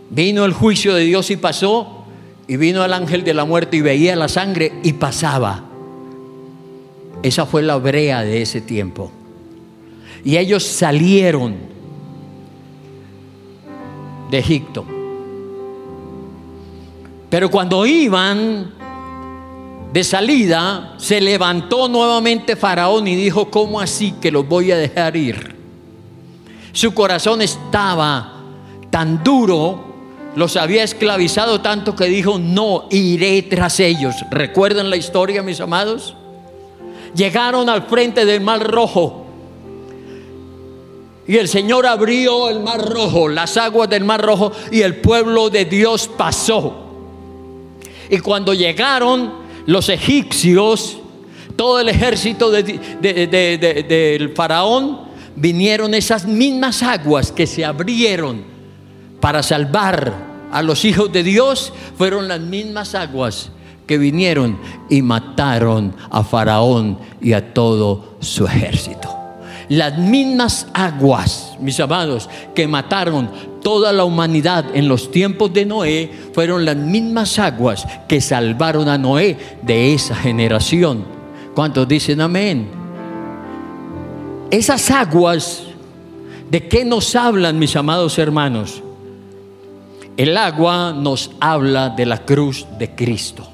Vino 0.08 0.46
el 0.46 0.54
juicio 0.54 0.94
de 0.94 1.02
Dios 1.04 1.30
y 1.30 1.36
pasó, 1.36 2.06
y 2.48 2.56
vino 2.56 2.82
el 2.82 2.94
ángel 2.94 3.22
de 3.22 3.34
la 3.34 3.44
muerte 3.44 3.76
y 3.76 3.82
veía 3.82 4.16
la 4.16 4.28
sangre 4.28 4.72
y 4.82 4.94
pasaba. 4.94 5.62
Esa 7.22 7.44
fue 7.44 7.60
la 7.60 7.76
brea 7.76 8.22
de 8.22 8.40
ese 8.40 8.62
tiempo. 8.62 9.12
Y 10.24 10.38
ellos 10.38 10.64
salieron 10.64 11.54
de 14.30 14.38
Egipto. 14.38 14.99
Pero 17.30 17.50
cuando 17.50 17.86
iban 17.86 18.72
de 19.92 20.04
salida, 20.04 20.94
se 20.98 21.20
levantó 21.20 21.88
nuevamente 21.88 22.56
Faraón 22.56 23.06
y 23.06 23.14
dijo, 23.14 23.50
¿cómo 23.50 23.80
así 23.80 24.12
que 24.20 24.30
los 24.30 24.46
voy 24.46 24.72
a 24.72 24.76
dejar 24.76 25.16
ir? 25.16 25.56
Su 26.72 26.92
corazón 26.92 27.40
estaba 27.40 28.34
tan 28.90 29.22
duro, 29.24 29.84
los 30.36 30.56
había 30.56 30.82
esclavizado 30.82 31.60
tanto 31.60 31.96
que 31.96 32.06
dijo, 32.06 32.38
no 32.38 32.86
iré 32.90 33.42
tras 33.42 33.80
ellos. 33.80 34.14
¿Recuerdan 34.30 34.90
la 34.90 34.96
historia, 34.96 35.42
mis 35.42 35.60
amados? 35.60 36.14
Llegaron 37.14 37.68
al 37.68 37.82
frente 37.82 38.24
del 38.24 38.40
mar 38.40 38.62
rojo 38.62 39.26
y 41.30 41.36
el 41.36 41.46
Señor 41.46 41.86
abrió 41.86 42.48
el 42.48 42.58
mar 42.58 42.84
rojo, 42.84 43.28
las 43.28 43.56
aguas 43.56 43.88
del 43.88 44.02
mar 44.02 44.20
rojo, 44.20 44.50
y 44.72 44.82
el 44.82 44.96
pueblo 44.96 45.48
de 45.48 45.64
Dios 45.64 46.08
pasó. 46.08 46.89
Y 48.10 48.18
cuando 48.18 48.52
llegaron 48.52 49.32
los 49.66 49.88
egipcios, 49.88 50.98
todo 51.56 51.80
el 51.80 51.88
ejército 51.88 52.50
del 52.50 54.32
faraón, 54.34 55.02
vinieron 55.36 55.94
esas 55.94 56.26
mismas 56.26 56.82
aguas 56.82 57.30
que 57.32 57.46
se 57.46 57.64
abrieron 57.64 58.42
para 59.20 59.42
salvar 59.42 60.30
a 60.50 60.62
los 60.62 60.84
hijos 60.84 61.12
de 61.12 61.22
Dios, 61.22 61.72
fueron 61.96 62.26
las 62.26 62.40
mismas 62.40 62.94
aguas 62.94 63.50
que 63.86 63.98
vinieron 63.98 64.58
y 64.88 65.02
mataron 65.02 65.94
a 66.10 66.22
Faraón 66.22 66.98
y 67.20 67.32
a 67.32 67.52
todo 67.52 68.16
su 68.20 68.46
ejército. 68.46 69.16
Las 69.68 69.98
mismas 69.98 70.66
aguas, 70.74 71.56
mis 71.60 71.78
amados, 71.78 72.28
que 72.54 72.66
mataron 72.66 73.30
toda 73.62 73.92
la 73.92 74.04
humanidad 74.04 74.66
en 74.74 74.88
los 74.88 75.10
tiempos 75.10 75.52
de 75.52 75.66
Noé, 75.66 76.10
fueron 76.32 76.64
las 76.64 76.76
mismas 76.76 77.38
aguas 77.38 77.86
que 78.08 78.20
salvaron 78.20 78.88
a 78.88 78.98
Noé 78.98 79.36
de 79.62 79.94
esa 79.94 80.14
generación. 80.14 81.04
¿Cuántos 81.54 81.86
dicen 81.86 82.20
amén? 82.20 82.68
Esas 84.50 84.90
aguas, 84.90 85.64
¿de 86.50 86.66
qué 86.68 86.84
nos 86.84 87.14
hablan, 87.14 87.58
mis 87.58 87.76
amados 87.76 88.18
hermanos? 88.18 88.82
El 90.16 90.36
agua 90.36 90.92
nos 90.92 91.30
habla 91.40 91.90
de 91.90 92.06
la 92.06 92.24
cruz 92.24 92.66
de 92.78 92.94
Cristo. 92.94 93.48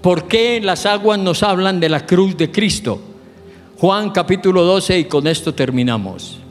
¿Por 0.00 0.26
qué 0.26 0.60
las 0.60 0.86
aguas 0.86 1.18
nos 1.18 1.42
hablan 1.42 1.80
de 1.80 1.88
la 1.88 2.04
cruz 2.04 2.36
de 2.36 2.50
Cristo? 2.50 3.00
Juan 3.78 4.10
capítulo 4.10 4.62
12 4.64 4.98
y 4.98 5.04
con 5.04 5.26
esto 5.26 5.54
terminamos. 5.54 6.43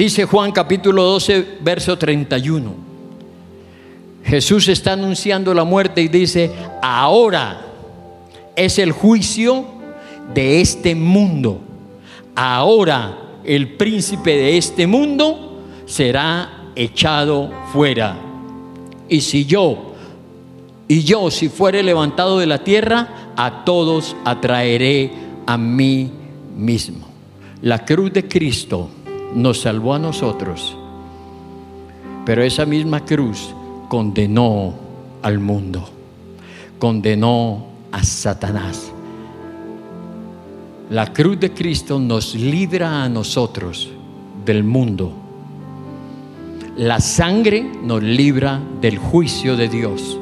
Dice 0.00 0.24
Juan 0.24 0.50
capítulo 0.50 1.02
12, 1.02 1.58
verso 1.60 1.98
31. 1.98 2.72
Jesús 4.24 4.66
está 4.68 4.94
anunciando 4.94 5.52
la 5.52 5.64
muerte 5.64 6.00
y 6.00 6.08
dice, 6.08 6.50
ahora 6.80 7.66
es 8.56 8.78
el 8.78 8.92
juicio 8.92 9.66
de 10.32 10.62
este 10.62 10.94
mundo. 10.94 11.60
Ahora 12.34 13.42
el 13.44 13.74
príncipe 13.74 14.30
de 14.30 14.56
este 14.56 14.86
mundo 14.86 15.60
será 15.84 16.70
echado 16.76 17.50
fuera. 17.70 18.16
Y 19.06 19.20
si 19.20 19.44
yo, 19.44 19.92
y 20.88 21.02
yo 21.02 21.30
si 21.30 21.50
fuere 21.50 21.82
levantado 21.82 22.38
de 22.38 22.46
la 22.46 22.64
tierra, 22.64 23.32
a 23.36 23.66
todos 23.66 24.16
atraeré 24.24 25.10
a 25.44 25.58
mí 25.58 26.10
mismo. 26.56 27.06
La 27.60 27.84
cruz 27.84 28.14
de 28.14 28.26
Cristo 28.26 28.88
nos 29.34 29.60
salvó 29.60 29.94
a 29.94 29.98
nosotros, 29.98 30.76
pero 32.24 32.42
esa 32.42 32.66
misma 32.66 33.04
cruz 33.04 33.54
condenó 33.88 34.74
al 35.22 35.38
mundo, 35.38 35.88
condenó 36.78 37.66
a 37.92 38.02
Satanás. 38.04 38.92
La 40.90 41.12
cruz 41.12 41.38
de 41.38 41.52
Cristo 41.52 41.98
nos 41.98 42.34
libra 42.34 43.04
a 43.04 43.08
nosotros 43.08 43.90
del 44.44 44.64
mundo 44.64 45.20
la 46.80 46.98
sangre 46.98 47.70
nos 47.82 48.02
libra 48.02 48.58
del 48.80 48.96
juicio 48.96 49.54
de 49.54 49.68
Dios, 49.68 50.18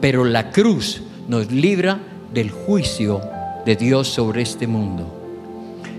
pero 0.00 0.24
la 0.24 0.50
cruz 0.50 1.00
nos 1.28 1.52
libra 1.52 2.00
del 2.34 2.50
juicio 2.50 3.20
de 3.64 3.76
Dios 3.76 4.08
sobre 4.08 4.42
este 4.42 4.66
mundo. 4.66 5.21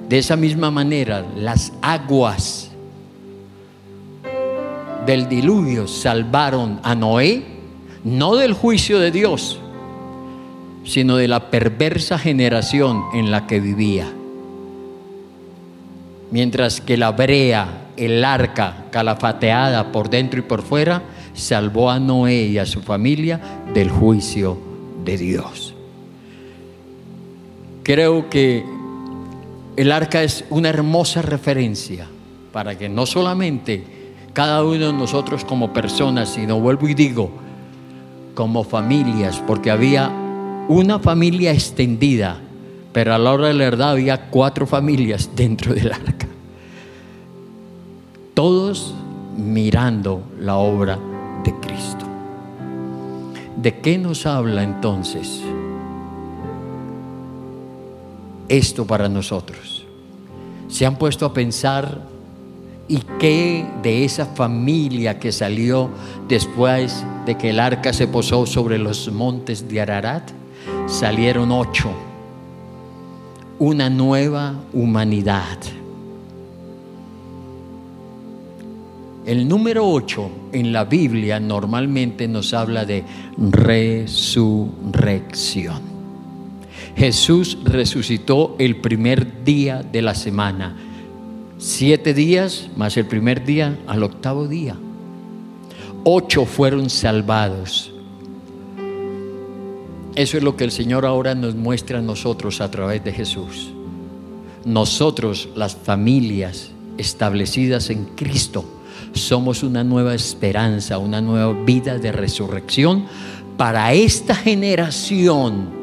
De 0.10 0.18
esa 0.18 0.36
misma 0.36 0.70
manera, 0.70 1.26
las 1.36 1.74
aguas 1.82 2.72
del 5.06 5.28
diluvio 5.28 5.88
salvaron 5.88 6.80
a 6.84 6.96
Noé, 6.96 7.44
no 8.04 8.36
del 8.36 8.54
juicio 8.54 9.00
de 9.00 9.12
Dios, 9.12 9.60
sino 10.86 11.16
de 11.16 11.28
la 11.28 11.50
perversa 11.50 12.18
generación 12.18 13.04
en 13.14 13.32
la 13.32 13.48
que 13.48 13.60
vivía. 13.60 14.12
Mientras 16.32 16.82
que 16.82 16.98
la 16.98 17.12
brea 17.12 17.84
el 17.96 18.24
arca 18.26 18.86
calafateada 18.92 19.92
por 19.92 20.10
dentro 20.10 20.40
y 20.40 20.44
por 20.44 20.62
fuera, 20.62 21.04
salvó 21.34 21.90
a 21.90 22.00
Noé 22.00 22.48
y 22.48 22.58
a 22.58 22.66
su 22.66 22.82
familia 22.82 23.40
del 23.74 23.90
juicio 23.90 24.58
de 25.04 25.18
Dios. 25.18 25.74
Creo 27.84 28.30
que 28.30 28.64
el 29.76 29.92
arca 29.92 30.24
es 30.24 30.46
una 30.50 30.70
hermosa 30.70 31.22
referencia 31.22 32.08
para 32.52 32.78
que 32.78 32.90
no 32.90 33.06
solamente 33.06 33.84
cada 34.34 34.64
uno 34.64 34.88
de 34.88 34.94
nosotros 34.94 35.46
como 35.46 35.74
personas, 35.74 36.30
sino 36.30 36.60
vuelvo 36.60 36.88
y 36.88 36.94
digo, 36.94 37.32
como 38.34 38.64
familias, 38.64 39.42
porque 39.46 39.72
había 39.72 40.10
una 40.68 41.00
familia 41.00 41.52
extendida, 41.52 42.40
pero 42.92 43.14
a 43.14 43.18
la 43.18 43.32
hora 43.32 43.48
de 43.48 43.54
la 43.54 43.66
verdad 43.66 43.92
había 43.92 44.30
cuatro 44.30 44.66
familias 44.66 45.30
dentro 45.36 45.74
del 45.74 45.92
arca 45.92 46.28
todos 48.34 48.94
mirando 49.38 50.24
la 50.40 50.56
obra 50.58 50.98
de 51.44 51.54
Cristo. 51.60 52.06
¿De 53.58 53.80
qué 53.80 53.98
nos 53.98 54.26
habla 54.26 54.64
entonces 54.64 55.42
esto 58.50 58.86
para 58.86 59.10
nosotros? 59.10 59.86
¿Se 60.68 60.86
han 60.86 60.98
puesto 60.98 61.26
a 61.26 61.34
pensar 61.34 62.02
y 62.88 63.00
qué 63.20 63.66
de 63.82 64.06
esa 64.06 64.26
familia 64.26 65.20
que 65.20 65.32
salió 65.32 65.90
después 66.28 67.06
de 67.26 67.38
que 67.38 67.52
el 67.52 67.60
arca 67.60 67.94
se 67.94 68.08
posó 68.08 68.46
sobre 68.46 68.78
los 68.78 69.12
montes 69.12 69.68
de 69.68 69.82
Ararat? 69.82 70.32
Salieron 70.88 71.52
ocho. 71.52 71.92
Una 73.60 73.90
nueva 73.90 74.56
humanidad 74.74 75.58
El 79.26 79.48
número 79.48 79.90
8 79.90 80.32
en 80.52 80.74
la 80.74 80.84
Biblia 80.84 81.40
normalmente 81.40 82.28
nos 82.28 82.54
habla 82.54 82.84
de 82.84 83.06
resurrección. 83.38 85.93
Jesús 86.96 87.58
resucitó 87.64 88.56
el 88.60 88.78
primer 88.78 89.44
día 89.44 89.84
de 89.84 90.02
la 90.02 90.14
semana. 90.14 90.76
Siete 91.58 92.14
días 92.14 92.70
más 92.76 92.98
el 92.98 93.06
primer 93.06 93.46
día 93.46 93.80
al 93.88 94.04
octavo 94.04 94.48
día. 94.48 94.76
Ocho 96.04 96.46
fueron 96.46 96.90
salvados. 96.90 97.92
Eso 100.16 100.38
es 100.38 100.44
lo 100.44 100.56
que 100.56 100.66
el 100.66 100.72
Señor 100.72 101.06
ahora 101.06 101.34
nos 101.34 101.56
muestra 101.56 102.00
a 102.00 102.02
nosotros 102.02 102.62
a 102.62 102.70
través 102.70 103.04
de 103.04 103.14
Jesús. 103.14 103.72
Nosotros, 104.64 105.50
las 105.56 105.76
familias 105.76 106.72
establecidas 106.98 107.90
en 107.90 108.06
Cristo, 108.16 108.66
somos 109.14 109.64
una 109.64 109.84
nueva 109.84 110.14
esperanza, 110.14 111.00
una 111.00 111.22
nueva 111.22 111.54
vida 111.64 111.98
de 111.98 112.12
resurrección 112.12 113.06
para 113.58 113.94
esta 113.94 114.36
generación 114.36 115.83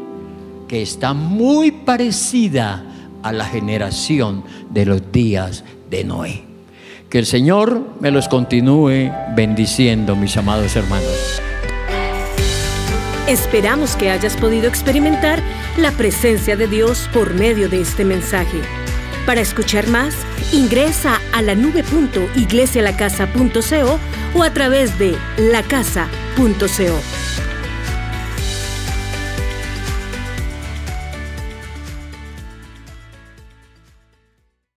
que 0.71 0.81
está 0.83 1.13
muy 1.15 1.73
parecida 1.73 2.85
a 3.25 3.33
la 3.33 3.45
generación 3.45 4.45
de 4.71 4.87
los 4.87 5.11
días 5.11 5.65
de 5.91 6.05
Noé. 6.05 6.45
Que 7.09 7.19
el 7.19 7.27
Señor 7.27 7.89
me 7.99 8.13
los 8.13 8.29
continúe 8.29 9.11
bendiciendo, 9.35 10.15
mis 10.15 10.37
amados 10.37 10.77
hermanos. 10.77 11.43
Esperamos 13.27 13.97
que 13.97 14.11
hayas 14.11 14.37
podido 14.37 14.69
experimentar 14.69 15.43
la 15.77 15.91
presencia 15.91 16.55
de 16.55 16.69
Dios 16.69 17.11
por 17.13 17.35
medio 17.35 17.69
de 17.69 17.81
este 17.81 18.05
mensaje. 18.05 18.61
Para 19.27 19.41
escuchar 19.41 19.89
más, 19.89 20.15
ingresa 20.53 21.21
a 21.33 21.43
la 21.43 21.57
nube.iglesialacasa.co 21.57 23.99
o 24.39 24.43
a 24.45 24.55
través 24.55 24.97
de 25.01 25.17
lacasa.co. 25.37 27.50